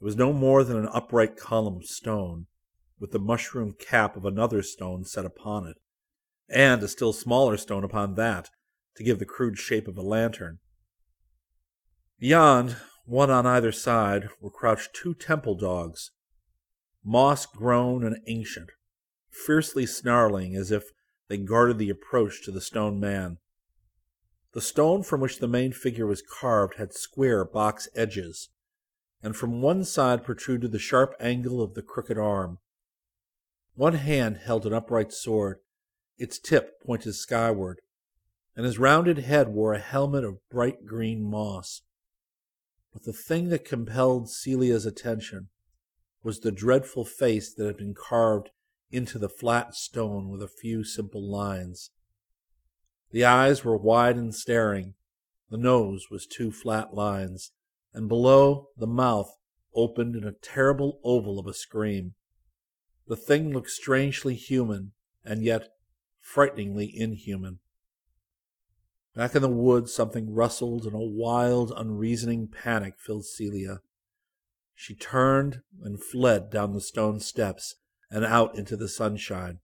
It 0.00 0.04
was 0.04 0.16
no 0.16 0.32
more 0.32 0.64
than 0.64 0.76
an 0.76 0.88
upright 0.92 1.36
column 1.36 1.76
of 1.76 1.84
stone, 1.84 2.46
with 2.98 3.12
the 3.12 3.20
mushroom 3.20 3.74
cap 3.78 4.16
of 4.16 4.24
another 4.24 4.62
stone 4.62 5.04
set 5.04 5.24
upon 5.24 5.68
it, 5.68 5.76
and 6.48 6.82
a 6.82 6.88
still 6.88 7.12
smaller 7.12 7.56
stone 7.56 7.84
upon 7.84 8.16
that, 8.16 8.50
to 8.96 9.04
give 9.04 9.20
the 9.20 9.24
crude 9.24 9.56
shape 9.56 9.86
of 9.86 9.96
a 9.96 10.02
lantern. 10.02 10.58
Beyond, 12.18 12.76
one 13.04 13.30
on 13.30 13.46
either 13.46 13.72
side, 13.72 14.28
were 14.40 14.50
crouched 14.50 14.94
two 14.94 15.14
temple 15.14 15.54
dogs, 15.54 16.10
moss 17.04 17.46
grown 17.46 18.04
and 18.04 18.18
ancient, 18.26 18.70
fiercely 19.30 19.86
snarling 19.86 20.54
as 20.56 20.70
if 20.70 20.90
they 21.28 21.36
guarded 21.36 21.78
the 21.78 21.90
approach 21.90 22.42
to 22.44 22.50
the 22.50 22.60
stone 22.60 22.98
man. 22.98 23.38
The 24.52 24.60
stone 24.60 25.02
from 25.02 25.20
which 25.20 25.38
the 25.38 25.48
main 25.48 25.72
figure 25.72 26.06
was 26.06 26.22
carved 26.22 26.74
had 26.74 26.92
square 26.92 27.44
box 27.44 27.88
edges, 27.94 28.48
and 29.22 29.36
from 29.36 29.62
one 29.62 29.84
side 29.84 30.24
protruded 30.24 30.72
the 30.72 30.78
sharp 30.78 31.14
angle 31.20 31.62
of 31.62 31.74
the 31.74 31.82
crooked 31.82 32.18
arm. 32.18 32.58
One 33.74 33.94
hand 33.94 34.38
held 34.38 34.66
an 34.66 34.72
upright 34.72 35.12
sword, 35.12 35.60
its 36.18 36.38
tip 36.38 36.82
pointed 36.84 37.14
skyward, 37.14 37.80
and 38.56 38.66
his 38.66 38.78
rounded 38.78 39.18
head 39.18 39.48
wore 39.48 39.72
a 39.72 39.78
helmet 39.78 40.24
of 40.24 40.46
bright 40.50 40.84
green 40.84 41.22
moss. 41.22 41.82
But 42.92 43.04
the 43.04 43.12
thing 43.12 43.50
that 43.50 43.64
compelled 43.64 44.28
Celia's 44.28 44.84
attention 44.84 45.48
was 46.22 46.40
the 46.40 46.50
dreadful 46.50 47.04
face 47.04 47.54
that 47.54 47.66
had 47.66 47.76
been 47.76 47.94
carved 47.94 48.50
into 48.90 49.18
the 49.18 49.28
flat 49.28 49.74
stone 49.74 50.28
with 50.28 50.42
a 50.42 50.48
few 50.48 50.84
simple 50.84 51.28
lines. 51.30 51.90
The 53.10 53.24
eyes 53.24 53.64
were 53.64 53.76
wide 53.76 54.16
and 54.16 54.34
staring, 54.34 54.94
the 55.50 55.56
nose 55.56 56.06
was 56.10 56.26
two 56.26 56.52
flat 56.52 56.94
lines, 56.94 57.52
and 57.92 58.08
below 58.08 58.68
the 58.76 58.86
mouth 58.86 59.36
opened 59.74 60.14
in 60.14 60.24
a 60.24 60.32
terrible 60.32 61.00
oval 61.04 61.38
of 61.38 61.46
a 61.46 61.54
scream. 61.54 62.14
The 63.06 63.16
thing 63.16 63.52
looked 63.52 63.70
strangely 63.70 64.34
human 64.34 64.92
and 65.24 65.42
yet 65.42 65.68
frighteningly 66.20 66.92
inhuman. 66.96 67.58
Back 69.14 69.34
in 69.34 69.42
the 69.42 69.48
woods, 69.48 69.92
something 69.92 70.32
rustled, 70.32 70.86
and 70.86 70.94
a 70.94 71.00
wild, 71.00 71.72
unreasoning 71.76 72.46
panic 72.46 72.94
filled 72.98 73.24
Celia. 73.24 73.80
She 74.74 74.94
turned 74.94 75.62
and 75.82 76.02
fled 76.02 76.48
down 76.50 76.72
the 76.72 76.80
stone 76.80 77.18
steps 77.18 77.74
and 78.10 78.24
out 78.24 78.56
into 78.56 78.76
the 78.76 78.88
sunshine, 78.88 79.60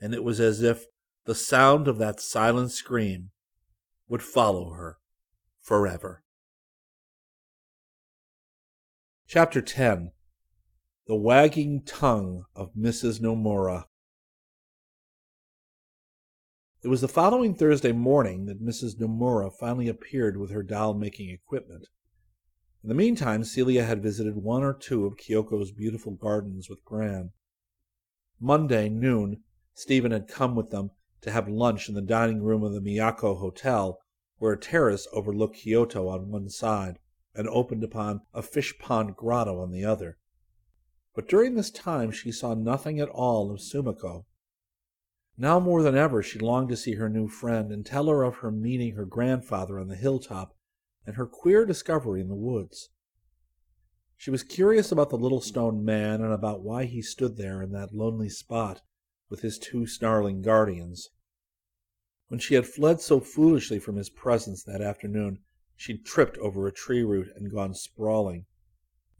and 0.00 0.14
it 0.14 0.24
was 0.24 0.40
as 0.40 0.62
if 0.62 0.86
the 1.26 1.34
sound 1.34 1.86
of 1.86 1.98
that 1.98 2.20
silent 2.20 2.72
scream 2.72 3.30
would 4.08 4.22
follow 4.22 4.70
her 4.70 4.98
forever. 5.60 6.22
Chapter 9.26 9.60
10 9.60 10.10
The 11.06 11.14
Wagging 11.14 11.82
Tongue 11.84 12.44
of 12.56 12.74
Mrs. 12.74 13.20
Nomura. 13.20 13.84
It 16.82 16.88
was 16.88 17.02
the 17.02 17.08
following 17.08 17.54
Thursday 17.54 17.92
morning 17.92 18.46
that 18.46 18.64
Mrs. 18.64 18.98
Nomura 18.98 19.52
finally 19.52 19.86
appeared 19.86 20.38
with 20.38 20.50
her 20.50 20.62
doll 20.62 20.94
making 20.94 21.28
equipment. 21.28 21.88
In 22.82 22.88
the 22.88 22.94
meantime, 22.94 23.44
Celia 23.44 23.84
had 23.84 24.02
visited 24.02 24.36
one 24.36 24.62
or 24.62 24.72
two 24.72 25.04
of 25.04 25.18
Kyoto's 25.18 25.70
beautiful 25.70 26.12
gardens 26.12 26.70
with 26.70 26.82
Gran. 26.84 27.32
Monday 28.42 28.88
noon, 28.88 29.42
Stephen 29.74 30.12
had 30.12 30.26
come 30.26 30.54
with 30.54 30.70
them 30.70 30.90
to 31.20 31.30
have 31.30 31.46
lunch 31.46 31.90
in 31.90 31.94
the 31.94 32.00
dining 32.00 32.42
room 32.42 32.62
of 32.62 32.72
the 32.72 32.80
Miyako 32.80 33.38
Hotel, 33.38 34.00
where 34.38 34.54
a 34.54 34.58
terrace 34.58 35.06
overlooked 35.12 35.56
Kyoto 35.56 36.08
on 36.08 36.30
one 36.30 36.48
side 36.48 36.98
and 37.34 37.46
opened 37.48 37.84
upon 37.84 38.22
a 38.32 38.42
fish 38.42 38.78
pond 38.78 39.14
grotto 39.14 39.60
on 39.60 39.70
the 39.70 39.84
other. 39.84 40.16
But 41.14 41.28
during 41.28 41.54
this 41.54 41.70
time 41.70 42.10
she 42.10 42.32
saw 42.32 42.54
nothing 42.54 42.98
at 42.98 43.10
all 43.10 43.50
of 43.50 43.60
Sumiko. 43.60 44.24
Now 45.36 45.60
more 45.60 45.82
than 45.82 45.96
ever 45.96 46.22
she 46.22 46.38
longed 46.38 46.70
to 46.70 46.76
see 46.76 46.94
her 46.94 47.08
new 47.08 47.28
friend 47.28 47.70
and 47.70 47.84
tell 47.84 48.06
her 48.06 48.22
of 48.22 48.36
her 48.36 48.50
meeting 48.50 48.94
her 48.94 49.04
grandfather 49.04 49.78
on 49.78 49.88
the 49.88 49.96
hilltop 49.96 50.56
and 51.04 51.16
her 51.16 51.26
queer 51.26 51.66
discovery 51.66 52.20
in 52.20 52.28
the 52.28 52.34
woods. 52.34 52.88
She 54.20 54.30
was 54.30 54.42
curious 54.42 54.92
about 54.92 55.08
the 55.08 55.16
little 55.16 55.40
stone 55.40 55.82
man 55.82 56.20
and 56.20 56.30
about 56.30 56.60
why 56.62 56.84
he 56.84 57.00
stood 57.00 57.38
there 57.38 57.62
in 57.62 57.72
that 57.72 57.94
lonely 57.94 58.28
spot 58.28 58.82
with 59.30 59.40
his 59.40 59.58
two 59.58 59.86
snarling 59.86 60.42
guardians. 60.42 61.08
When 62.28 62.38
she 62.38 62.54
had 62.54 62.66
fled 62.66 63.00
so 63.00 63.20
foolishly 63.20 63.78
from 63.78 63.96
his 63.96 64.10
presence 64.10 64.62
that 64.64 64.82
afternoon, 64.82 65.38
she 65.74 65.94
would 65.94 66.04
tripped 66.04 66.36
over 66.36 66.66
a 66.66 66.70
tree 66.70 67.02
root 67.02 67.32
and 67.34 67.50
gone 67.50 67.72
sprawling. 67.72 68.44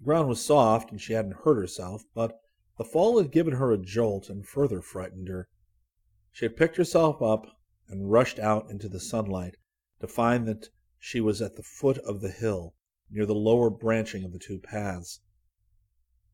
The 0.00 0.04
ground 0.04 0.28
was 0.28 0.44
soft 0.44 0.90
and 0.90 1.00
she 1.00 1.14
hadn't 1.14 1.44
hurt 1.44 1.56
herself, 1.56 2.04
but 2.12 2.38
the 2.76 2.84
fall 2.84 3.16
had 3.16 3.32
given 3.32 3.54
her 3.54 3.72
a 3.72 3.78
jolt 3.78 4.28
and 4.28 4.46
further 4.46 4.82
frightened 4.82 5.28
her. 5.28 5.48
She 6.30 6.44
had 6.44 6.58
picked 6.58 6.76
herself 6.76 7.22
up 7.22 7.46
and 7.88 8.12
rushed 8.12 8.38
out 8.38 8.70
into 8.70 8.86
the 8.86 9.00
sunlight 9.00 9.56
to 10.00 10.06
find 10.06 10.46
that 10.46 10.68
she 10.98 11.22
was 11.22 11.40
at 11.40 11.56
the 11.56 11.62
foot 11.62 11.96
of 12.00 12.20
the 12.20 12.30
hill, 12.30 12.74
near 13.10 13.26
the 13.26 13.34
lower 13.34 13.70
branching 13.70 14.24
of 14.24 14.32
the 14.32 14.38
two 14.38 14.58
paths. 14.58 15.20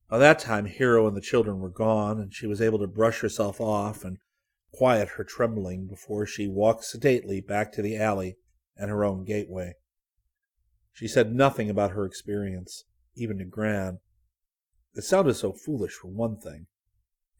By 0.08 0.18
that 0.18 0.38
time 0.38 0.66
Hiro 0.66 1.06
and 1.08 1.16
the 1.16 1.20
children 1.20 1.58
were 1.58 1.70
gone, 1.70 2.20
and 2.20 2.32
she 2.32 2.46
was 2.46 2.60
able 2.60 2.78
to 2.78 2.86
brush 2.86 3.20
herself 3.20 3.60
off 3.60 4.04
and 4.04 4.18
quiet 4.72 5.10
her 5.10 5.24
trembling 5.24 5.86
before 5.86 6.26
she 6.26 6.46
walked 6.46 6.84
sedately 6.84 7.40
back 7.40 7.72
to 7.72 7.82
the 7.82 7.96
alley 7.96 8.36
and 8.76 8.90
her 8.90 9.04
own 9.04 9.24
gateway. 9.24 9.74
She 10.92 11.08
said 11.08 11.34
nothing 11.34 11.68
about 11.68 11.92
her 11.92 12.04
experience, 12.04 12.84
even 13.14 13.38
to 13.38 13.44
Gran. 13.44 13.98
It 14.94 15.02
sounded 15.02 15.34
so 15.34 15.52
foolish 15.52 15.92
for 15.92 16.08
one 16.08 16.38
thing, 16.38 16.66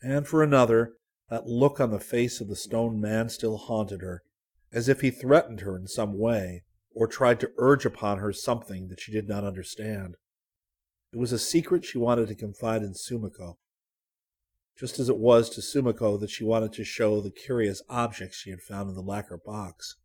and 0.02 0.26
for 0.26 0.42
another, 0.42 0.94
that 1.30 1.46
look 1.46 1.80
on 1.80 1.90
the 1.90 2.00
face 2.00 2.40
of 2.40 2.48
the 2.48 2.56
stone 2.56 3.00
man 3.00 3.28
still 3.28 3.56
haunted 3.56 4.00
her, 4.00 4.22
as 4.72 4.88
if 4.88 5.00
he 5.00 5.10
threatened 5.10 5.60
her 5.60 5.76
in 5.76 5.86
some 5.86 6.18
way, 6.18 6.64
or 6.96 7.06
tried 7.06 7.38
to 7.38 7.52
urge 7.58 7.84
upon 7.84 8.18
her 8.18 8.32
something 8.32 8.88
that 8.88 8.98
she 8.98 9.12
did 9.12 9.28
not 9.28 9.44
understand. 9.44 10.16
It 11.12 11.18
was 11.18 11.30
a 11.30 11.38
secret 11.38 11.84
she 11.84 11.98
wanted 11.98 12.26
to 12.28 12.34
confide 12.34 12.82
in 12.82 12.94
Sumiko, 12.94 13.58
just 14.78 14.98
as 14.98 15.10
it 15.10 15.18
was 15.18 15.50
to 15.50 15.60
Sumiko 15.60 16.18
that 16.18 16.30
she 16.30 16.42
wanted 16.42 16.72
to 16.72 16.84
show 16.84 17.20
the 17.20 17.30
curious 17.30 17.82
objects 17.90 18.38
she 18.38 18.48
had 18.48 18.62
found 18.62 18.88
in 18.88 18.94
the 18.94 19.02
lacquer 19.02 19.36
box. 19.36 19.96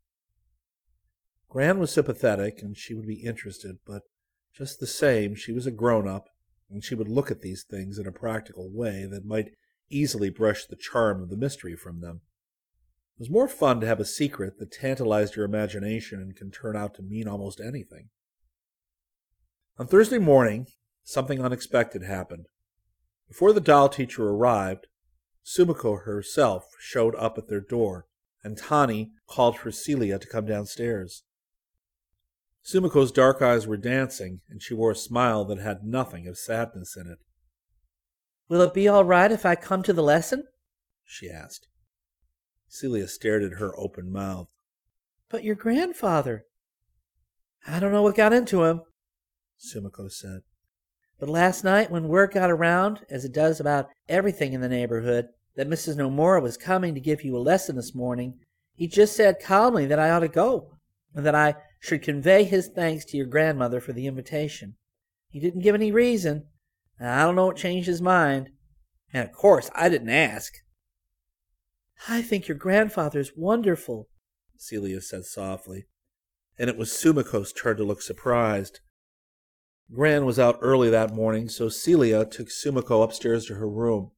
Gran 1.48 1.80
was 1.80 1.94
sympathetic 1.94 2.62
and 2.62 2.76
she 2.76 2.94
would 2.94 3.08
be 3.08 3.24
interested, 3.24 3.78
but 3.88 4.02
just 4.54 4.82
the 4.82 4.88
same, 4.88 5.34
she 5.34 5.54
was 5.54 5.66
a 5.66 5.72
grown 5.72 6.10
up 6.10 6.28
and 6.70 6.84
she 6.84 6.94
would 6.94 7.08
look 7.08 7.32
at 7.32 7.40
these 7.40 7.64
things 7.64 8.00
in 8.00 8.06
a 8.06 8.12
practical 8.12 8.70
way 8.70 9.08
that 9.10 9.26
might 9.26 9.54
easily 9.90 10.30
brush 10.30 10.66
the 10.66 10.76
charm 10.76 11.22
of 11.22 11.30
the 11.30 11.38
mystery 11.38 11.78
from 11.78 12.02
them. 12.02 12.20
It 13.22 13.30
was 13.30 13.30
more 13.30 13.48
fun 13.48 13.80
to 13.82 13.86
have 13.86 14.00
a 14.00 14.04
secret 14.04 14.58
that 14.58 14.72
tantalized 14.72 15.36
your 15.36 15.46
imagination 15.46 16.20
and 16.20 16.36
can 16.36 16.50
turn 16.50 16.76
out 16.76 16.96
to 16.96 17.04
mean 17.04 17.28
almost 17.28 17.62
anything. 17.62 18.10
On 19.78 19.86
Thursday 19.86 20.18
morning, 20.18 20.66
something 21.04 21.40
unexpected 21.40 22.02
happened. 22.02 22.48
Before 23.28 23.54
the 23.54 23.62
doll 23.62 23.90
teacher 23.90 24.28
arrived, 24.28 24.88
Sumiko 25.46 26.04
herself 26.04 26.66
showed 26.80 27.14
up 27.14 27.38
at 27.38 27.48
their 27.48 27.62
door, 27.62 28.08
and 28.44 28.58
Tani 28.58 29.12
called 29.30 29.56
for 29.56 29.72
Celia 29.72 30.18
to 30.18 30.28
come 30.28 30.48
downstairs. 30.48 31.22
Sumiko's 32.66 33.12
dark 33.12 33.40
eyes 33.40 33.68
were 33.68 33.78
dancing, 33.78 34.42
and 34.50 34.64
she 34.64 34.74
wore 34.74 34.90
a 34.90 34.96
smile 34.96 35.46
that 35.46 35.60
had 35.60 35.84
nothing 35.84 36.26
of 36.26 36.40
sadness 36.40 36.98
in 36.98 37.06
it. 37.06 37.20
Will 38.50 38.62
it 38.62 38.74
be 38.74 38.88
all 38.88 39.06
right 39.06 39.32
if 39.32 39.46
I 39.46 39.54
come 39.54 39.84
to 39.84 39.94
the 39.94 40.02
lesson? 40.02 40.46
she 41.06 41.30
asked. 41.30 41.68
Celia 42.74 43.06
stared 43.06 43.44
at 43.44 43.60
her 43.60 43.78
open 43.78 44.10
mouthed. 44.10 44.50
But 45.28 45.44
your 45.44 45.56
grandfather. 45.56 46.46
I 47.68 47.82
don't 47.82 47.92
know 47.92 48.02
what 48.02 48.16
got 48.16 48.32
into 48.32 48.64
him, 48.64 48.84
Sumiko 49.60 50.10
said. 50.10 50.44
But 51.20 51.28
last 51.28 51.66
night, 51.66 51.92
when 51.92 52.08
word 52.08 52.32
got 52.32 52.50
around, 52.50 53.02
as 53.10 53.26
it 53.26 53.34
does 53.34 53.60
about 53.60 53.90
everything 54.08 54.54
in 54.54 54.62
the 54.62 54.70
neighborhood, 54.70 55.28
that 55.58 55.70
Mrs. 55.70 55.98
Nomura 55.98 56.42
was 56.42 56.56
coming 56.56 56.96
to 56.96 57.02
give 57.02 57.26
you 57.26 57.36
a 57.36 57.40
lesson 57.40 57.76
this 57.76 57.94
morning, 57.94 58.40
he 58.74 58.88
just 58.88 59.18
said 59.18 59.42
calmly 59.44 59.86
that 59.86 60.00
I 60.00 60.10
ought 60.10 60.20
to 60.20 60.30
go, 60.30 60.78
and 61.14 61.26
that 61.26 61.36
I 61.36 61.56
should 61.82 62.02
convey 62.02 62.46
his 62.46 62.70
thanks 62.70 63.04
to 63.06 63.18
your 63.18 63.28
grandmother 63.28 63.82
for 63.82 63.92
the 63.92 64.08
invitation. 64.08 64.76
He 65.30 65.42
didn't 65.42 65.62
give 65.62 65.76
any 65.76 65.92
reason, 65.92 66.46
and 66.98 67.10
I 67.10 67.26
don't 67.26 67.36
know 67.36 67.48
what 67.48 67.58
changed 67.58 67.88
his 67.88 68.02
mind. 68.02 68.50
And 69.12 69.28
of 69.28 69.36
course, 69.36 69.70
I 69.76 69.90
didn't 69.90 70.10
ask. 70.10 70.54
I 72.08 72.22
think 72.22 72.48
your 72.48 72.58
grandfather's 72.58 73.34
wonderful, 73.36 74.10
Celia 74.58 75.02
said 75.02 75.26
softly, 75.26 75.86
and 76.58 76.70
it 76.70 76.78
was 76.78 76.92
Sumiko's 76.92 77.54
turn 77.54 77.78
to 77.78 77.84
look 77.84 78.02
surprised. 78.02 78.80
Gran 79.94 80.26
was 80.26 80.40
out 80.40 80.58
early 80.62 80.90
that 80.90 81.14
morning, 81.14 81.48
so 81.50 81.70
Celia 81.70 82.26
took 82.26 82.48
Sumiko 82.48 83.04
upstairs 83.04 83.46
to 83.46 83.56
her 83.56 83.70
room, 83.70 84.12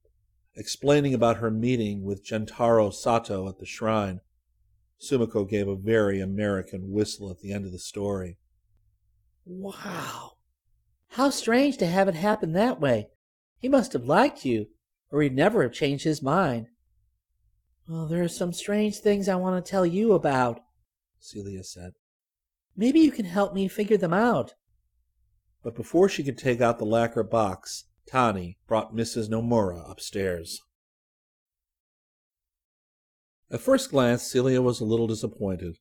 explaining 0.56 1.12
about 1.12 1.38
her 1.38 1.50
meeting 1.50 2.04
with 2.04 2.24
Gentaro 2.24 2.92
Sato 2.92 3.48
at 3.48 3.58
the 3.58 3.66
shrine. 3.66 4.20
Sumiko 4.98 5.48
gave 5.48 5.68
a 5.68 5.76
very 5.76 6.20
American 6.20 6.90
whistle 6.90 7.30
at 7.30 7.40
the 7.40 7.52
end 7.52 7.66
of 7.66 7.72
the 7.72 7.78
story. 7.78 8.38
Wow! 9.44 10.32
How 11.08 11.30
strange 11.30 11.76
to 11.78 11.86
have 11.86 12.08
it 12.08 12.14
happen 12.14 12.52
that 12.52 12.80
way. 12.80 13.08
He 13.58 13.68
must 13.68 13.92
have 13.92 14.04
liked 14.04 14.44
you, 14.44 14.68
or 15.10 15.20
he'd 15.20 15.34
never 15.34 15.62
have 15.62 15.72
changed 15.72 16.04
his 16.04 16.22
mind. 16.22 16.68
Well, 17.86 18.06
there 18.06 18.22
are 18.22 18.28
some 18.28 18.54
strange 18.54 18.98
things 18.98 19.28
I 19.28 19.34
want 19.34 19.62
to 19.62 19.70
tell 19.70 19.84
you 19.84 20.14
about, 20.14 20.60
Celia 21.20 21.62
said. 21.62 21.92
Maybe 22.74 23.00
you 23.00 23.10
can 23.10 23.26
help 23.26 23.52
me 23.52 23.68
figure 23.68 23.98
them 23.98 24.14
out. 24.14 24.54
But 25.62 25.74
before 25.74 26.08
she 26.08 26.24
could 26.24 26.38
take 26.38 26.62
out 26.62 26.78
the 26.78 26.86
lacquer 26.86 27.22
box, 27.22 27.84
Tani 28.06 28.58
brought 28.66 28.94
Mrs. 28.94 29.28
Nomura 29.28 29.88
upstairs. 29.90 30.62
At 33.50 33.60
first 33.60 33.90
glance, 33.90 34.22
Celia 34.22 34.62
was 34.62 34.80
a 34.80 34.86
little 34.86 35.06
disappointed. 35.06 35.76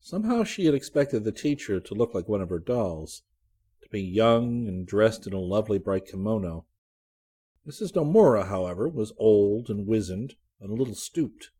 Somehow 0.00 0.44
she 0.44 0.66
had 0.66 0.74
expected 0.74 1.24
the 1.24 1.32
teacher 1.32 1.80
to 1.80 1.94
look 1.94 2.14
like 2.14 2.28
one 2.28 2.42
of 2.42 2.50
her 2.50 2.58
dolls, 2.58 3.22
to 3.82 3.88
be 3.88 4.02
young 4.02 4.68
and 4.68 4.86
dressed 4.86 5.26
in 5.26 5.32
a 5.32 5.40
lovely 5.40 5.78
bright 5.78 6.06
kimono. 6.06 6.66
Mrs. 7.66 7.94
Nomura, 7.94 8.48
however, 8.48 8.86
was 8.86 9.12
old 9.18 9.70
and 9.70 9.86
wizened 9.86 10.36
and 10.60 10.70
a 10.70 10.74
little 10.74 10.94
stooped. 10.94 11.50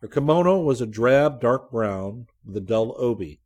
Her 0.00 0.08
kimono 0.08 0.60
was 0.60 0.80
a 0.80 0.86
drab 0.86 1.40
dark 1.40 1.70
brown 1.70 2.26
with 2.44 2.56
a 2.56 2.60
dull 2.60 2.94
obi. 2.98 3.40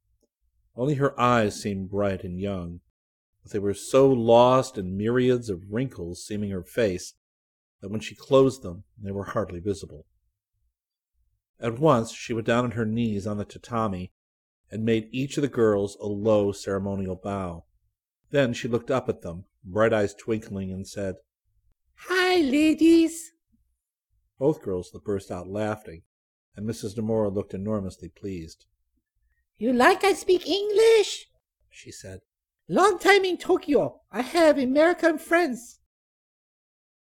Only 0.76 0.94
her 0.94 1.18
eyes 1.20 1.60
seemed 1.60 1.90
bright 1.90 2.24
and 2.24 2.40
young 2.40 2.80
but 3.42 3.52
they 3.52 3.58
were 3.58 3.74
so 3.74 4.08
lost 4.08 4.78
in 4.78 4.96
myriads 4.96 5.50
of 5.50 5.70
wrinkles 5.70 6.24
seaming 6.24 6.50
her 6.50 6.62
face 6.62 7.14
that 7.80 7.90
when 7.90 8.00
she 8.00 8.14
closed 8.14 8.62
them 8.62 8.84
they 9.00 9.10
were 9.10 9.24
hardly 9.24 9.58
visible. 9.58 10.06
At 11.60 11.78
once 11.78 12.12
she 12.12 12.32
went 12.32 12.46
down 12.46 12.64
on 12.64 12.70
her 12.72 12.86
knees 12.86 13.26
on 13.26 13.38
the 13.38 13.44
tatami 13.44 14.12
and 14.70 14.84
made 14.84 15.08
each 15.10 15.36
of 15.36 15.42
the 15.42 15.48
girls 15.48 15.96
a 16.00 16.06
low 16.06 16.52
ceremonial 16.52 17.16
bow. 17.16 17.64
Then 18.30 18.52
she 18.52 18.68
looked 18.68 18.90
up 18.90 19.08
at 19.08 19.20
them, 19.20 19.44
bright 19.62 19.92
eyes 19.92 20.14
twinkling, 20.14 20.72
and 20.72 20.88
said, 20.88 21.16
Hi, 22.06 22.38
ladies. 22.38 23.32
Both 24.42 24.60
girls 24.60 24.90
burst 25.04 25.30
out 25.30 25.46
laughing, 25.46 26.02
and 26.56 26.68
Mrs. 26.68 26.98
Nomura 26.98 27.32
looked 27.32 27.54
enormously 27.54 28.08
pleased. 28.08 28.66
You 29.56 29.72
like 29.72 30.02
I 30.02 30.14
speak 30.14 30.48
English? 30.48 31.28
she 31.70 31.92
said. 31.92 32.22
Long 32.68 32.98
time 32.98 33.24
in 33.24 33.38
Tokyo. 33.38 34.00
I 34.10 34.22
have 34.22 34.58
American 34.58 35.18
friends. 35.18 35.78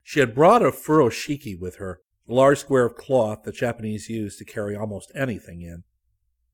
She 0.04 0.20
had 0.20 0.36
brought 0.36 0.62
a 0.62 0.72
furoshiki 0.72 1.60
with 1.60 1.78
her, 1.78 2.02
a 2.30 2.34
large 2.36 2.60
square 2.60 2.86
of 2.86 2.94
cloth 2.94 3.42
that 3.46 3.56
Japanese 3.56 4.10
use 4.10 4.38
to 4.38 4.46
carry 4.46 4.76
almost 4.76 5.12
anything 5.16 5.62
in. 5.62 5.86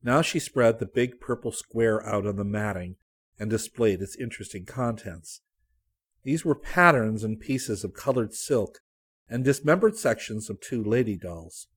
Now 0.02 0.22
she 0.22 0.40
spread 0.40 0.80
the 0.80 0.86
big 0.86 1.20
purple 1.20 1.52
square 1.52 2.02
out 2.08 2.26
on 2.26 2.38
the 2.38 2.46
matting 2.46 2.96
and 3.38 3.50
displayed 3.50 4.00
its 4.00 4.16
interesting 4.16 4.64
contents. 4.64 5.42
These 6.24 6.46
were 6.46 6.56
patterns 6.56 7.26
and 7.26 7.38
pieces 7.38 7.84
of 7.84 7.94
colored 7.94 8.34
silk 8.34 8.80
and 9.30 9.44
dismembered 9.44 9.98
sections 9.98 10.50
of 10.50 10.60
two 10.60 10.84
lady 10.84 11.16
dolls. 11.16 11.68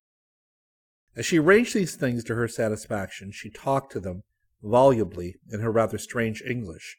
As 1.15 1.25
she 1.25 1.37
arranged 1.39 1.75
these 1.75 1.95
things 1.95 2.23
to 2.23 2.35
her 2.35 2.47
satisfaction, 2.47 3.31
she 3.31 3.49
talked 3.49 3.91
to 3.91 3.99
them 3.99 4.23
volubly 4.63 5.35
in 5.51 5.59
her 5.59 5.71
rather 5.71 5.97
strange 5.97 6.41
English. 6.41 6.97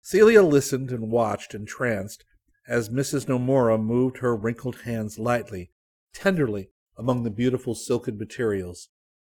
Celia 0.00 0.42
listened 0.42 0.90
and 0.90 1.10
watched 1.10 1.54
entranced 1.54 2.24
as 2.66 2.88
Mrs. 2.88 3.26
Nomura 3.26 3.80
moved 3.80 4.18
her 4.18 4.36
wrinkled 4.36 4.80
hands 4.80 5.18
lightly, 5.18 5.70
tenderly 6.12 6.70
among 6.96 7.22
the 7.22 7.30
beautiful 7.30 7.74
silken 7.74 8.18
materials, 8.18 8.88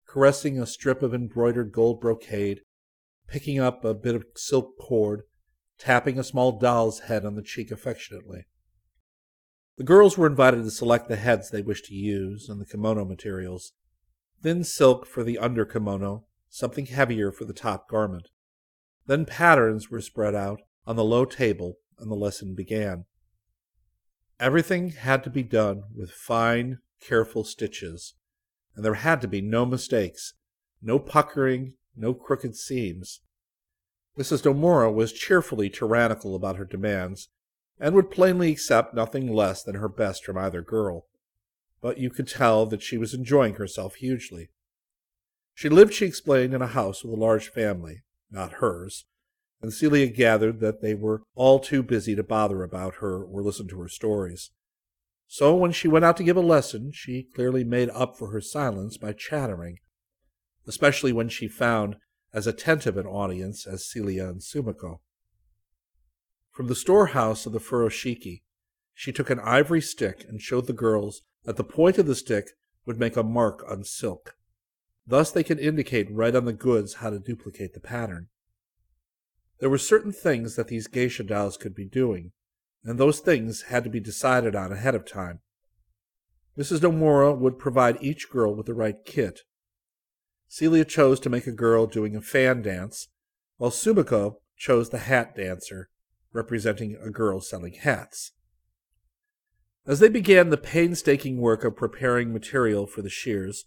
caressing 0.07 0.59
a 0.59 0.65
strip 0.65 1.01
of 1.03 1.13
embroidered 1.13 1.71
gold 1.71 2.01
brocade, 2.01 2.61
picking 3.28 3.59
up 3.59 3.86
a 3.86 3.93
bit 3.93 4.15
of 4.15 4.26
silk 4.36 4.78
cord, 4.80 5.23
tapping 5.78 6.17
a 6.17 6.23
small 6.23 6.57
doll's 6.57 7.01
head 7.01 7.26
on 7.26 7.36
the 7.36 7.41
cheek 7.43 7.71
affectionately. 7.71 8.45
The 9.78 9.84
girls 9.84 10.17
were 10.17 10.28
invited 10.28 10.63
to 10.63 10.71
select 10.71 11.09
the 11.09 11.17
heads 11.17 11.49
they 11.49 11.61
wished 11.61 11.86
to 11.86 11.95
use 11.95 12.47
and 12.47 12.61
the 12.61 12.65
kimono 12.65 13.03
materials. 13.03 13.73
Thin 14.41 14.63
silk 14.63 15.05
for 15.05 15.23
the 15.23 15.38
under 15.38 15.65
kimono, 15.65 16.26
something 16.49 16.86
heavier 16.86 17.32
for 17.32 17.43
the 17.45 17.53
top 17.53 17.89
garment. 17.89 18.30
Then 19.07 19.26
patterns 19.26 19.91
were 19.91 20.01
spread 20.01 20.34
out 20.34 20.61
on 20.88 20.95
the 20.95 21.03
low 21.03 21.26
table 21.26 21.80
and 21.99 22.09
the 22.09 22.15
lesson 22.15 22.55
began. 22.55 23.05
Everything 24.39 24.91
had 24.91 25.23
to 25.23 25.30
be 25.30 25.43
done 25.43 25.84
with 25.95 26.11
fine, 26.11 26.80
careful 27.01 27.43
stitches, 27.43 28.15
and 28.76 28.84
there 28.84 28.95
had 28.95 29.21
to 29.21 29.28
be 29.28 29.41
no 29.41 29.65
mistakes, 29.65 30.34
no 30.82 30.99
puckering, 30.99 31.73
no 31.95 32.13
crooked 32.13 32.55
seams. 32.55 33.21
Mrs. 34.17 34.43
Nomura 34.43 34.93
was 34.93 35.13
cheerfully 35.13 35.69
tyrannical 35.69 36.36
about 36.36 36.57
her 36.57 36.65
demands, 36.65 37.30
and 37.80 37.93
would 37.95 38.11
plainly 38.11 38.51
accept 38.51 38.93
nothing 38.93 39.34
less 39.34 39.63
than 39.63 39.76
her 39.76 39.89
best 39.89 40.23
from 40.23 40.38
either 40.38 40.61
girl. 40.61 41.05
But 41.82 41.97
you 41.97 42.09
could 42.09 42.28
tell 42.28 42.65
that 42.67 42.82
she 42.82 42.97
was 42.97 43.13
enjoying 43.13 43.55
herself 43.55 43.95
hugely. 43.95 44.49
She 45.53 45.69
lived, 45.69 45.93
she 45.93 46.05
explained, 46.05 46.53
in 46.53 46.61
a 46.61 46.67
house 46.67 47.03
with 47.03 47.13
a 47.13 47.21
large 47.21 47.49
family, 47.49 48.03
not 48.30 48.53
hers, 48.53 49.05
and 49.61 49.73
Celia 49.73 50.07
gathered 50.07 50.59
that 50.59 50.82
they 50.82 50.93
were 50.93 51.23
all 51.34 51.59
too 51.59 51.82
busy 51.82 52.15
to 52.15 52.23
bother 52.23 52.61
about 52.61 52.95
her 52.95 53.23
or 53.23 53.41
listen 53.41 53.67
to 53.69 53.80
her 53.80 53.88
stories. 53.88 54.51
So 55.28 55.55
when 55.55 55.71
she 55.71 55.88
went 55.88 56.05
out 56.05 56.17
to 56.17 56.23
give 56.23 56.38
a 56.38 56.41
lesson, 56.41 56.91
she 56.93 57.28
clearly 57.34 57.63
made 57.63 57.89
up 57.89 58.17
for 58.17 58.32
her 58.32 58.41
silence 58.41 58.97
by 58.97 59.13
chattering, 59.13 59.80
especially 60.67 61.13
when 61.13 61.30
she 61.30 61.47
found 61.47 61.95
as 62.34 62.45
attentive 62.45 62.97
an 62.97 63.07
audience 63.07 63.65
as 63.65 63.89
Celia 63.89 64.28
and 64.28 64.41
Sumiko. 64.41 64.99
From 66.56 66.68
the 66.68 66.76
storehouse 66.76 67.45
of 67.45 67.51
the 67.51 67.60
furoshiki, 67.60 68.43
she 68.93 69.12
took 69.12 69.30
an 69.30 69.41
ivory 69.41 69.82
stick 69.82 70.24
and 70.26 70.39
showed 70.39 70.68
the 70.68 70.74
girls 70.74 71.22
that 71.43 71.58
the 71.58 71.66
point 71.66 71.97
of 71.97 72.06
the 72.06 72.16
stick 72.16 72.51
would 72.86 72.97
make 72.97 73.18
a 73.18 73.24
mark 73.24 73.62
on 73.70 73.84
silk. 73.84 74.38
Thus 75.06 75.32
they 75.32 75.43
could 75.43 75.60
indicate 75.60 76.10
right 76.10 76.34
on 76.34 76.45
the 76.45 76.53
goods 76.53 76.95
how 76.95 77.10
to 77.10 77.20
duplicate 77.20 77.74
the 77.74 77.82
pattern. 77.82 78.30
There 79.60 79.70
were 79.70 79.78
certain 79.78 80.14
things 80.14 80.56
that 80.56 80.70
these 80.70 80.88
geisha 80.88 81.24
dolls 81.24 81.58
could 81.58 81.76
be 81.76 81.84
doing, 81.84 82.32
and 82.86 82.97
those 82.97 83.20
things 83.20 83.64
had 83.64 83.84
to 83.84 83.89
be 83.89 83.99
decided 83.99 84.56
on 84.56 84.72
ahead 84.72 84.95
of 84.95 85.06
time. 85.06 85.41
Mrs. 86.58 86.80
Nomura 86.80 87.38
would 87.38 87.60
provide 87.60 88.01
each 88.01 88.30
girl 88.30 88.56
with 88.56 88.66
the 88.66 88.74
right 88.74 89.03
kit. 89.06 89.41
Celia 90.47 90.86
chose 90.86 91.20
to 91.20 91.30
make 91.30 91.47
a 91.47 91.51
girl 91.51 91.86
doing 91.86 92.16
a 92.16 92.22
fan 92.22 92.62
dance, 92.62 93.10
while 93.58 93.72
Sumiko 93.72 94.38
chose 94.56 94.91
the 94.91 94.99
hat 94.99 95.36
dancer, 95.36 95.89
representing 96.36 96.97
a 97.01 97.09
girl 97.09 97.41
selling 97.41 97.73
hats. 97.73 98.33
As 99.88 99.99
they 99.99 100.09
began 100.09 100.49
the 100.49 100.57
painstaking 100.57 101.38
work 101.38 101.63
of 101.63 101.75
preparing 101.75 102.33
material 102.33 102.86
for 102.86 103.01
the 103.01 103.09
shears, 103.09 103.65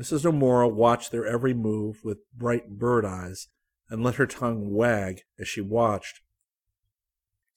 Mrs. 0.00 0.24
Nomura 0.24 0.72
watched 0.72 1.10
their 1.10 1.26
every 1.26 1.54
move 1.54 2.04
with 2.04 2.18
bright 2.32 2.78
bird 2.78 3.04
eyes 3.04 3.48
and 3.90 4.02
let 4.02 4.14
her 4.14 4.26
tongue 4.26 4.72
wag 4.72 5.22
as 5.38 5.48
she 5.48 5.60
watched. 5.60 6.20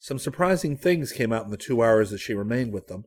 Some 0.00 0.18
surprising 0.18 0.76
things 0.76 1.12
came 1.12 1.32
out 1.32 1.44
in 1.44 1.50
the 1.50 1.56
two 1.56 1.82
hours 1.82 2.10
that 2.10 2.18
she 2.18 2.34
remained 2.34 2.72
with 2.72 2.88
them. 2.88 3.04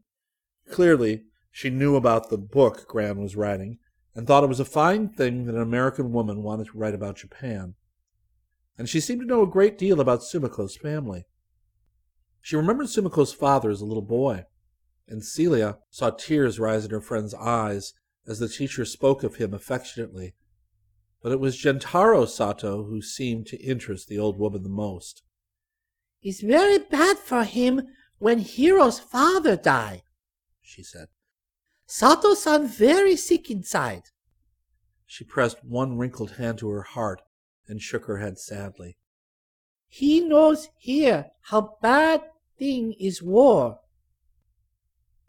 Clearly, 0.72 1.24
she 1.52 1.70
knew 1.70 1.96
about 1.96 2.30
the 2.30 2.38
book 2.38 2.88
Gran 2.88 3.20
was 3.20 3.36
writing 3.36 3.80
and 4.16 4.26
thought 4.26 4.44
it 4.46 4.50
was 4.50 4.62
a 4.62 4.66
fine 4.66 5.10
thing 5.10 5.46
that 5.46 5.56
an 5.56 5.62
American 5.62 6.14
woman 6.14 6.42
wanted 6.42 6.68
to 6.68 6.78
write 6.78 6.96
about 6.96 7.18
Japan. 7.18 7.76
And 8.78 8.88
she 8.88 9.02
seemed 9.02 9.22
to 9.22 9.28
know 9.28 9.42
a 9.42 9.48
great 9.48 9.78
deal 9.78 10.00
about 10.00 10.22
Sumiko's 10.22 10.78
family. 10.78 11.26
She 12.46 12.56
remembered 12.56 12.90
Sumiko's 12.90 13.34
father 13.34 13.72
as 13.72 13.82
a 13.82 13.86
little 13.86 14.04
boy, 14.04 14.46
and 15.08 15.26
Celia 15.26 15.80
saw 15.90 16.12
tears 16.12 16.60
rise 16.60 16.86
in 16.86 16.92
her 16.92 17.02
friend's 17.02 17.34
eyes 17.34 17.94
as 18.28 18.38
the 18.38 18.48
teacher 18.48 18.86
spoke 18.86 19.24
of 19.24 19.38
him 19.38 19.52
affectionately. 19.52 20.36
But 21.24 21.32
it 21.32 21.40
was 21.40 21.58
Gentaro 21.58 22.28
Sato 22.28 22.84
who 22.84 23.02
seemed 23.02 23.48
to 23.48 23.58
interest 23.58 24.08
the 24.08 24.20
old 24.20 24.38
woman 24.38 24.62
the 24.62 24.70
most. 24.70 25.24
It's 26.22 26.42
very 26.42 26.78
bad 26.78 27.18
for 27.18 27.46
him 27.46 27.88
when 28.20 28.44
Hiro's 28.44 29.00
father 29.00 29.56
died, 29.56 30.04
she 30.62 30.84
said. 30.84 31.08
Sato-san 31.88 32.68
very 32.68 33.16
sick 33.16 33.50
inside. 33.50 34.04
She 35.08 35.24
pressed 35.24 35.66
one 35.66 35.98
wrinkled 35.98 36.34
hand 36.34 36.60
to 36.60 36.70
her 36.70 36.84
heart 36.84 37.24
and 37.68 37.82
shook 37.82 38.06
her 38.06 38.18
head 38.18 38.38
sadly. 38.38 38.98
He 39.88 40.20
knows 40.20 40.70
here 40.78 41.32
how 41.42 41.78
bad 41.82 42.22
thing 42.58 42.94
is 43.00 43.22
war. 43.22 43.80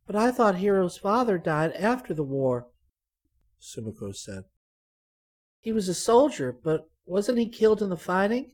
But 0.07 0.17
I 0.17 0.31
thought 0.31 0.57
Hiro's 0.57 0.97
father 0.97 1.39
died 1.39 1.73
after 1.73 2.15
the 2.15 2.23
war, 2.23 2.69
Sumiko 3.61 4.15
said. 4.15 4.45
He 5.61 5.73
was 5.73 5.89
a 5.89 5.95
soldier, 5.95 6.53
but 6.63 6.89
wasn't 7.05 7.39
he 7.39 7.49
killed 7.49 7.83
in 7.83 7.91
the 7.91 7.97
fighting? 7.97 8.53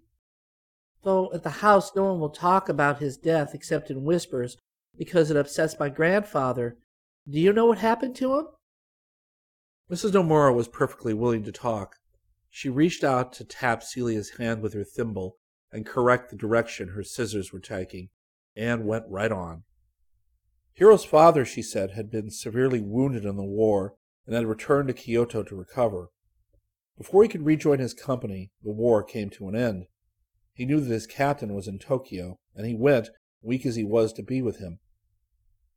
Though 1.03 1.33
at 1.35 1.43
the 1.43 1.51
house 1.51 1.95
no 1.95 2.05
one 2.05 2.21
will 2.21 2.31
talk 2.31 2.69
about 2.69 3.01
his 3.01 3.17
death 3.17 3.55
except 3.55 3.91
in 3.91 4.05
whispers 4.05 4.57
because 4.97 5.31
it 5.31 5.37
upsets 5.37 5.79
my 5.79 5.89
grandfather. 5.89 6.79
Do 7.29 7.39
you 7.39 7.53
know 7.53 7.67
what 7.67 7.79
happened 7.79 8.17
to 8.17 8.35
him? 8.39 8.47
Mrs. 9.91 10.13
Nomura 10.13 10.55
was 10.55 10.69
perfectly 10.69 11.13
willing 11.13 11.45
to 11.45 11.53
talk. 11.53 11.97
She 12.49 12.69
reached 12.69 13.05
out 13.05 13.33
to 13.35 13.45
tap 13.45 13.83
Celia's 13.83 14.31
hand 14.39 14.63
with 14.63 14.73
her 14.75 14.85
thimble 14.85 15.37
and 15.71 15.85
correct 15.85 16.31
the 16.31 16.37
direction 16.37 16.89
her 16.89 17.03
scissors 17.03 17.53
were 17.53 17.61
taking 17.61 18.09
and 18.57 18.87
went 18.87 19.05
right 19.09 19.33
on. 19.33 19.65
Hiro's 20.79 21.05
father, 21.05 21.45
she 21.45 21.63
said, 21.63 21.93
had 21.93 22.11
been 22.11 22.31
severely 22.31 22.81
wounded 22.81 23.25
in 23.25 23.37
the 23.37 23.45
war 23.45 23.95
and 24.27 24.35
had 24.35 24.47
returned 24.47 24.89
to 24.89 24.95
Kyoto 24.95 25.43
to 25.43 25.57
recover. 25.57 26.09
Before 26.97 27.23
he 27.23 27.29
could 27.29 27.45
rejoin 27.45 27.79
his 27.79 27.95
company, 27.95 28.51
the 28.63 28.73
war 28.73 29.03
came 29.03 29.31
to 29.31 29.49
an 29.49 29.57
end. 29.57 29.87
He 30.55 30.65
knew 30.65 30.81
that 30.81 30.93
his 30.93 31.07
captain 31.07 31.55
was 31.55 31.67
in 31.67 31.79
Tokyo, 31.79 32.39
and 32.55 32.67
he 32.67 32.75
went, 32.75 33.09
weak 33.43 33.67
as 33.67 33.77
he 33.77 33.85
was, 33.85 34.13
to 34.15 34.23
be 34.23 34.43
with 34.43 34.59
him. 34.59 34.79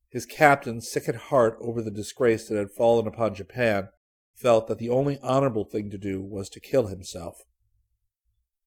His 0.10 0.26
captain, 0.26 0.82
sick 0.82 1.10
at 1.10 1.16
heart 1.16 1.58
over 1.60 1.82
the 1.82 1.92
disgrace 1.92 2.48
that 2.48 2.58
had 2.58 2.72
fallen 2.72 3.08
upon 3.08 3.36
Japan, 3.36 3.90
felt 4.36 4.68
that 4.68 4.78
the 4.78 4.90
only 4.90 5.18
honorable 5.20 5.66
thing 5.66 5.90
to 5.90 5.98
do 5.98 6.22
was 6.22 6.50
to 6.50 6.60
kill 6.60 6.88
himself. 6.88 7.42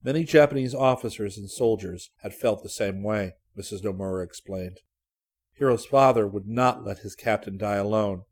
Many 0.02 0.24
Japanese 0.24 0.74
officers 0.74 1.36
and 1.36 1.50
soldiers 1.50 2.10
had 2.22 2.34
felt 2.34 2.62
the 2.62 2.68
same 2.68 3.02
way. 3.02 3.32
Mrs. 3.58 3.82
Nomura 3.82 4.24
explained. 4.24 4.78
Hiro's 5.58 5.84
father 5.84 6.26
would 6.26 6.46
not 6.46 6.84
let 6.84 6.98
his 6.98 7.16
captain 7.16 7.58
die 7.58 7.76
alone. 7.76 8.22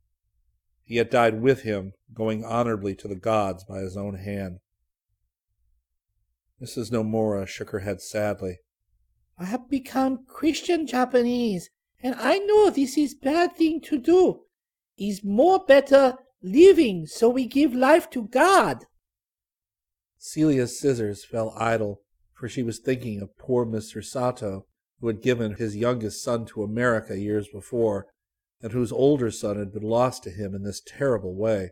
He 0.85 0.97
had 0.97 1.11
died 1.11 1.43
with 1.43 1.63
him, 1.63 1.93
going 2.15 2.45
honorably 2.45 2.95
to 2.97 3.09
the 3.09 3.17
gods 3.17 3.65
by 3.65 3.81
his 3.81 3.97
own 3.97 4.15
hand. 4.15 4.61
Mrs. 6.63 6.93
Nomura 6.93 7.47
shook 7.47 7.71
her 7.71 7.81
head 7.81 8.01
sadly. 8.01 8.61
I 9.37 9.47
have 9.47 9.69
become 9.69 10.25
Christian 10.27 10.87
Japanese, 10.87 11.69
and 12.01 12.15
I 12.15 12.39
know 12.39 12.71
this 12.71 12.97
is 12.97 13.15
bad 13.15 13.57
thing 13.57 13.81
to 13.83 13.99
do. 13.99 14.43
Is 14.97 15.25
more 15.25 15.63
better 15.67 16.17
living 16.43 17.07
so 17.07 17.29
we 17.29 17.47
give 17.47 17.75
life 17.75 18.09
to 18.11 18.29
God. 18.29 18.87
Celia's 20.27 20.77
scissors 20.77 21.25
fell 21.25 21.55
idle, 21.57 22.03
for 22.35 22.49
she 22.49 22.65
was 22.65 22.81
thinking 22.81 23.23
of 23.23 23.39
poor 23.39 23.65
Mr. 23.65 24.03
Sato, 24.03 24.67
who 24.99 25.07
had 25.07 25.23
given 25.23 25.55
his 25.55 25.77
youngest 25.77 26.21
son 26.21 26.45
to 26.47 26.65
America 26.65 27.17
years 27.17 27.47
before, 27.47 28.09
and 28.61 28.73
whose 28.73 28.91
older 28.91 29.31
son 29.31 29.57
had 29.57 29.73
been 29.73 29.85
lost 29.85 30.25
to 30.25 30.31
him 30.31 30.53
in 30.53 30.65
this 30.65 30.83
terrible 30.85 31.37
way. 31.37 31.71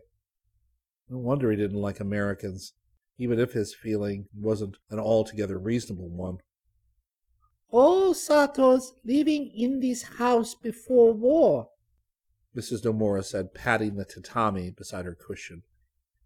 No 1.09 1.17
wonder 1.17 1.51
he 1.51 1.57
didn't 1.57 1.81
like 1.81 1.99
Americans, 1.99 2.71
even 3.17 3.39
if 3.39 3.51
his 3.51 3.75
feeling 3.75 4.29
wasn't 4.33 4.77
an 4.89 4.99
altogether 4.99 5.59
reasonable 5.59 6.09
one. 6.09 6.37
All 7.71 8.13
Sato's 8.13 8.93
living 9.03 9.51
in 9.53 9.81
this 9.81 10.03
house 10.03 10.55
before 10.55 11.11
war, 11.11 11.71
Mrs. 12.55 12.85
Nomura 12.85 13.25
said, 13.25 13.53
patting 13.53 13.97
the 13.97 14.05
tatami 14.05 14.71
beside 14.71 15.03
her 15.03 15.13
cushion. 15.13 15.63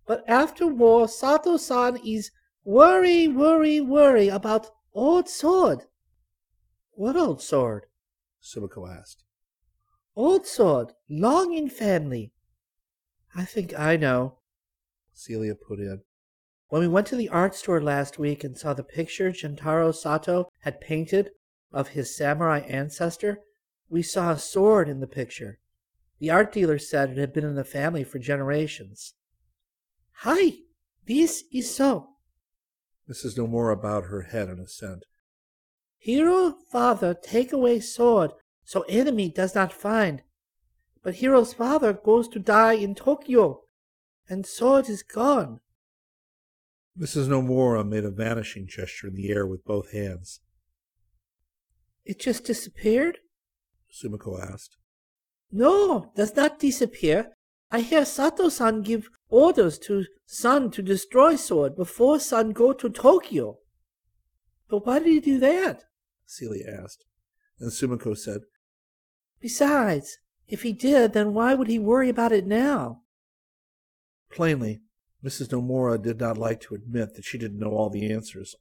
But 0.10 0.24
after 0.28 0.66
war, 0.66 1.08
Sato-san 1.08 1.98
is 2.04 2.32
worry, 2.64 3.28
worry, 3.28 3.80
worry 3.80 4.28
about 4.28 4.72
old 4.92 5.30
sword. 5.30 5.84
What 6.94 7.16
old 7.16 7.44
sword? 7.44 7.86
Sumiko 8.42 8.90
asked. 8.90 9.24
Old 10.16 10.48
sword, 10.48 10.94
long 11.08 11.54
in 11.54 11.70
family. 11.70 12.34
I 13.36 13.46
think 13.46 13.78
I 13.78 13.98
know, 13.98 14.40
Celia 15.14 15.54
put 15.54 15.78
in. 15.78 16.02
When 16.70 16.82
we 16.82 16.88
went 16.88 17.06
to 17.10 17.16
the 17.16 17.30
art 17.30 17.54
store 17.54 17.80
last 17.80 18.18
week 18.18 18.44
and 18.44 18.58
saw 18.58 18.74
the 18.74 18.84
picture 18.84 19.30
Gentaro 19.30 19.94
Sato 19.94 20.50
had 20.62 20.82
painted 20.82 21.30
of 21.72 21.90
his 21.90 22.18
samurai 22.18 22.62
ancestor, 22.62 23.42
we 23.90 24.02
saw 24.02 24.32
a 24.32 24.40
sword 24.40 24.90
in 24.90 25.02
the 25.02 25.08
picture. 25.08 25.60
The 26.18 26.32
art 26.32 26.52
dealer 26.52 26.80
said 26.80 27.12
it 27.12 27.18
had 27.20 27.32
been 27.32 27.46
in 27.46 27.54
the 27.54 27.64
family 27.64 28.04
for 28.04 28.18
generations. 28.18 29.14
Hi, 30.24 30.52
this 31.08 31.46
is 31.54 31.74
so. 31.74 32.10
Mrs. 33.10 33.38
Nomura 33.38 33.82
bowed 33.82 34.06
her 34.08 34.24
head 34.24 34.50
in 34.50 34.60
assent. 34.60 35.06
Hiro 35.98 36.58
father 36.70 37.14
take 37.14 37.54
away 37.54 37.80
sword 37.80 38.32
so 38.66 38.84
enemy 38.90 39.30
does 39.30 39.56
not 39.56 39.72
find. 39.72 40.22
But 41.02 41.20
Hiro's 41.20 41.54
father 41.54 41.94
goes 41.94 42.28
to 42.30 42.40
die 42.40 42.74
in 42.74 42.96
Tokyo, 42.96 43.62
and 44.28 44.46
sword 44.46 44.90
is 44.90 45.04
gone. 45.04 45.62
Mrs. 47.00 47.30
Nomura 47.30 47.88
made 47.88 48.04
a 48.04 48.12
vanishing 48.12 48.68
gesture 48.68 49.08
in 49.08 49.16
the 49.16 49.30
air 49.30 49.48
with 49.48 49.64
both 49.64 49.94
hands. 49.94 50.42
It 52.04 52.20
just 52.20 52.44
disappeared? 52.44 53.20
Sumiko 53.90 54.38
asked. 54.38 54.76
No, 55.50 56.12
does 56.18 56.36
not 56.36 56.60
disappear. 56.60 57.38
I 57.72 57.82
hear 57.82 58.06
Sato-san 58.06 58.82
give 58.82 59.10
orders 59.30 59.78
to 59.80 60.06
Son 60.26 60.72
to 60.72 60.82
destroy 60.82 61.36
sword 61.36 61.76
before 61.76 62.20
Son 62.20 62.52
go 62.52 62.74
to 62.74 62.90
Tokyo. 62.90 63.60
But 64.70 64.86
why 64.86 65.00
did 65.00 65.08
he 65.08 65.20
do 65.20 65.40
that? 65.40 65.84
Celia 66.26 66.80
asked. 66.84 67.06
And 67.60 67.72
Sumiko 67.72 68.18
said, 68.18 68.42
Besides, 69.42 70.18
if 70.48 70.64
he 70.64 70.74
did, 70.74 71.14
then 71.14 71.34
why 71.34 71.54
would 71.54 71.68
he 71.68 71.80
worry 71.80 72.10
about 72.10 72.32
it 72.32 72.48
now? 72.48 73.02
Plainly, 74.32 74.82
Mrs. 75.24 75.50
Nomura 75.50 76.02
did 76.02 76.20
not 76.20 76.38
like 76.38 76.62
to 76.62 76.76
admit 76.76 77.16
that 77.16 77.26
she 77.26 77.38
didn't 77.38 77.60
know 77.60 77.72
all 77.72 77.90
the 77.90 78.12
answers. 78.12 78.56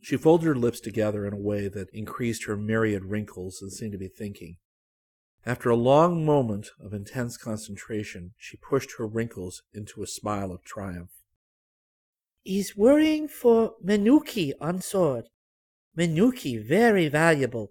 She 0.00 0.16
folded 0.16 0.46
her 0.46 0.54
lips 0.54 0.80
together 0.80 1.26
in 1.26 1.32
a 1.32 1.38
way 1.38 1.68
that 1.68 1.88
increased 1.92 2.44
her 2.44 2.56
myriad 2.56 3.04
wrinkles 3.04 3.60
and 3.60 3.72
seemed 3.72 3.92
to 3.92 3.98
be 3.98 4.08
thinking. 4.08 4.56
After 5.46 5.70
a 5.70 5.76
long 5.76 6.26
moment 6.26 6.70
of 6.80 6.92
intense 6.92 7.36
concentration, 7.36 8.34
she 8.36 8.56
pushed 8.56 8.96
her 8.98 9.06
wrinkles 9.06 9.62
into 9.72 10.02
a 10.02 10.06
smile 10.08 10.50
of 10.50 10.64
triumph. 10.64 11.12
He's 12.42 12.76
worrying 12.76 13.28
for 13.28 13.74
Menuki 13.84 14.54
on 14.60 14.80
sword. 14.80 15.28
Menuki 15.96 16.60
very 16.60 17.06
valuable. 17.06 17.70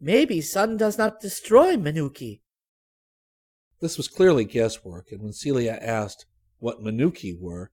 Maybe 0.00 0.40
Son 0.40 0.76
does 0.76 0.98
not 0.98 1.20
destroy 1.20 1.76
Menuki. 1.76 2.40
This 3.80 3.96
was 3.96 4.08
clearly 4.08 4.44
guesswork, 4.44 5.12
and 5.12 5.22
when 5.22 5.32
Celia 5.32 5.78
asked 5.80 6.26
what 6.58 6.80
Menuki 6.80 7.38
were, 7.38 7.70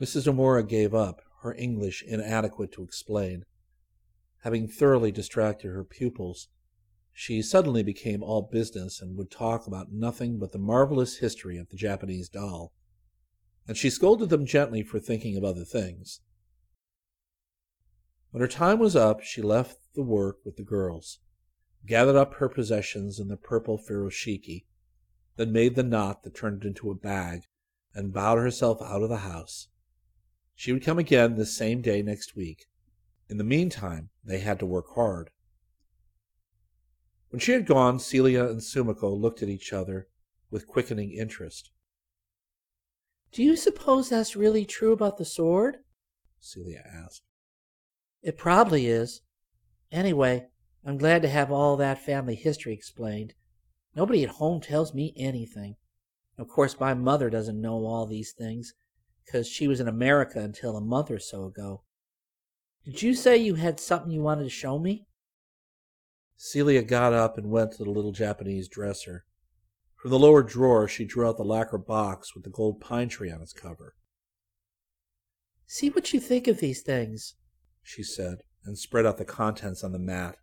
Mrs. 0.00 0.26
Nomura 0.26 0.66
gave 0.66 0.94
up, 0.94 1.20
her 1.42 1.52
English 1.54 2.04
inadequate 2.06 2.70
to 2.72 2.84
explain. 2.84 3.42
Having 4.44 4.68
thoroughly 4.68 5.10
distracted 5.10 5.68
her 5.68 5.82
pupils, 5.82 6.48
she 7.20 7.42
suddenly 7.42 7.82
became 7.82 8.22
all 8.22 8.42
business 8.42 9.02
and 9.02 9.16
would 9.16 9.28
talk 9.28 9.66
about 9.66 9.90
nothing 9.90 10.38
but 10.38 10.52
the 10.52 10.58
marvelous 10.58 11.16
history 11.16 11.58
of 11.58 11.68
the 11.68 11.76
Japanese 11.76 12.28
doll. 12.28 12.72
And 13.66 13.76
she 13.76 13.90
scolded 13.90 14.28
them 14.28 14.46
gently 14.46 14.84
for 14.84 15.00
thinking 15.00 15.36
of 15.36 15.42
other 15.42 15.64
things. 15.64 16.20
When 18.30 18.40
her 18.40 18.46
time 18.46 18.78
was 18.78 18.94
up, 18.94 19.20
she 19.24 19.42
left 19.42 19.80
the 19.96 20.02
work 20.04 20.36
with 20.44 20.54
the 20.54 20.62
girls, 20.62 21.18
gathered 21.84 22.14
up 22.14 22.34
her 22.34 22.48
possessions 22.48 23.18
in 23.18 23.26
the 23.26 23.36
purple 23.36 23.78
furoshiki, 23.78 24.66
then 25.34 25.50
made 25.50 25.74
the 25.74 25.82
knot 25.82 26.22
that 26.22 26.36
turned 26.36 26.62
it 26.62 26.68
into 26.68 26.88
a 26.88 26.94
bag, 26.94 27.40
and 27.94 28.12
bowed 28.12 28.38
herself 28.38 28.80
out 28.80 29.02
of 29.02 29.08
the 29.08 29.16
house. 29.16 29.66
She 30.54 30.72
would 30.72 30.84
come 30.84 31.00
again 31.00 31.34
this 31.34 31.56
same 31.56 31.82
day 31.82 32.00
next 32.00 32.36
week. 32.36 32.66
In 33.28 33.38
the 33.38 33.44
meantime, 33.44 34.10
they 34.24 34.38
had 34.38 34.60
to 34.60 34.66
work 34.66 34.94
hard. 34.94 35.30
When 37.30 37.40
she 37.40 37.52
had 37.52 37.66
gone, 37.66 37.98
Celia 37.98 38.44
and 38.44 38.60
Sumiko 38.60 39.10
looked 39.10 39.42
at 39.42 39.48
each 39.48 39.72
other 39.72 40.08
with 40.50 40.66
quickening 40.66 41.12
interest. 41.12 41.70
Do 43.32 43.42
you 43.42 43.56
suppose 43.56 44.08
that's 44.08 44.36
really 44.36 44.64
true 44.64 44.92
about 44.92 45.18
the 45.18 45.24
sword? 45.24 45.78
Celia 46.40 46.82
asked. 46.86 47.22
It 48.22 48.38
probably 48.38 48.86
is. 48.86 49.20
Anyway, 49.92 50.46
I'm 50.84 50.96
glad 50.96 51.22
to 51.22 51.28
have 51.28 51.52
all 51.52 51.76
that 51.76 52.04
family 52.04 52.34
history 52.34 52.72
explained. 52.72 53.34
Nobody 53.94 54.22
at 54.22 54.30
home 54.30 54.60
tells 54.60 54.94
me 54.94 55.12
anything. 55.16 55.76
Of 56.38 56.48
course, 56.48 56.80
my 56.80 56.94
mother 56.94 57.28
doesn't 57.28 57.60
know 57.60 57.84
all 57.84 58.06
these 58.06 58.32
things, 58.32 58.72
because 59.26 59.48
she 59.48 59.68
was 59.68 59.80
in 59.80 59.88
America 59.88 60.40
until 60.40 60.76
a 60.76 60.80
month 60.80 61.10
or 61.10 61.18
so 61.18 61.44
ago. 61.44 61.82
Did 62.84 63.02
you 63.02 63.14
say 63.14 63.36
you 63.36 63.56
had 63.56 63.80
something 63.80 64.10
you 64.10 64.22
wanted 64.22 64.44
to 64.44 64.50
show 64.50 64.78
me? 64.78 65.07
Celia 66.40 66.82
got 66.82 67.12
up 67.12 67.36
and 67.36 67.50
went 67.50 67.72
to 67.72 67.84
the 67.84 67.90
little 67.90 68.12
Japanese 68.12 68.68
dresser. 68.68 69.24
From 69.96 70.12
the 70.12 70.18
lower 70.18 70.44
drawer, 70.44 70.86
she 70.86 71.04
drew 71.04 71.26
out 71.26 71.36
the 71.36 71.42
lacquer 71.42 71.78
box 71.78 72.32
with 72.32 72.44
the 72.44 72.50
gold 72.50 72.80
pine 72.80 73.08
tree 73.08 73.30
on 73.30 73.42
its 73.42 73.52
cover. 73.52 73.96
See 75.66 75.90
what 75.90 76.12
you 76.14 76.20
think 76.20 76.46
of 76.46 76.60
these 76.60 76.80
things, 76.80 77.34
she 77.82 78.04
said, 78.04 78.38
and 78.64 78.78
spread 78.78 79.04
out 79.04 79.18
the 79.18 79.24
contents 79.24 79.82
on 79.82 79.90
the 79.90 79.98
mat. 79.98 80.36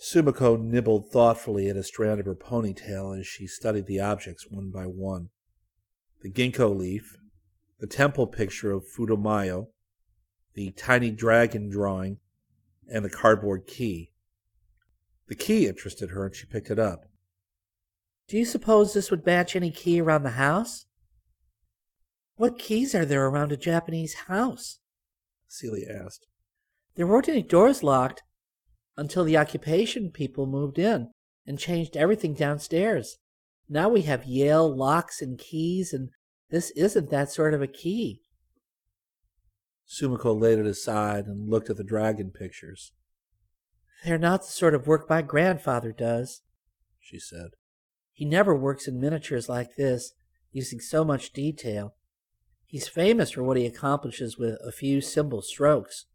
Sumiko 0.00 0.56
nibbled 0.58 1.10
thoughtfully 1.12 1.68
at 1.68 1.76
a 1.76 1.82
strand 1.82 2.18
of 2.18 2.26
her 2.26 2.34
ponytail 2.34 3.18
as 3.18 3.26
she 3.26 3.46
studied 3.46 3.86
the 3.86 4.00
objects 4.00 4.46
one 4.48 4.70
by 4.70 4.84
one. 4.84 5.28
The 6.22 6.30
ginkgo 6.30 6.74
leaf, 6.74 7.16
the 7.78 7.86
temple 7.86 8.26
picture 8.26 8.72
of 8.72 8.86
Fudomayo, 8.88 9.68
the 10.54 10.70
tiny 10.70 11.10
dragon 11.10 11.68
drawing, 11.68 12.18
and 12.92 13.04
the 13.04 13.10
cardboard 13.10 13.66
key. 13.66 14.12
The 15.28 15.34
key 15.34 15.66
interested 15.66 16.10
her 16.10 16.26
and 16.26 16.34
she 16.34 16.46
picked 16.46 16.70
it 16.70 16.78
up. 16.78 17.04
Do 18.28 18.36
you 18.36 18.44
suppose 18.44 18.92
this 18.92 19.10
would 19.10 19.26
match 19.26 19.56
any 19.56 19.70
key 19.70 20.00
around 20.00 20.22
the 20.22 20.30
house? 20.30 20.86
What 22.36 22.58
keys 22.58 22.94
are 22.94 23.04
there 23.04 23.26
around 23.26 23.52
a 23.52 23.56
Japanese 23.56 24.14
house? 24.14 24.78
Celia 25.48 26.02
asked. 26.04 26.26
There 26.94 27.06
weren't 27.06 27.28
any 27.28 27.42
doors 27.42 27.82
locked, 27.82 28.22
until 28.98 29.24
the 29.24 29.36
occupation 29.36 30.10
people 30.10 30.46
moved 30.46 30.78
in 30.78 31.08
and 31.46 31.58
changed 31.58 31.96
everything 31.96 32.34
downstairs. 32.34 33.18
Now 33.68 33.88
we 33.88 34.02
have 34.02 34.24
Yale 34.24 34.68
locks 34.74 35.22
and 35.22 35.38
keys, 35.38 35.92
and 35.92 36.10
this 36.50 36.70
isn't 36.72 37.08
that 37.10 37.30
sort 37.30 37.54
of 37.54 37.62
a 37.62 37.68
key. 37.68 38.20
Sumiko 39.88 40.38
laid 40.38 40.58
it 40.58 40.66
aside 40.66 41.26
and 41.26 41.48
looked 41.48 41.70
at 41.70 41.76
the 41.76 41.84
dragon 41.84 42.30
pictures. 42.30 42.92
They're 44.04 44.18
not 44.18 44.42
the 44.42 44.48
sort 44.48 44.74
of 44.74 44.86
work 44.86 45.08
my 45.08 45.22
grandfather 45.22 45.92
does, 45.92 46.42
she 47.00 47.18
said. 47.18 47.50
He 48.12 48.24
never 48.24 48.54
works 48.54 48.86
in 48.86 49.00
miniatures 49.00 49.48
like 49.48 49.76
this, 49.76 50.12
using 50.52 50.80
so 50.80 51.04
much 51.04 51.32
detail. 51.32 51.94
He's 52.66 52.88
famous 52.88 53.30
for 53.30 53.42
what 53.42 53.56
he 53.56 53.64
accomplishes 53.64 54.36
with 54.36 54.58
a 54.64 54.72
few 54.72 55.00
simple 55.00 55.40
strokes. 55.40 56.06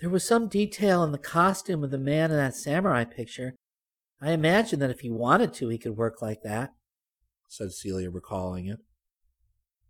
There 0.00 0.10
was 0.10 0.26
some 0.26 0.48
detail 0.48 1.02
in 1.02 1.12
the 1.12 1.18
costume 1.18 1.82
of 1.82 1.90
the 1.90 1.98
man 1.98 2.30
in 2.30 2.36
that 2.36 2.54
samurai 2.54 3.04
picture. 3.04 3.56
I 4.20 4.30
imagine 4.30 4.78
that 4.80 4.90
if 4.90 5.00
he 5.00 5.10
wanted 5.10 5.52
to, 5.54 5.68
he 5.68 5.78
could 5.78 5.96
work 5.96 6.22
like 6.22 6.42
that, 6.42 6.70
said 7.48 7.72
Celia, 7.72 8.10
recalling 8.10 8.66
it. 8.66 8.78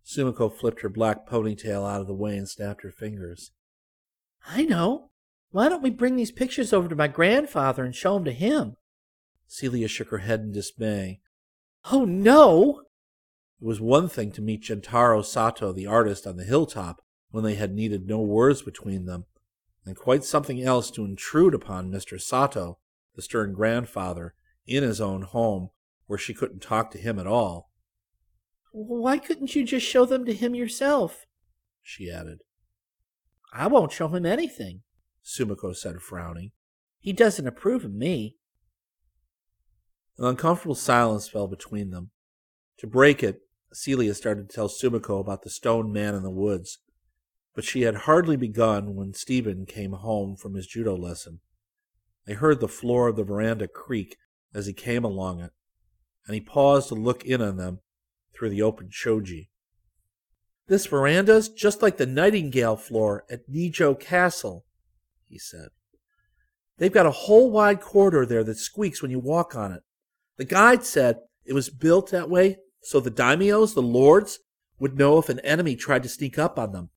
Sumiko 0.05 0.53
flipped 0.53 0.81
her 0.81 0.89
black 0.89 1.27
ponytail 1.27 1.89
out 1.89 2.01
of 2.01 2.07
the 2.07 2.13
way 2.13 2.37
and 2.37 2.47
snapped 2.47 2.83
her 2.83 2.91
fingers. 2.91 3.51
I 4.47 4.63
know. 4.63 5.09
Why 5.49 5.67
don't 5.67 5.81
we 5.81 5.89
bring 5.89 6.15
these 6.15 6.31
pictures 6.31 6.73
over 6.73 6.87
to 6.87 6.95
my 6.95 7.07
grandfather 7.07 7.83
and 7.83 7.95
show 7.95 8.13
them 8.13 8.25
to 8.25 8.31
him? 8.31 8.75
Celia 9.47 9.87
shook 9.87 10.09
her 10.09 10.19
head 10.19 10.41
in 10.41 10.51
dismay. 10.51 11.21
Oh, 11.91 12.05
no! 12.05 12.81
It 13.61 13.65
was 13.65 13.81
one 13.81 14.09
thing 14.09 14.31
to 14.33 14.41
meet 14.41 14.63
Gentaro 14.63 15.23
Sato, 15.23 15.71
the 15.71 15.87
artist, 15.87 16.27
on 16.27 16.37
the 16.37 16.43
hilltop 16.43 17.01
when 17.31 17.43
they 17.43 17.55
had 17.55 17.73
needed 17.73 18.05
no 18.05 18.19
words 18.19 18.61
between 18.61 19.05
them, 19.05 19.25
and 19.85 19.95
quite 19.95 20.23
something 20.23 20.61
else 20.61 20.91
to 20.91 21.05
intrude 21.05 21.53
upon 21.53 21.91
Mr. 21.91 22.21
Sato, 22.21 22.79
the 23.15 23.21
stern 23.21 23.53
grandfather, 23.53 24.35
in 24.67 24.83
his 24.83 24.99
own 25.01 25.23
home, 25.23 25.69
where 26.05 26.19
she 26.19 26.33
couldn't 26.33 26.61
talk 26.61 26.91
to 26.91 26.97
him 26.97 27.17
at 27.17 27.27
all. 27.27 27.71
Why 28.77 29.19
couldn't 29.19 29.55
you 29.55 29.63
just 29.63 29.85
show 29.85 30.03
them 30.05 30.25
to 30.25 30.33
him 30.33 30.53
yourself? 30.53 31.25
she 31.81 32.11
added. 32.11 32.41
I 33.53 33.67
won't 33.67 33.93
show 33.93 34.09
him 34.09 34.25
anything, 34.25 34.81
Sumiko 35.23 35.73
said, 35.73 36.01
frowning. 36.01 36.51
He 36.99 37.13
doesn't 37.13 37.47
approve 37.47 37.85
of 37.85 37.93
me. 37.93 38.35
An 40.17 40.25
uncomfortable 40.25 40.75
silence 40.75 41.29
fell 41.29 41.47
between 41.47 41.91
them. 41.91 42.11
To 42.79 42.87
break 42.87 43.23
it, 43.23 43.43
Celia 43.71 44.13
started 44.13 44.49
to 44.49 44.53
tell 44.53 44.67
Sumiko 44.67 45.21
about 45.21 45.43
the 45.43 45.49
stone 45.49 45.93
man 45.93 46.13
in 46.13 46.23
the 46.23 46.29
woods, 46.29 46.79
but 47.53 47.63
she 47.63 47.83
had 47.83 47.95
hardly 47.95 48.35
begun 48.35 48.93
when 48.93 49.13
Stephen 49.13 49.65
came 49.65 49.93
home 49.93 50.35
from 50.35 50.53
his 50.53 50.67
judo 50.67 50.97
lesson. 50.97 51.39
They 52.25 52.33
heard 52.33 52.59
the 52.59 52.67
floor 52.67 53.07
of 53.07 53.15
the 53.15 53.23
veranda 53.23 53.69
creak 53.69 54.17
as 54.53 54.65
he 54.65 54.73
came 54.73 55.05
along 55.05 55.39
it, 55.39 55.53
and 56.27 56.35
he 56.35 56.41
paused 56.41 56.89
to 56.89 56.95
look 56.95 57.23
in 57.23 57.41
on 57.41 57.55
them 57.55 57.79
through 58.35 58.49
the 58.49 58.61
open 58.61 58.89
shoji. 58.91 59.49
This 60.67 60.87
veranda's 60.87 61.49
just 61.49 61.81
like 61.81 61.97
the 61.97 62.05
Nightingale 62.05 62.75
floor 62.75 63.23
at 63.29 63.49
Nijo 63.49 63.99
Castle, 63.99 64.65
he 65.27 65.37
said. 65.37 65.69
They've 66.77 66.91
got 66.91 67.05
a 67.05 67.11
whole 67.11 67.51
wide 67.51 67.81
corridor 67.81 68.25
there 68.25 68.43
that 68.43 68.57
squeaks 68.57 69.01
when 69.01 69.11
you 69.11 69.19
walk 69.19 69.55
on 69.55 69.71
it. 69.71 69.83
The 70.37 70.45
guide 70.45 70.83
said 70.83 71.17
it 71.45 71.53
was 71.53 71.69
built 71.69 72.11
that 72.11 72.29
way 72.29 72.57
so 72.85 72.99
the 72.99 73.09
daimios, 73.09 73.73
the 73.73 73.81
lords, 73.81 74.39
would 74.77 74.95
know 74.95 75.17
if 75.17 75.27
an 75.27 75.39
enemy 75.39 75.75
tried 75.75 76.03
to 76.03 76.09
sneak 76.09 76.37
up 76.37 76.59
on 76.59 76.71
them. 76.71 76.91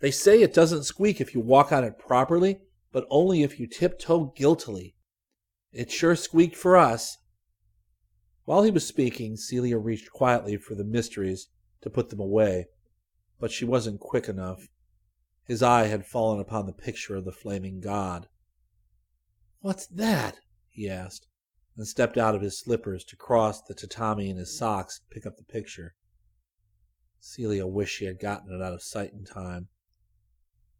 They 0.00 0.10
say 0.10 0.42
it 0.42 0.52
doesn't 0.52 0.84
squeak 0.84 1.20
if 1.20 1.34
you 1.34 1.40
walk 1.40 1.70
on 1.70 1.84
it 1.84 2.00
properly, 2.00 2.58
but 2.90 3.06
only 3.10 3.44
if 3.44 3.60
you 3.60 3.68
tiptoe 3.68 4.32
guiltily. 4.36 4.96
It 5.72 5.92
sure 5.92 6.16
squeaked 6.16 6.56
for 6.56 6.76
us. 6.76 7.16
While 8.44 8.62
he 8.62 8.70
was 8.70 8.86
speaking, 8.86 9.36
Celia 9.36 9.78
reached 9.78 10.10
quietly 10.10 10.56
for 10.56 10.74
the 10.74 10.84
mysteries 10.84 11.48
to 11.82 11.90
put 11.90 12.08
them 12.08 12.20
away, 12.20 12.68
but 13.38 13.50
she 13.50 13.64
wasn't 13.64 14.00
quick 14.00 14.28
enough. 14.28 14.68
His 15.44 15.62
eye 15.62 15.86
had 15.86 16.06
fallen 16.06 16.40
upon 16.40 16.66
the 16.66 16.72
picture 16.72 17.16
of 17.16 17.24
the 17.24 17.32
flaming 17.32 17.80
god. 17.80 18.28
What's 19.60 19.86
that? 19.86 20.40
he 20.68 20.88
asked, 20.88 21.26
and 21.76 21.86
stepped 21.86 22.16
out 22.16 22.34
of 22.34 22.42
his 22.42 22.58
slippers 22.58 23.04
to 23.04 23.16
cross 23.16 23.60
the 23.60 23.74
tatami 23.74 24.30
in 24.30 24.36
his 24.36 24.56
socks 24.56 25.00
and 25.00 25.10
pick 25.10 25.26
up 25.26 25.36
the 25.36 25.44
picture. 25.44 25.94
Celia 27.20 27.66
wished 27.66 27.96
she 27.96 28.06
had 28.06 28.18
gotten 28.18 28.52
it 28.52 28.62
out 28.62 28.72
of 28.72 28.82
sight 28.82 29.12
in 29.12 29.24
time. 29.24 29.68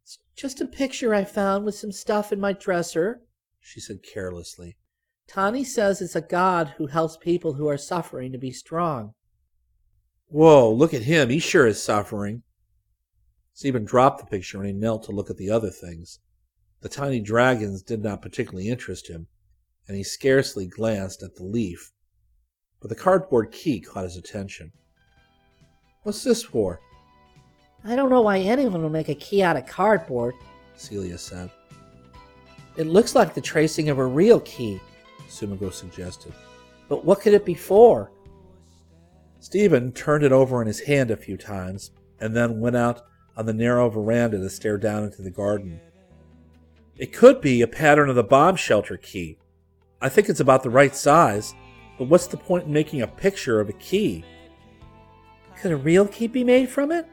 It's 0.02 0.18
just 0.34 0.60
a 0.60 0.66
picture 0.66 1.14
I 1.14 1.24
found 1.24 1.64
with 1.64 1.74
some 1.74 1.92
stuff 1.92 2.32
in 2.32 2.40
my 2.40 2.52
dresser, 2.52 3.22
she 3.60 3.80
said 3.80 4.02
carelessly. 4.02 4.76
Tani 5.30 5.62
says 5.62 6.02
it's 6.02 6.16
a 6.16 6.20
god 6.20 6.74
who 6.76 6.88
helps 6.88 7.16
people 7.16 7.52
who 7.52 7.68
are 7.68 7.78
suffering 7.78 8.32
to 8.32 8.38
be 8.38 8.50
strong. 8.50 9.14
Whoa, 10.26 10.72
look 10.72 10.92
at 10.92 11.02
him. 11.02 11.28
He 11.28 11.38
sure 11.38 11.68
is 11.68 11.80
suffering. 11.80 12.42
Stephen 13.52 13.84
dropped 13.84 14.18
the 14.18 14.26
picture 14.26 14.58
and 14.58 14.66
he 14.66 14.72
knelt 14.72 15.04
to 15.04 15.12
look 15.12 15.30
at 15.30 15.36
the 15.36 15.48
other 15.48 15.70
things. 15.70 16.18
The 16.80 16.88
tiny 16.88 17.20
dragons 17.20 17.80
did 17.80 18.02
not 18.02 18.22
particularly 18.22 18.68
interest 18.68 19.08
him, 19.08 19.28
and 19.86 19.96
he 19.96 20.02
scarcely 20.02 20.66
glanced 20.66 21.22
at 21.22 21.36
the 21.36 21.44
leaf. 21.44 21.92
But 22.80 22.88
the 22.88 22.96
cardboard 22.96 23.52
key 23.52 23.78
caught 23.78 24.04
his 24.04 24.16
attention. 24.16 24.72
What's 26.02 26.24
this 26.24 26.42
for? 26.42 26.80
I 27.84 27.94
don't 27.94 28.10
know 28.10 28.22
why 28.22 28.40
anyone 28.40 28.82
would 28.82 28.90
make 28.90 29.08
a 29.08 29.14
key 29.14 29.44
out 29.44 29.56
of 29.56 29.66
cardboard, 29.66 30.34
Celia 30.74 31.18
said. 31.18 31.52
It 32.76 32.88
looks 32.88 33.14
like 33.14 33.32
the 33.32 33.40
tracing 33.40 33.90
of 33.90 33.98
a 33.98 34.06
real 34.06 34.40
key, 34.40 34.80
Sumiko 35.30 35.72
suggested. 35.72 36.32
But 36.88 37.04
what 37.04 37.20
could 37.20 37.34
it 37.34 37.44
be 37.44 37.54
for? 37.54 38.10
Stephen 39.38 39.92
turned 39.92 40.24
it 40.24 40.32
over 40.32 40.60
in 40.60 40.66
his 40.66 40.80
hand 40.80 41.10
a 41.10 41.16
few 41.16 41.36
times 41.36 41.92
and 42.20 42.36
then 42.36 42.60
went 42.60 42.76
out 42.76 43.02
on 43.36 43.46
the 43.46 43.54
narrow 43.54 43.88
veranda 43.88 44.38
to 44.38 44.50
stare 44.50 44.76
down 44.76 45.04
into 45.04 45.22
the 45.22 45.30
garden. 45.30 45.80
It 46.98 47.14
could 47.14 47.40
be 47.40 47.62
a 47.62 47.66
pattern 47.66 48.10
of 48.10 48.16
the 48.16 48.22
bomb 48.22 48.56
shelter 48.56 48.98
key. 48.98 49.38
I 50.02 50.10
think 50.10 50.28
it's 50.28 50.40
about 50.40 50.62
the 50.62 50.70
right 50.70 50.94
size, 50.94 51.54
but 51.98 52.08
what's 52.08 52.26
the 52.26 52.36
point 52.36 52.66
in 52.66 52.72
making 52.72 53.00
a 53.00 53.06
picture 53.06 53.60
of 53.60 53.70
a 53.70 53.74
key? 53.74 54.24
Could 55.60 55.72
a 55.72 55.76
real 55.76 56.06
key 56.06 56.26
be 56.26 56.44
made 56.44 56.68
from 56.68 56.92
it? 56.92 57.06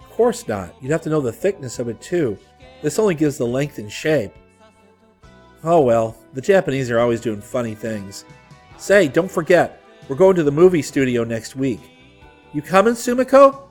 Of 0.00 0.10
course 0.10 0.46
not. 0.48 0.74
You'd 0.82 0.90
have 0.90 1.02
to 1.02 1.10
know 1.10 1.20
the 1.20 1.32
thickness 1.32 1.78
of 1.78 1.88
it 1.88 2.00
too. 2.00 2.36
This 2.82 2.98
only 2.98 3.14
gives 3.14 3.38
the 3.38 3.46
length 3.46 3.78
and 3.78 3.90
shape. 3.90 4.32
Oh 5.64 5.80
well, 5.80 6.16
the 6.34 6.40
Japanese 6.40 6.90
are 6.90 7.00
always 7.00 7.20
doing 7.20 7.40
funny 7.40 7.74
things. 7.74 8.24
Say, 8.76 9.08
don't 9.08 9.30
forget, 9.30 9.82
we're 10.08 10.16
going 10.16 10.36
to 10.36 10.44
the 10.44 10.52
movie 10.52 10.82
studio 10.82 11.24
next 11.24 11.56
week. 11.56 11.80
You 12.52 12.62
coming, 12.62 12.94
Sumiko? 12.94 13.68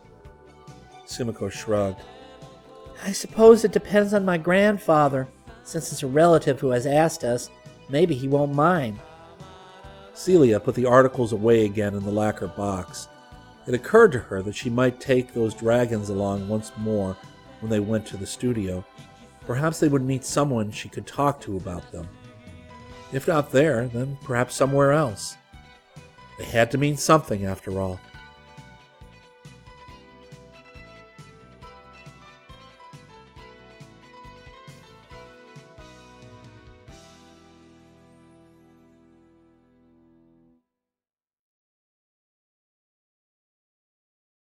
Sumiko 1.05 1.49
shrugged. 1.51 2.01
I 3.03 3.11
suppose 3.11 3.63
it 3.63 3.71
depends 3.71 4.13
on 4.13 4.25
my 4.25 4.37
grandfather. 4.37 5.27
Since 5.63 5.91
it's 5.91 6.03
a 6.03 6.07
relative 6.07 6.59
who 6.59 6.69
has 6.71 6.85
asked 6.85 7.23
us, 7.23 7.49
maybe 7.89 8.15
he 8.15 8.27
won't 8.27 8.53
mind. 8.53 8.99
Celia 10.13 10.59
put 10.59 10.75
the 10.75 10.85
articles 10.85 11.31
away 11.31 11.65
again 11.65 11.93
in 11.93 12.03
the 12.03 12.11
lacquer 12.11 12.47
box. 12.47 13.07
It 13.67 13.73
occurred 13.73 14.11
to 14.13 14.19
her 14.19 14.41
that 14.41 14.55
she 14.55 14.69
might 14.69 14.99
take 14.99 15.33
those 15.33 15.53
dragons 15.53 16.09
along 16.09 16.47
once 16.47 16.71
more 16.77 17.15
when 17.59 17.69
they 17.69 17.79
went 17.79 18.05
to 18.07 18.17
the 18.17 18.25
studio. 18.25 18.83
Perhaps 19.47 19.79
they 19.79 19.87
would 19.87 20.03
meet 20.03 20.25
someone 20.25 20.69
she 20.69 20.89
could 20.89 21.07
talk 21.07 21.39
to 21.41 21.55
about 21.55 21.89
them. 21.93 22.07
If 23.13 23.29
not 23.29 23.51
there, 23.51 23.87
then 23.87 24.17
perhaps 24.23 24.53
somewhere 24.53 24.91
else. 24.91 25.37
They 26.37 26.43
had 26.43 26.69
to 26.71 26.77
mean 26.77 26.97
something, 26.97 27.45
after 27.45 27.79
all. 27.79 27.99